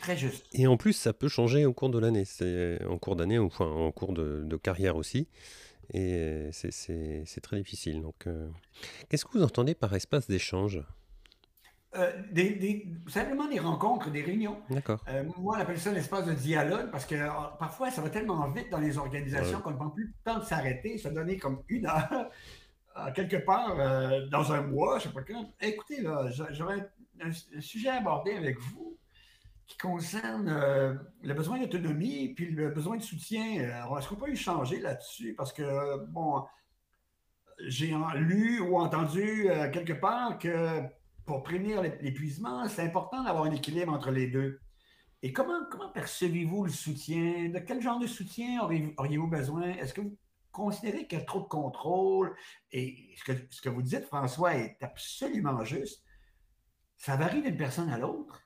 Très 0.00 0.16
juste. 0.16 0.46
Et 0.52 0.66
en 0.66 0.76
plus, 0.76 0.92
ça 0.92 1.12
peut 1.12 1.28
changer 1.28 1.66
au 1.66 1.72
cours 1.72 1.90
de 1.90 1.98
l'année, 1.98 2.24
c'est 2.24 2.84
en 2.84 2.98
cours 2.98 3.16
d'année, 3.16 3.38
enfin 3.38 3.66
en 3.66 3.92
cours 3.92 4.12
de, 4.12 4.56
carrière 4.56 4.96
aussi. 4.96 5.28
Et 5.92 6.48
c'est 6.52 7.40
très 7.42 7.56
difficile. 7.58 8.02
Donc, 8.02 8.26
qu'est-ce 9.08 9.24
que 9.24 9.32
vous 9.32 9.44
entendez 9.44 9.74
par 9.74 9.94
espace 9.94 10.26
d'échange? 10.26 10.82
Euh, 11.96 12.10
des, 12.32 12.86
simplement 13.06 13.46
des 13.46 13.60
rencontres, 13.60 14.10
des 14.10 14.22
réunions. 14.22 14.58
D'accord. 14.68 15.04
Euh, 15.08 15.22
moi, 15.38 15.56
on 15.56 15.60
appelle 15.60 15.78
ça 15.78 15.92
l'espace 15.92 16.26
de 16.26 16.32
dialogue 16.32 16.90
parce 16.90 17.06
que 17.06 17.14
euh, 17.14 17.28
parfois, 17.58 17.90
ça 17.90 18.02
va 18.02 18.10
tellement 18.10 18.48
vite 18.50 18.68
dans 18.70 18.80
les 18.80 18.98
organisations 18.98 19.60
qu'on 19.60 19.70
ne 19.70 19.76
prend 19.76 19.90
plus 19.90 20.06
le 20.06 20.12
temps 20.24 20.40
de 20.40 20.44
s'arrêter, 20.44 20.98
se 20.98 21.08
donner 21.08 21.36
comme 21.38 21.62
une 21.68 21.86
heure, 21.86 22.30
quelque 23.14 23.36
part 23.36 23.76
dans 24.28 24.52
un 24.52 24.62
mois, 24.62 24.98
je 24.98 25.06
ne 25.06 25.12
sais 25.12 25.14
pas 25.14 25.22
quand. 25.22 25.48
Écoutez, 25.60 26.02
là, 26.02 26.28
j'aurais 26.50 26.90
un, 27.20 27.60
sujet 27.60 27.90
à 27.90 27.98
aborder 27.98 28.32
avec 28.32 28.58
vous 28.58 28.93
qui 29.66 29.78
concerne 29.78 30.50
le 31.22 31.34
besoin 31.34 31.58
d'autonomie 31.58 32.34
puis 32.34 32.50
le 32.50 32.70
besoin 32.70 32.96
de 32.96 33.02
soutien. 33.02 33.44
Est-ce 33.98 34.08
qu'on 34.08 34.16
peut 34.16 34.30
échanger 34.30 34.80
là-dessus? 34.80 35.34
Parce 35.34 35.52
que, 35.52 36.04
bon, 36.08 36.44
j'ai 37.60 37.94
lu 38.16 38.60
ou 38.60 38.76
entendu 38.78 39.48
quelque 39.72 39.94
part 39.94 40.38
que 40.38 40.82
pour 41.24 41.42
prévenir 41.42 41.80
l'épuisement, 41.80 42.68
c'est 42.68 42.82
important 42.82 43.24
d'avoir 43.24 43.44
un 43.44 43.52
équilibre 43.52 43.92
entre 43.92 44.10
les 44.10 44.26
deux. 44.26 44.60
Et 45.22 45.32
comment, 45.32 45.64
comment 45.70 45.90
percevez-vous 45.90 46.64
le 46.64 46.70
soutien? 46.70 47.48
De 47.48 47.58
quel 47.58 47.80
genre 47.80 47.98
de 47.98 48.06
soutien 48.06 48.60
auriez-vous 48.62 49.28
besoin? 49.28 49.70
Est-ce 49.70 49.94
que 49.94 50.02
vous 50.02 50.18
considérez 50.52 51.06
qu'il 51.06 51.18
y 51.18 51.22
a 51.22 51.24
trop 51.24 51.40
de 51.40 51.46
contrôle? 51.46 52.36
Et 52.70 53.16
ce 53.16 53.62
que 53.62 53.68
vous 53.70 53.80
dites, 53.80 54.04
François, 54.04 54.54
est 54.56 54.76
absolument 54.82 55.64
juste. 55.64 56.04
Ça 56.98 57.16
varie 57.16 57.40
d'une 57.40 57.56
personne 57.56 57.88
à 57.88 57.96
l'autre. 57.96 58.42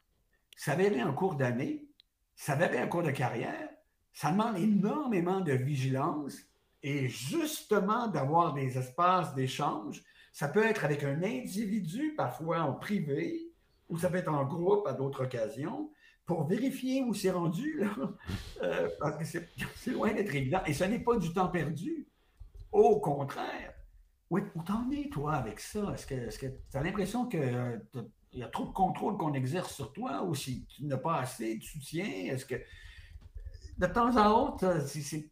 Ça 0.59 0.77
varie 0.77 1.03
en 1.03 1.15
cours 1.15 1.37
d'année. 1.37 1.89
Ça 2.37 2.55
varie 2.55 2.83
en 2.83 2.89
cours 2.89 3.03
de 3.03 3.11
carrière. 3.11 3.71
Ça 4.13 4.31
demande 4.31 4.59
énormément 4.59 5.41
de 5.41 5.53
vigilance 5.53 6.37
et 6.83 7.09
justement 7.09 8.09
d'avoir 8.09 8.53
des 8.53 8.77
espaces 8.77 9.35
d'échange 9.35 10.03
ça 10.39 10.47
peut 10.47 10.65
être 10.65 10.85
avec 10.85 11.03
un 11.03 11.21
individu, 11.25 12.15
parfois 12.17 12.61
en 12.61 12.73
privé, 12.73 13.51
ou 13.89 13.99
ça 13.99 14.09
peut 14.09 14.19
être 14.19 14.33
en 14.33 14.45
groupe 14.45 14.87
à 14.87 14.93
d'autres 14.93 15.25
occasions, 15.25 15.91
pour 16.25 16.47
vérifier 16.47 17.03
où 17.03 17.13
c'est 17.13 17.33
rendu, 17.33 17.81
là, 17.81 17.91
euh, 18.63 18.89
parce 19.01 19.33
que 19.33 19.39
c'est 19.75 19.91
loin 19.91 20.13
d'être 20.13 20.33
évident. 20.33 20.61
Et 20.65 20.75
ce 20.75 20.85
n'est 20.85 21.01
pas 21.01 21.17
du 21.17 21.33
temps 21.33 21.49
perdu. 21.49 22.07
Au 22.71 23.01
contraire. 23.01 23.75
où 24.31 24.63
t'en 24.63 24.89
es, 24.93 25.09
toi, 25.09 25.35
avec 25.35 25.59
ça? 25.59 25.93
Est-ce 25.95 26.39
que 26.39 26.47
tu 26.47 26.77
as 26.77 26.83
l'impression 26.85 27.27
qu'il 27.27 27.83
euh, 28.39 28.45
y 28.45 28.45
a 28.45 28.49
trop 28.49 28.67
de 28.67 28.73
contrôle 28.73 29.17
qu'on 29.17 29.35
exerce 29.35 29.75
sur 29.75 29.93
toi 29.93 30.23
ou 30.25 30.35
si 30.35 30.67
tu 30.67 30.85
n'as 30.85 30.99
pas 30.99 31.21
assez 31.21 31.57
de 31.57 31.63
soutien? 31.63 32.05
Est-ce 32.05 32.47
que 32.47 32.57
de 33.79 33.87
temps 33.87 34.17
à 34.17 34.31
autre, 34.31 34.87
ces, 34.87 35.31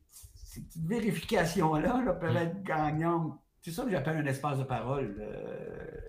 petites 0.55 0.77
vérifications-là 0.87 2.03
là, 2.05 2.13
peuvent 2.13 2.37
être 2.37 2.63
gagnantes 2.63 3.41
c'est 3.67 3.73
ça 3.73 3.83
que 3.83 3.91
j'appelle 3.91 4.19
un 4.19 4.27
espace 4.27 4.61
de 4.61 4.63
parole. 4.63 5.17
Euh. 5.19 6.01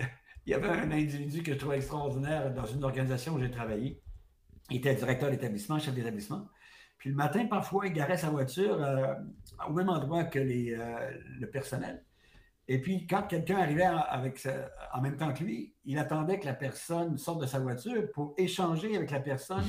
Il 0.44 0.50
y 0.50 0.54
avait 0.54 0.66
un 0.66 0.90
individu 0.90 1.44
que 1.44 1.52
je 1.52 1.56
trouvais 1.56 1.76
extraordinaire 1.76 2.52
dans 2.52 2.66
une 2.66 2.82
organisation 2.82 3.34
où 3.34 3.38
j'ai 3.38 3.52
travaillé. 3.52 4.02
Il 4.70 4.78
était 4.78 4.96
directeur 4.96 5.30
d'établissement, 5.30 5.78
chef 5.78 5.94
d'établissement. 5.94 6.48
Puis 6.98 7.10
le 7.10 7.14
matin, 7.14 7.46
parfois, 7.46 7.86
il 7.86 7.92
garait 7.92 8.16
sa 8.16 8.30
voiture 8.30 8.82
euh, 8.82 9.14
au 9.68 9.72
même 9.72 9.88
endroit 9.88 10.24
que 10.24 10.40
euh, 10.40 11.10
le 11.38 11.48
personnel. 11.48 12.04
Et 12.66 12.80
puis, 12.80 13.06
quand 13.06 13.22
quelqu'un 13.22 13.58
arrivait 13.58 13.84
avec 13.84 14.46
en 14.92 15.00
même 15.00 15.16
temps 15.16 15.32
que 15.32 15.44
lui, 15.44 15.74
il 15.84 15.98
attendait 15.98 16.40
que 16.40 16.46
la 16.46 16.54
personne 16.54 17.18
sorte 17.18 17.42
de 17.42 17.46
sa 17.46 17.58
voiture 17.58 18.10
pour 18.12 18.34
échanger 18.38 18.96
avec 18.96 19.10
la 19.10 19.20
personne 19.20 19.66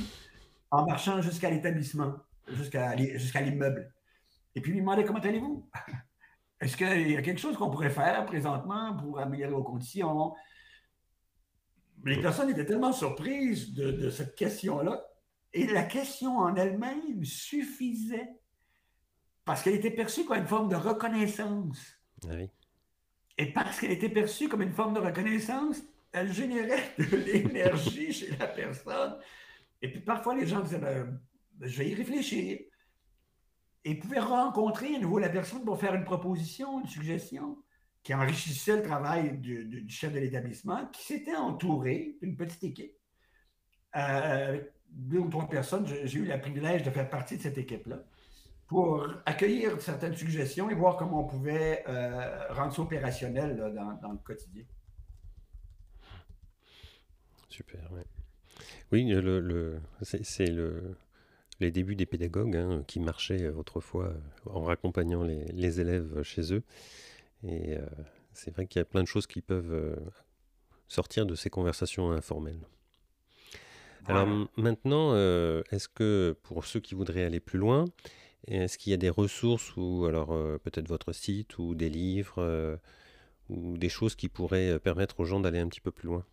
en 0.70 0.86
marchant 0.86 1.20
jusqu'à 1.20 1.50
l'établissement, 1.50 2.14
jusqu'à 2.48 2.94
l'immeuble. 2.94 3.92
Et 4.54 4.60
puis, 4.60 4.70
il 4.70 4.74
lui 4.74 4.80
demandait 4.80 5.04
comment 5.04 5.18
allez-vous? 5.18 5.68
Est-ce 6.60 6.76
qu'il 6.76 7.10
y 7.10 7.16
a 7.16 7.22
quelque 7.22 7.40
chose 7.40 7.56
qu'on 7.56 7.70
pourrait 7.70 7.90
faire 7.90 8.24
présentement 8.24 8.96
pour 8.96 9.18
améliorer 9.18 9.52
vos 9.52 9.62
conditions? 9.62 10.34
Les 12.04 12.20
personnes 12.20 12.48
étaient 12.48 12.64
tellement 12.64 12.92
surprises 12.92 13.74
de, 13.74 14.08
cette 14.08 14.34
question-là. 14.34 15.04
Et 15.52 15.66
la 15.66 15.84
question 15.84 16.38
en 16.38 16.54
elle-même 16.54 17.24
suffisait 17.24 18.28
parce 19.44 19.62
qu'elle 19.62 19.74
était 19.74 19.90
perçue 19.90 20.24
comme 20.24 20.38
une 20.38 20.46
forme 20.46 20.68
de 20.68 20.76
reconnaissance. 20.76 22.00
Et 23.38 23.52
parce 23.52 23.80
qu'elle 23.80 23.92
était 23.92 24.08
perçue 24.08 24.48
comme 24.48 24.62
une 24.62 24.72
forme 24.72 24.94
de 24.94 25.00
reconnaissance, 25.00 25.82
elle 26.12 26.32
générait 26.32 26.94
de 26.98 27.16
l'énergie 27.16 28.12
chez 28.12 28.34
la 28.36 28.46
personne. 28.46 29.16
Et 29.82 29.90
puis 29.90 30.00
parfois, 30.00 30.34
les 30.34 30.46
gens 30.46 30.60
disaient, 30.60 30.78
ben, 30.78 31.20
je 31.60 31.78
vais 31.78 31.90
y 31.90 31.94
réfléchir 31.94 32.58
et 33.84 33.94
pouvait 33.94 34.20
rencontrer 34.20 34.96
à 34.96 34.98
nouveau 34.98 35.18
la 35.18 35.28
personne 35.28 35.64
pour 35.64 35.78
faire 35.78 35.94
une 35.94 36.04
proposition, 36.04 36.80
une 36.80 36.88
suggestion 36.88 37.58
qui 38.02 38.14
enrichissait 38.14 38.76
le 38.76 38.82
travail 38.82 39.36
du, 39.38 39.84
chef 39.88 40.12
de 40.12 40.20
l'établissement, 40.20 40.86
qui 40.86 41.04
s'était 41.04 41.36
entouré 41.36 42.16
d'une 42.22 42.36
petite 42.36 42.64
équipe. 42.64 42.94
Euh, 43.96 44.48
avec 44.48 44.72
deux 44.88 45.18
ou 45.18 45.28
trois 45.28 45.48
personnes, 45.48 45.86
j'ai 45.86 46.18
eu 46.18 46.24
le 46.24 46.40
privilège 46.40 46.84
de 46.84 46.90
faire 46.90 47.10
partie 47.10 47.36
de 47.36 47.42
cette 47.42 47.58
équipe-là 47.58 47.98
pour 48.66 49.06
accueillir 49.26 49.80
certaines 49.80 50.14
suggestions 50.14 50.68
et 50.70 50.74
voir 50.74 50.96
comment 50.96 51.24
on 51.24 51.28
pouvait 51.28 51.84
euh, 51.88 52.52
rendre 52.52 52.74
ça 52.74 52.82
opérationnel 52.82 53.56
dans, 53.56 54.12
le 54.12 54.18
quotidien. 54.18 54.64
Super, 57.48 57.90
Oui, 58.92 59.04
le, 59.04 59.40
le 59.40 59.80
c'est 60.02 60.50
le, 60.50 60.96
les 61.60 61.70
débuts 61.70 61.96
des 61.96 62.06
pédagogues 62.06 62.56
hein, 62.56 62.82
qui 62.86 63.00
marchaient 63.00 63.48
autrefois 63.48 64.12
en 64.46 64.62
raccompagnant 64.62 65.22
les, 65.22 65.44
les 65.52 65.80
élèves 65.80 66.22
chez 66.22 66.52
eux. 66.52 66.62
Et 67.44 67.76
c'est 68.32 68.50
vrai 68.50 68.66
qu'il 68.66 68.80
y 68.80 68.82
a 68.82 68.84
plein 68.84 69.02
de 69.02 69.08
choses 69.08 69.26
qui 69.26 69.40
peuvent 69.40 69.96
sortir 70.88 71.26
de 71.26 71.34
ces 71.34 71.50
conversations 71.50 72.10
informelles. 72.10 72.66
Alors 74.08 74.28
maintenant, 74.56 75.14
euh, 75.14 75.62
est-ce 75.70 75.88
que 75.88 76.36
pour 76.44 76.64
ceux 76.64 76.80
qui 76.80 76.94
voudraient 76.94 77.24
aller 77.24 77.40
plus 77.40 77.58
loin, 77.58 77.86
est-ce 78.46 78.78
qu'il 78.78 78.90
y 78.90 78.94
a 78.94 78.98
des 78.98 79.10
ressources 79.10 79.72
ou 79.76 80.06
alors 80.06 80.32
euh, 80.32 80.58
peut-être 80.58 80.88
votre 80.88 81.12
site 81.12 81.58
ou 81.58 81.74
des 81.74 81.88
livres 81.88 82.38
euh, 82.38 82.76
ou 83.48 83.76
des 83.78 83.88
choses 83.88 84.14
qui 84.14 84.28
pourraient 84.28 84.78
permettre 84.78 85.20
aux 85.20 85.24
gens 85.24 85.40
d'aller 85.40 85.58
un 85.58 85.68
petit 85.68 85.80
peu 85.80 85.90
plus 85.90 86.06
loin? 86.06 86.24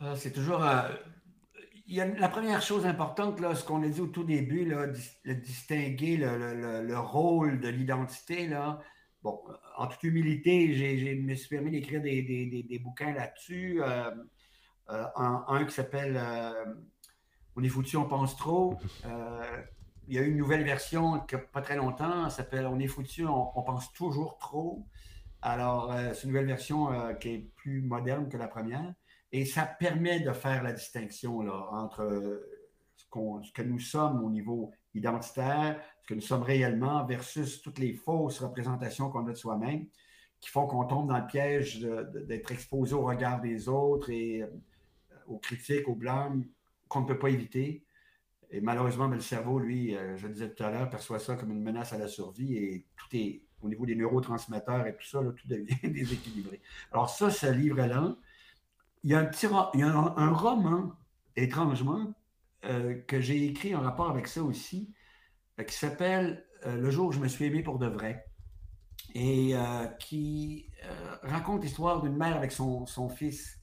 Ah, 0.00 0.16
C'est 0.16 0.32
toujours. 0.32 0.64
y 1.86 2.00
a 2.00 2.06
la 2.06 2.28
première 2.28 2.62
chose 2.62 2.86
importante, 2.86 3.40
là, 3.40 3.54
ce 3.54 3.64
qu'on 3.64 3.82
a 3.82 3.88
dit 3.88 4.00
au 4.00 4.06
tout 4.06 4.24
début, 4.24 4.64
là, 4.64 4.86
distinguer 5.26 6.16
le, 6.16 6.98
rôle 6.98 7.60
de 7.60 7.68
l'identité. 7.68 8.46
Là. 8.46 8.80
Bon, 9.22 9.40
en 9.76 9.86
toute 9.86 10.02
humilité, 10.02 10.72
je 10.74 11.20
me 11.20 11.34
suis 11.34 11.48
permis 11.48 11.70
d'écrire 11.70 12.00
des, 12.00 12.22
des, 12.22 12.78
bouquins 12.78 13.12
là-dessus. 13.12 13.82
Euh, 14.90 15.04
un, 15.14 15.64
qui 15.66 15.72
s'appelle 15.72 16.16
euh, 16.16 16.64
On 17.60 17.62
est 17.62 17.68
foutu, 17.68 17.98
on 17.98 18.06
pense 18.06 18.36
trop. 18.36 18.78
Euh, 19.04 19.62
il 20.08 20.14
y 20.16 20.18
a 20.18 20.22
eu 20.22 20.30
une 20.30 20.38
nouvelle 20.38 20.64
version 20.64 21.20
qui 21.20 21.36
pas 21.52 21.60
très 21.60 21.76
longtemps, 21.76 22.24
elle 22.24 22.30
s'appelle 22.32 22.66
On 22.66 22.80
est 22.80 22.88
foutu, 22.88 23.26
on, 23.26 23.62
pense 23.62 23.92
toujours 23.92 24.38
trop. 24.38 24.84
Alors, 25.40 25.94
c'est 26.14 26.24
une 26.24 26.30
nouvelle 26.30 26.46
version 26.46 26.88
qui 27.20 27.28
est 27.28 27.50
plus 27.54 27.80
moderne 27.80 28.28
que 28.28 28.36
la 28.36 28.48
première. 28.48 28.92
Et 29.30 29.44
ça 29.44 29.66
permet 29.66 30.18
de 30.18 30.32
faire 30.32 30.64
la 30.64 30.72
distinction 30.72 31.42
là, 31.42 31.68
entre 31.70 32.42
ce, 32.96 33.04
ce, 33.04 33.52
que 33.52 33.62
nous 33.62 33.78
sommes 33.78 34.24
au 34.24 34.30
niveau 34.30 34.72
identitaire, 34.94 35.80
ce 36.02 36.08
que 36.08 36.14
nous 36.14 36.20
sommes 36.20 36.42
réellement, 36.42 37.04
versus 37.04 37.62
toutes 37.62 37.78
les 37.78 37.94
fausses 37.94 38.40
représentations 38.40 39.10
qu'on 39.10 39.26
a 39.28 39.30
de 39.30 39.36
soi-même, 39.36 39.86
qui 40.40 40.50
font 40.50 40.66
qu'on 40.66 40.86
tombe 40.86 41.08
dans 41.08 41.18
le 41.18 41.26
piège 41.26 41.86
d'être 42.26 42.50
exposé 42.50 42.94
au 42.94 43.02
regard 43.02 43.40
des 43.40 43.68
autres 43.68 44.10
et 44.10 44.42
aux 45.28 45.38
critiques, 45.38 45.86
aux 45.86 45.94
blâmes 45.94 46.44
qu'on 46.90 47.02
ne 47.02 47.06
peut 47.06 47.18
pas 47.18 47.30
éviter. 47.30 47.86
Et 48.50 48.60
malheureusement, 48.60 49.06
le 49.06 49.20
cerveau, 49.20 49.58
lui, 49.58 49.96
euh, 49.96 50.16
je 50.18 50.26
le 50.26 50.34
disais 50.34 50.52
tout 50.52 50.62
à 50.62 50.70
l'heure, 50.70 50.90
perçoit 50.90 51.20
ça 51.20 51.36
comme 51.36 51.52
une 51.52 51.62
menace 51.62 51.92
à 51.94 51.98
la 51.98 52.08
survie 52.08 52.56
et 52.56 52.84
tout 52.96 53.16
est 53.16 53.42
au 53.62 53.68
niveau 53.68 53.86
des 53.86 53.94
neurotransmetteurs 53.94 54.86
et 54.86 54.96
tout 54.96 55.06
ça, 55.06 55.20
tout 55.20 55.48
devient 55.48 55.76
déséquilibré. 55.84 56.60
Alors 56.92 57.08
ça, 57.08 57.30
ce 57.30 57.46
livre-là, 57.46 58.16
il 59.04 59.10
y 59.10 59.14
a 59.14 59.20
un 59.20 59.24
petit 59.24 59.46
il 59.74 59.80
y 59.80 59.82
a 59.84 59.88
un, 59.88 60.32
roman, 60.32 60.92
étrangement, 61.36 62.12
euh, 62.64 63.00
que 63.06 63.20
j'ai 63.20 63.46
écrit 63.46 63.74
en 63.74 63.80
rapport 63.80 64.10
avec 64.10 64.26
ça 64.26 64.42
aussi, 64.42 64.92
euh, 65.58 65.62
qui 65.62 65.74
s'appelle 65.74 66.44
Le 66.66 66.90
jour 66.90 67.06
où 67.06 67.12
je 67.12 67.20
me 67.20 67.28
suis 67.28 67.46
aimé 67.46 67.62
pour 67.62 67.78
de 67.78 67.86
vrai 67.86 68.26
et 69.14 69.54
qui 69.98 70.70
raconte 71.22 71.62
l'histoire 71.62 72.02
d'une 72.02 72.16
mère 72.16 72.36
avec 72.36 72.52
son 72.52 73.08
fils 73.08 73.59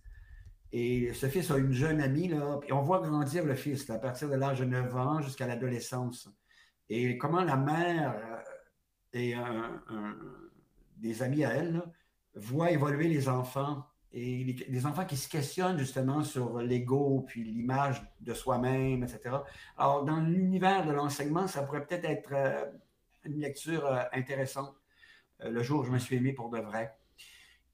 et 0.72 1.13
ce 1.13 1.28
fils 1.28 1.49
a 1.51 1.57
une 1.57 1.72
jeune 1.72 2.01
amie, 2.01 2.28
là, 2.28 2.59
et 2.68 2.74
on 2.74 2.82
voit 2.82 2.99
grandir 2.99 3.45
le 3.45 3.55
fils 3.55 3.89
à 3.89 3.99
partir 3.99 4.30
de 4.30 4.36
l'âge 4.36 4.59
de 4.59 4.65
9 4.65 4.95
ans 4.95 5.22
jusqu'à 5.22 5.47
l'adolescence. 5.47 6.30
Et 6.89 7.18
comment 7.18 7.43
la 7.43 7.55
mère 7.55 8.15
euh, 8.15 8.38
et 9.13 9.36
des 10.97 11.24
amis 11.24 11.43
à 11.43 11.53
elle 11.53 11.82
voient 12.36 12.72
évoluer 12.72 13.07
les 13.07 13.30
enfants 13.30 13.86
et 14.13 14.43
les, 14.70 14.86
enfants 14.86 15.05
qui 15.05 15.18
se 15.18 15.28
questionnent 15.28 15.78
justement 15.78 16.24
sur 16.24 16.59
l'ego, 16.59 17.26
puis 17.28 17.43
l'image 17.43 18.01
de 18.22 18.34
soi-même, 18.34 19.03
etc. 19.03 19.38
Alors, 19.78 20.05
dans 20.05 20.20
l'univers 20.20 20.86
de 20.86 20.91
l'enseignement, 20.91 21.47
ça 21.47 21.63
pourrait 21.63 21.86
peut-être 21.86 22.05
être, 22.05 22.34
euh, 22.34 22.65
une 23.26 23.39
lecture 23.39 23.86
euh, 23.86 24.03
intéressante. 24.13 24.76
le 25.39 25.61
jour 25.61 25.82
où 25.82 25.84
je 25.84 25.91
me 25.91 25.99
suis 25.99 26.15
aimé 26.15 26.34
pour 26.34 26.49
de 26.49 26.59
vrai. 26.59 26.95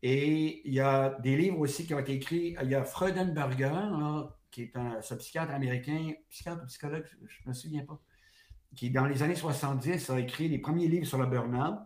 Et 0.06 0.62
il 0.68 0.74
y 0.74 0.82
a 0.82 1.18
des 1.22 1.38
livres 1.38 1.60
aussi 1.60 1.88
qui 1.88 1.94
ont 1.94 2.00
été 2.00 2.12
écrits. 2.12 2.58
Il 2.62 2.70
y 2.70 2.76
a 2.76 2.84
Freudenberger, 2.84 3.72
qui 4.52 4.64
est 4.64 4.76
un, 4.76 5.00
psychiatre 5.00 5.54
américain, 5.54 6.12
psychiatre 6.30 6.62
ou 6.62 6.68
psychologue, 6.68 7.06
je 7.26 7.38
ne 7.46 7.50
me 7.50 7.54
souviens 7.54 7.86
pas, 7.86 7.98
qui, 8.76 8.90
dans 8.90 9.06
les 9.06 9.24
années 9.24 9.36
70, 9.36 10.10
a 10.10 10.20
écrit 10.20 10.50
les 10.50 10.58
premiers 10.58 10.90
livres 10.90 11.08
sur 11.08 11.18
le 11.18 11.26
burn-out. 11.26 11.80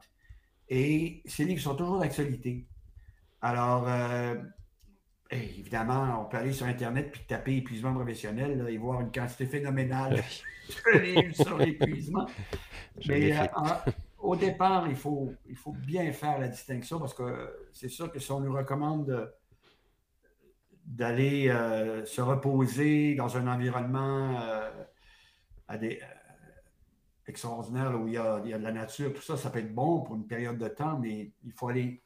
Et 0.67 1.21
ces 1.25 1.45
livres 1.45 1.61
sont 1.61 1.75
toujours 1.75 1.99
d'actualité. 1.99 2.67
Alors, 3.39 3.87
euh, 3.87 4.33
évidemment, 5.29 6.23
on 6.23 6.25
peut 6.25 6.37
aller 6.37 6.53
sur 6.53 6.65
Internet 6.65 7.11
puis 7.11 7.21
taper 7.27 7.57
épuisement 7.57 7.93
professionnel 7.93 8.65
et 8.67 8.77
voir 8.79 8.99
une 8.99 9.11
quantité 9.11 9.45
phénoménale 9.45 10.23
de 10.91 10.99
livres 10.99 11.35
sur 11.35 11.59
l'épuisement. 11.59 12.25
Mais 13.07 13.31
au 14.19 14.35
départ, 14.35 14.87
il 14.87 14.95
faut, 14.95 15.33
il 15.47 15.55
faut 15.55 15.73
bien 15.73 16.11
faire 16.11 16.39
la 16.39 16.47
distinction 16.47 16.99
parce 16.99 17.13
que 17.13 17.67
c'est 17.71 17.89
sûr 17.89 18.11
que 18.11 18.19
si 18.19 18.31
on 18.31 18.39
nous 18.39 18.53
recommande 18.53 19.31
d'aller 20.87 21.49
euh, 21.49 22.03
se 22.05 22.21
reposer 22.21 23.13
dans 23.15 23.35
un 23.37 23.47
environnement 23.47 24.39
euh, 24.39 24.71
euh, 25.71 25.95
extraordinaire 27.27 27.99
où 27.99 28.07
il 28.07 28.13
y, 28.13 28.17
a, 28.17 28.39
de 28.39 28.63
la 28.63 28.71
nature, 28.71 29.11
tout 29.13 29.21
ça, 29.21 29.35
ça 29.35 29.49
peut 29.49 29.59
être 29.59 29.75
bon 29.75 29.99
pour 30.01 30.15
une 30.15 30.25
période 30.25 30.57
de 30.57 30.69
temps, 30.69 30.97
mais 30.97 31.33
il 31.43 31.51
faut 31.51 31.67
aller 31.67 32.01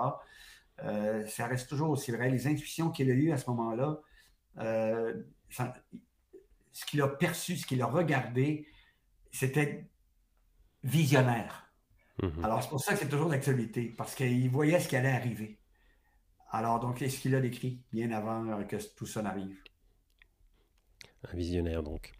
ça 1.26 1.46
reste 1.46 1.68
toujours 1.68 1.90
aussi 1.90 2.12
vrai. 2.12 2.30
Les 2.30 2.46
intuitions 2.46 2.90
qu'il 2.90 3.10
a 3.10 3.14
eues 3.14 3.32
à 3.32 3.36
ce 3.36 3.50
moment-là, 3.50 4.00
euh, 4.58 5.22
ce 6.72 6.86
qu'il 6.86 7.02
a 7.02 7.08
perçu, 7.08 7.56
ce 7.56 7.66
qu'il 7.66 7.82
a 7.82 7.86
regardé, 7.86 8.66
c'était 9.32 9.88
visionnaire. 10.84 11.72
Mm-hmm. 12.22 12.44
Alors, 12.44 12.62
c'est 12.62 12.68
pour 12.68 12.80
ça 12.80 12.92
que 12.94 12.98
c'est 13.00 13.08
toujours 13.08 13.28
d'actualité, 13.28 13.94
parce 13.96 14.14
qu'il 14.14 14.50
voyait 14.50 14.80
ce 14.80 14.88
qui 14.88 14.96
allait 14.96 15.10
arriver. 15.10 15.58
Alors, 16.50 16.80
donc, 16.80 17.02
est-ce 17.02 17.20
qu'il 17.20 17.34
a 17.34 17.40
décrit 17.40 17.82
bien 17.92 18.10
avant 18.10 18.64
que 18.64 18.76
tout 18.94 19.06
ça 19.06 19.22
n'arrive? 19.22 19.60
Un 21.24 21.36
visionnaire 21.36 21.82
donc. 21.82 22.12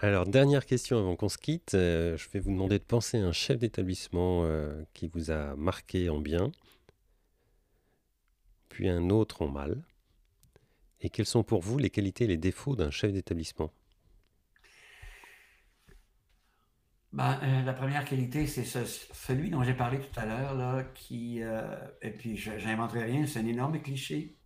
Alors, 0.00 0.26
dernière 0.26 0.66
question 0.66 0.98
avant 0.98 1.16
qu'on 1.16 1.28
se 1.28 1.38
quitte. 1.38 1.74
Euh, 1.74 2.16
je 2.16 2.28
vais 2.30 2.38
vous 2.38 2.50
demander 2.50 2.78
de 2.78 2.84
penser 2.84 3.18
à 3.18 3.24
un 3.24 3.32
chef 3.32 3.58
d'établissement 3.58 4.44
euh, 4.44 4.84
qui 4.92 5.08
vous 5.08 5.30
a 5.30 5.56
marqué 5.56 6.08
en 6.08 6.20
bien, 6.20 6.52
puis 8.68 8.88
un 8.88 9.10
autre 9.10 9.42
en 9.42 9.48
mal. 9.48 9.82
Et 11.00 11.10
quelles 11.10 11.26
sont 11.26 11.42
pour 11.42 11.60
vous 11.60 11.78
les 11.78 11.90
qualités 11.90 12.24
et 12.24 12.28
les 12.28 12.36
défauts 12.36 12.76
d'un 12.76 12.90
chef 12.90 13.12
d'établissement? 13.12 13.72
Ben, 17.12 17.38
euh, 17.42 17.64
La 17.64 17.72
première 17.72 18.04
qualité, 18.04 18.46
c'est 18.46 18.64
celui 18.64 19.50
dont 19.50 19.64
j'ai 19.64 19.74
parlé 19.74 19.98
tout 19.98 20.20
à 20.20 20.24
l'heure, 20.24 20.92
qui, 20.94 21.40
et 22.00 22.10
puis 22.10 22.36
je 22.36 22.52
n'inventerai 22.52 23.04
rien, 23.04 23.26
c'est 23.26 23.40
un 23.40 23.46
énorme 23.46 23.80
cliché 23.82 24.36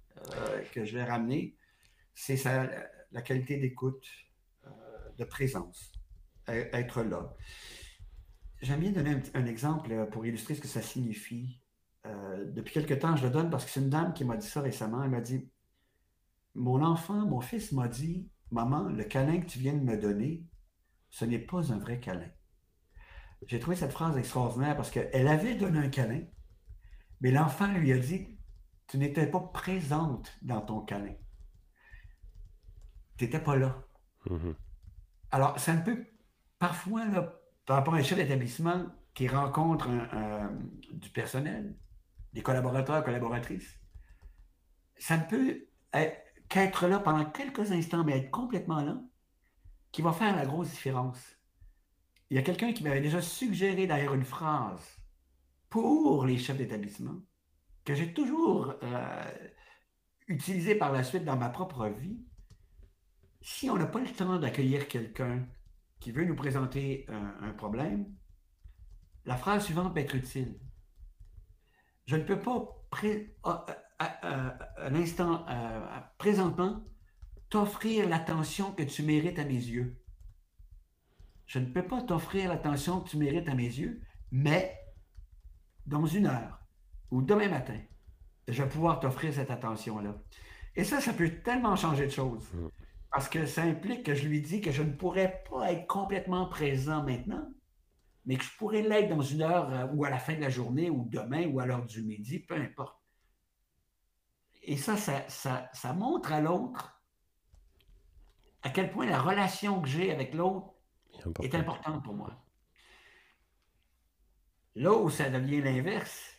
que 0.72 0.84
je 0.84 0.96
vais 0.96 1.04
ramener. 1.04 1.54
C'est 2.14 2.36
ça 2.36 2.68
la 3.12 3.22
qualité 3.22 3.56
d'écoute, 3.56 4.06
euh, 4.66 4.70
de 5.16 5.24
présence, 5.24 5.92
être 6.46 7.02
là. 7.02 7.34
J'aime 8.60 8.80
bien 8.80 8.92
donner 8.92 9.16
un, 9.34 9.46
exemple 9.46 9.92
euh, 9.92 10.06
pour 10.06 10.26
illustrer 10.26 10.54
ce 10.54 10.60
que 10.60 10.68
ça 10.68 10.82
signifie. 10.82 11.60
Euh, 12.06 12.44
depuis 12.52 12.72
quelque 12.72 12.94
temps, 12.94 13.16
je 13.16 13.24
le 13.24 13.30
donne 13.30 13.50
parce 13.50 13.64
que 13.64 13.70
c'est 13.70 13.80
une 13.80 13.90
dame 13.90 14.14
qui 14.14 14.24
m'a 14.24 14.36
dit 14.36 14.46
ça 14.46 14.60
récemment. 14.60 15.02
Elle 15.02 15.10
m'a 15.10 15.20
dit 15.20 15.48
Mon 16.54 16.82
enfant, 16.82 17.26
mon 17.26 17.40
fils 17.40 17.72
m'a 17.72 17.88
dit 17.88 18.28
Maman, 18.50 18.84
le 18.84 19.04
câlin 19.04 19.40
que 19.40 19.46
tu 19.46 19.58
viens 19.58 19.74
de 19.74 19.82
me 19.82 19.96
donner, 19.96 20.44
ce 21.10 21.24
n'est 21.24 21.38
pas 21.38 21.72
un 21.72 21.78
vrai 21.78 22.00
câlin. 22.00 22.30
J'ai 23.46 23.60
trouvé 23.60 23.76
cette 23.76 23.92
phrase 23.92 24.16
extraordinaire 24.16 24.76
parce 24.76 24.90
qu'elle 24.90 25.28
avait 25.28 25.54
donné 25.54 25.78
un 25.78 25.88
câlin, 25.88 26.22
mais 27.20 27.30
l'enfant 27.30 27.72
lui 27.72 27.92
a 27.92 27.98
dit 27.98 28.38
Tu 28.88 28.98
n'étais 28.98 29.30
pas 29.30 29.40
présente 29.40 30.36
dans 30.42 30.60
ton 30.60 30.80
câlin 30.80 31.14
tu 33.18 33.24
n'étais 33.24 33.40
pas 33.40 33.56
là. 33.56 33.84
Mm-hmm. 34.26 34.54
Alors, 35.32 35.58
c'est 35.58 35.72
un 35.72 35.78
peu, 35.78 36.06
parfois, 36.58 37.04
là, 37.06 37.40
par 37.66 37.76
rapport 37.76 37.94
à 37.94 37.98
un 37.98 38.02
chef 38.02 38.16
d'établissement 38.16 38.86
qui 39.12 39.28
rencontre 39.28 39.88
du 40.92 41.10
personnel, 41.10 41.76
des 42.32 42.42
collaborateurs, 42.42 43.04
collaboratrices, 43.04 43.78
ça 44.96 45.16
ne 45.16 45.24
peut 45.24 45.68
qu'être 46.48 46.86
là 46.86 46.98
pendant 46.98 47.24
quelques 47.24 47.72
instants, 47.72 48.04
mais 48.04 48.18
être 48.18 48.30
complètement 48.30 48.80
là, 48.80 49.00
qui 49.92 50.02
va 50.02 50.12
faire 50.12 50.34
la 50.34 50.46
grosse 50.46 50.70
différence. 50.70 51.20
Il 52.30 52.36
y 52.36 52.38
a 52.38 52.42
quelqu'un 52.42 52.72
qui 52.72 52.84
m'avait 52.84 53.00
déjà 53.00 53.22
suggéré 53.22 53.86
derrière 53.86 54.14
une 54.14 54.24
phrase 54.24 54.98
pour 55.68 56.24
les 56.24 56.38
chefs 56.38 56.56
d'établissement, 56.56 57.20
que 57.84 57.94
j'ai 57.94 58.12
toujours 58.12 58.74
euh, 58.82 59.32
utilisé 60.26 60.74
par 60.74 60.92
la 60.92 61.02
suite 61.02 61.24
dans 61.24 61.36
ma 61.36 61.48
propre 61.48 61.88
vie, 61.88 62.18
si 63.48 63.70
on 63.70 63.76
n'a 63.76 63.86
pas 63.86 63.98
le 63.98 64.12
temps 64.12 64.38
d'accueillir 64.38 64.88
quelqu'un 64.88 65.46
qui 66.00 66.12
veut 66.12 66.26
nous 66.26 66.36
présenter 66.36 67.06
un, 67.08 67.50
problème, 67.52 68.06
la 69.24 69.36
phrase 69.38 69.64
suivante 69.64 69.94
peut 69.94 70.00
être 70.00 70.14
utile. 70.14 70.60
Je 72.04 72.16
ne 72.16 72.24
peux 72.24 72.38
pas, 72.38 72.86
à, 73.98 74.90
l'instant 74.90 75.46
présentement, 76.18 76.84
t'offrir 77.48 78.06
l'attention 78.06 78.70
que 78.72 78.82
tu 78.82 79.02
mérites 79.02 79.38
à 79.38 79.46
mes 79.46 79.54
yeux. 79.54 79.98
Je 81.46 81.58
ne 81.58 81.72
peux 81.72 81.86
pas 81.86 82.02
t'offrir 82.02 82.50
l'attention 82.50 83.00
que 83.00 83.08
tu 83.08 83.16
mérites 83.16 83.48
à 83.48 83.54
mes 83.54 83.62
yeux, 83.62 84.02
mais 84.30 84.78
dans 85.86 86.04
une 86.04 86.26
heure 86.26 86.60
ou 87.10 87.22
demain 87.22 87.48
matin, 87.48 87.80
je 88.46 88.62
vais 88.62 88.68
pouvoir 88.68 89.00
t'offrir 89.00 89.32
cette 89.32 89.50
attention-là. 89.50 90.22
Et 90.76 90.84
ça, 90.84 91.00
ça 91.00 91.14
peut 91.14 91.30
tellement 91.42 91.76
changer 91.76 92.04
de 92.04 92.12
choses. 92.12 92.46
Parce 93.10 93.28
que 93.28 93.46
ça 93.46 93.62
implique 93.62 94.04
que 94.04 94.14
je 94.14 94.28
lui 94.28 94.42
dis 94.42 94.60
que 94.60 94.70
je 94.70 94.82
ne 94.82 94.92
pourrais 94.92 95.42
pas 95.50 95.72
être 95.72 95.86
complètement 95.86 96.46
présent 96.46 97.02
maintenant, 97.02 97.48
mais 98.26 98.36
que 98.36 98.44
je 98.44 98.56
pourrais 98.56 98.82
l'être 98.82 99.08
dans 99.08 99.22
une 99.22 99.42
heure 99.42 99.72
euh, 99.72 99.86
ou 99.94 100.04
à 100.04 100.10
la 100.10 100.18
fin 100.18 100.34
de 100.34 100.40
la 100.40 100.50
journée 100.50 100.90
ou 100.90 101.08
demain 101.08 101.46
ou 101.46 101.60
à 101.60 101.66
l'heure 101.66 101.86
du 101.86 102.02
midi, 102.02 102.40
peu 102.40 102.54
importe. 102.54 102.98
Et 104.62 104.76
ça, 104.76 104.96
ça, 104.98 105.70
ça, 105.72 105.92
montre 105.94 106.32
à 106.32 106.40
l'autre 106.42 107.02
à 108.62 108.70
quel 108.70 108.90
point 108.90 109.06
la 109.06 109.20
relation 109.20 109.80
que 109.80 109.88
j'ai 109.88 110.12
avec 110.12 110.34
l'autre 110.34 110.74
est 111.42 111.54
importante 111.54 112.04
pour 112.04 112.14
moi. 112.14 112.44
Là 114.74 114.92
où 114.92 115.08
ça 115.08 115.30
devient 115.30 115.62
l'inverse, 115.62 116.36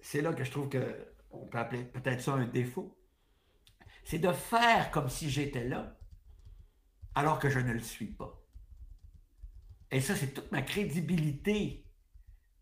c'est 0.00 0.22
là 0.22 0.32
que 0.32 0.44
je 0.44 0.50
trouve 0.50 0.70
qu'on 0.70 1.46
peut 1.48 1.58
appeler 1.58 1.84
peut-être 1.84 2.22
ça 2.22 2.32
un 2.32 2.46
défaut 2.46 2.97
c'est 4.08 4.18
de 4.18 4.32
faire 4.32 4.90
comme 4.90 5.10
si 5.10 5.28
j'étais 5.28 5.68
là, 5.68 5.94
alors 7.14 7.38
que 7.38 7.50
je 7.50 7.58
ne 7.58 7.74
le 7.74 7.80
suis 7.80 8.06
pas. 8.06 8.42
Et 9.90 10.00
ça, 10.00 10.16
c'est 10.16 10.32
toute 10.32 10.50
ma 10.50 10.62
crédibilité 10.62 11.84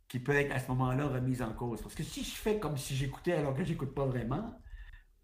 qui 0.08 0.18
peut 0.18 0.34
être 0.34 0.50
à 0.50 0.58
ce 0.58 0.66
moment-là 0.72 1.06
remise 1.06 1.42
en 1.42 1.52
cause. 1.52 1.82
Parce 1.82 1.94
que 1.94 2.02
si 2.02 2.24
je 2.24 2.34
fais 2.34 2.58
comme 2.58 2.76
si 2.76 2.96
j'écoutais 2.96 3.34
alors 3.34 3.54
que 3.54 3.62
je 3.62 3.70
n'écoute 3.70 3.94
pas 3.94 4.06
vraiment, 4.06 4.60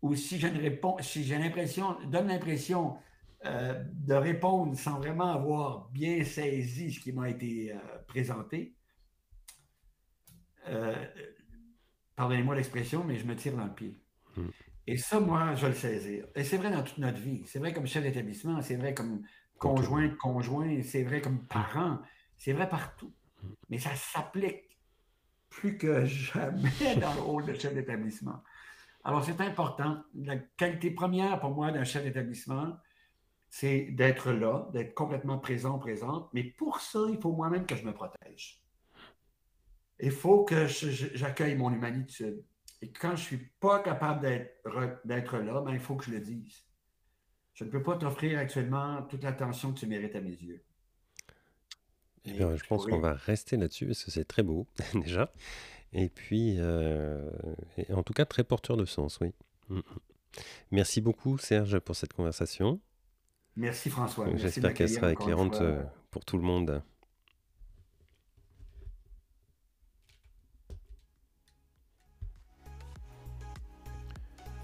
ou 0.00 0.14
si 0.14 0.38
je 0.38 0.46
ne 0.46 0.60
réponds, 0.60 0.96
si 1.00 1.24
j'ai 1.24 1.38
l'impression, 1.38 1.98
donne 2.08 2.28
l'impression 2.28 2.96
euh, 3.44 3.82
de 3.92 4.14
répondre 4.14 4.78
sans 4.78 4.98
vraiment 4.98 5.32
avoir 5.32 5.88
bien 5.88 6.22
saisi 6.24 6.92
ce 6.92 7.00
qui 7.00 7.10
m'a 7.12 7.30
été 7.30 7.72
euh, 7.72 7.78
présenté, 8.06 8.76
euh, 10.68 11.04
pardonnez-moi 12.14 12.54
l'expression, 12.54 13.02
mais 13.02 13.18
je 13.18 13.26
me 13.26 13.34
tire 13.34 13.56
dans 13.56 13.64
le 13.64 13.74
pied. 13.74 14.00
Hmm. 14.36 14.50
Et 14.86 14.96
ça, 14.96 15.20
moi, 15.20 15.54
je 15.54 15.66
le 15.66 15.74
saisir. 15.74 16.26
Et 16.34 16.44
c'est 16.44 16.56
vrai 16.56 16.70
dans 16.70 16.82
toute 16.82 16.98
notre 16.98 17.18
vie. 17.18 17.44
C'est 17.46 17.58
vrai 17.58 17.72
comme 17.72 17.86
chef 17.86 18.02
d'établissement, 18.02 18.60
c'est 18.62 18.76
vrai 18.76 18.94
comme 18.94 19.22
conjoint 19.58 20.08
conjoint, 20.16 20.82
c'est 20.82 21.04
vrai 21.04 21.20
comme 21.20 21.46
parent, 21.46 22.00
c'est 22.36 22.52
vrai 22.52 22.68
partout. 22.68 23.12
Mais 23.68 23.78
ça 23.78 23.94
s'applique 23.94 24.78
plus 25.48 25.78
que 25.78 26.04
jamais 26.06 26.96
dans 27.00 27.14
le 27.14 27.20
rôle 27.20 27.46
de 27.46 27.54
chef 27.54 27.74
d'établissement. 27.74 28.42
Alors, 29.04 29.24
c'est 29.24 29.40
important. 29.40 30.02
La 30.14 30.36
qualité 30.36 30.90
première 30.90 31.38
pour 31.40 31.50
moi 31.50 31.70
d'un 31.70 31.84
chef 31.84 32.04
d'établissement, 32.04 32.76
c'est 33.48 33.90
d'être 33.90 34.32
là, 34.32 34.68
d'être 34.72 34.94
complètement 34.94 35.38
présent, 35.38 35.78
présente. 35.78 36.30
Mais 36.32 36.44
pour 36.44 36.80
ça, 36.80 37.00
il 37.08 37.20
faut 37.20 37.32
moi-même 37.32 37.66
que 37.66 37.76
je 37.76 37.84
me 37.84 37.92
protège. 37.92 38.62
Il 40.00 40.10
faut 40.10 40.44
que 40.44 40.66
j'accueille 40.66 41.54
mon 41.54 41.72
humanité. 41.72 42.44
Et 42.82 42.90
quand 42.90 43.10
je 43.10 43.22
ne 43.22 43.26
suis 43.26 43.50
pas 43.60 43.78
capable 43.78 44.20
d'être 45.04 45.38
là, 45.38 45.60
ben, 45.60 45.72
il 45.72 45.80
faut 45.80 45.94
que 45.94 46.04
je 46.04 46.10
le 46.10 46.20
dise. 46.20 46.64
Je 47.54 47.64
ne 47.64 47.70
peux 47.70 47.82
pas 47.82 47.96
t'offrir 47.96 48.38
actuellement 48.38 49.02
toute 49.02 49.22
l'attention 49.22 49.72
que 49.72 49.78
tu 49.78 49.86
mérites 49.86 50.16
à 50.16 50.20
mes 50.20 50.30
yeux. 50.30 50.64
Eh 52.24 52.32
bien, 52.32 52.56
je 52.56 52.64
pense 52.64 52.86
qu'on 52.86 52.98
va 52.98 53.14
rester 53.14 53.56
là-dessus 53.56 53.86
parce 53.86 54.04
que 54.04 54.10
c'est 54.10 54.24
très 54.24 54.42
beau 54.42 54.66
déjà. 54.94 55.32
Et 55.92 56.08
puis, 56.08 56.56
euh, 56.58 57.30
en 57.92 58.02
tout 58.02 58.14
cas, 58.14 58.24
très 58.24 58.42
porteur 58.42 58.76
de 58.76 58.84
sens, 58.84 59.18
oui. 59.20 59.32
Mm, 59.68 59.78
mm. 59.78 59.82
Merci 60.72 61.00
beaucoup, 61.00 61.38
Serge, 61.38 61.78
pour 61.78 61.94
cette 61.94 62.14
conversation. 62.14 62.80
Merci, 63.54 63.90
François. 63.90 64.26
J'espère 64.36 64.74
qu'elle 64.74 64.88
sera 64.88 65.12
éclairante 65.12 65.60
euh, 65.60 65.84
pour 66.10 66.24
tout 66.24 66.36
le 66.36 66.42
monde. 66.42 66.82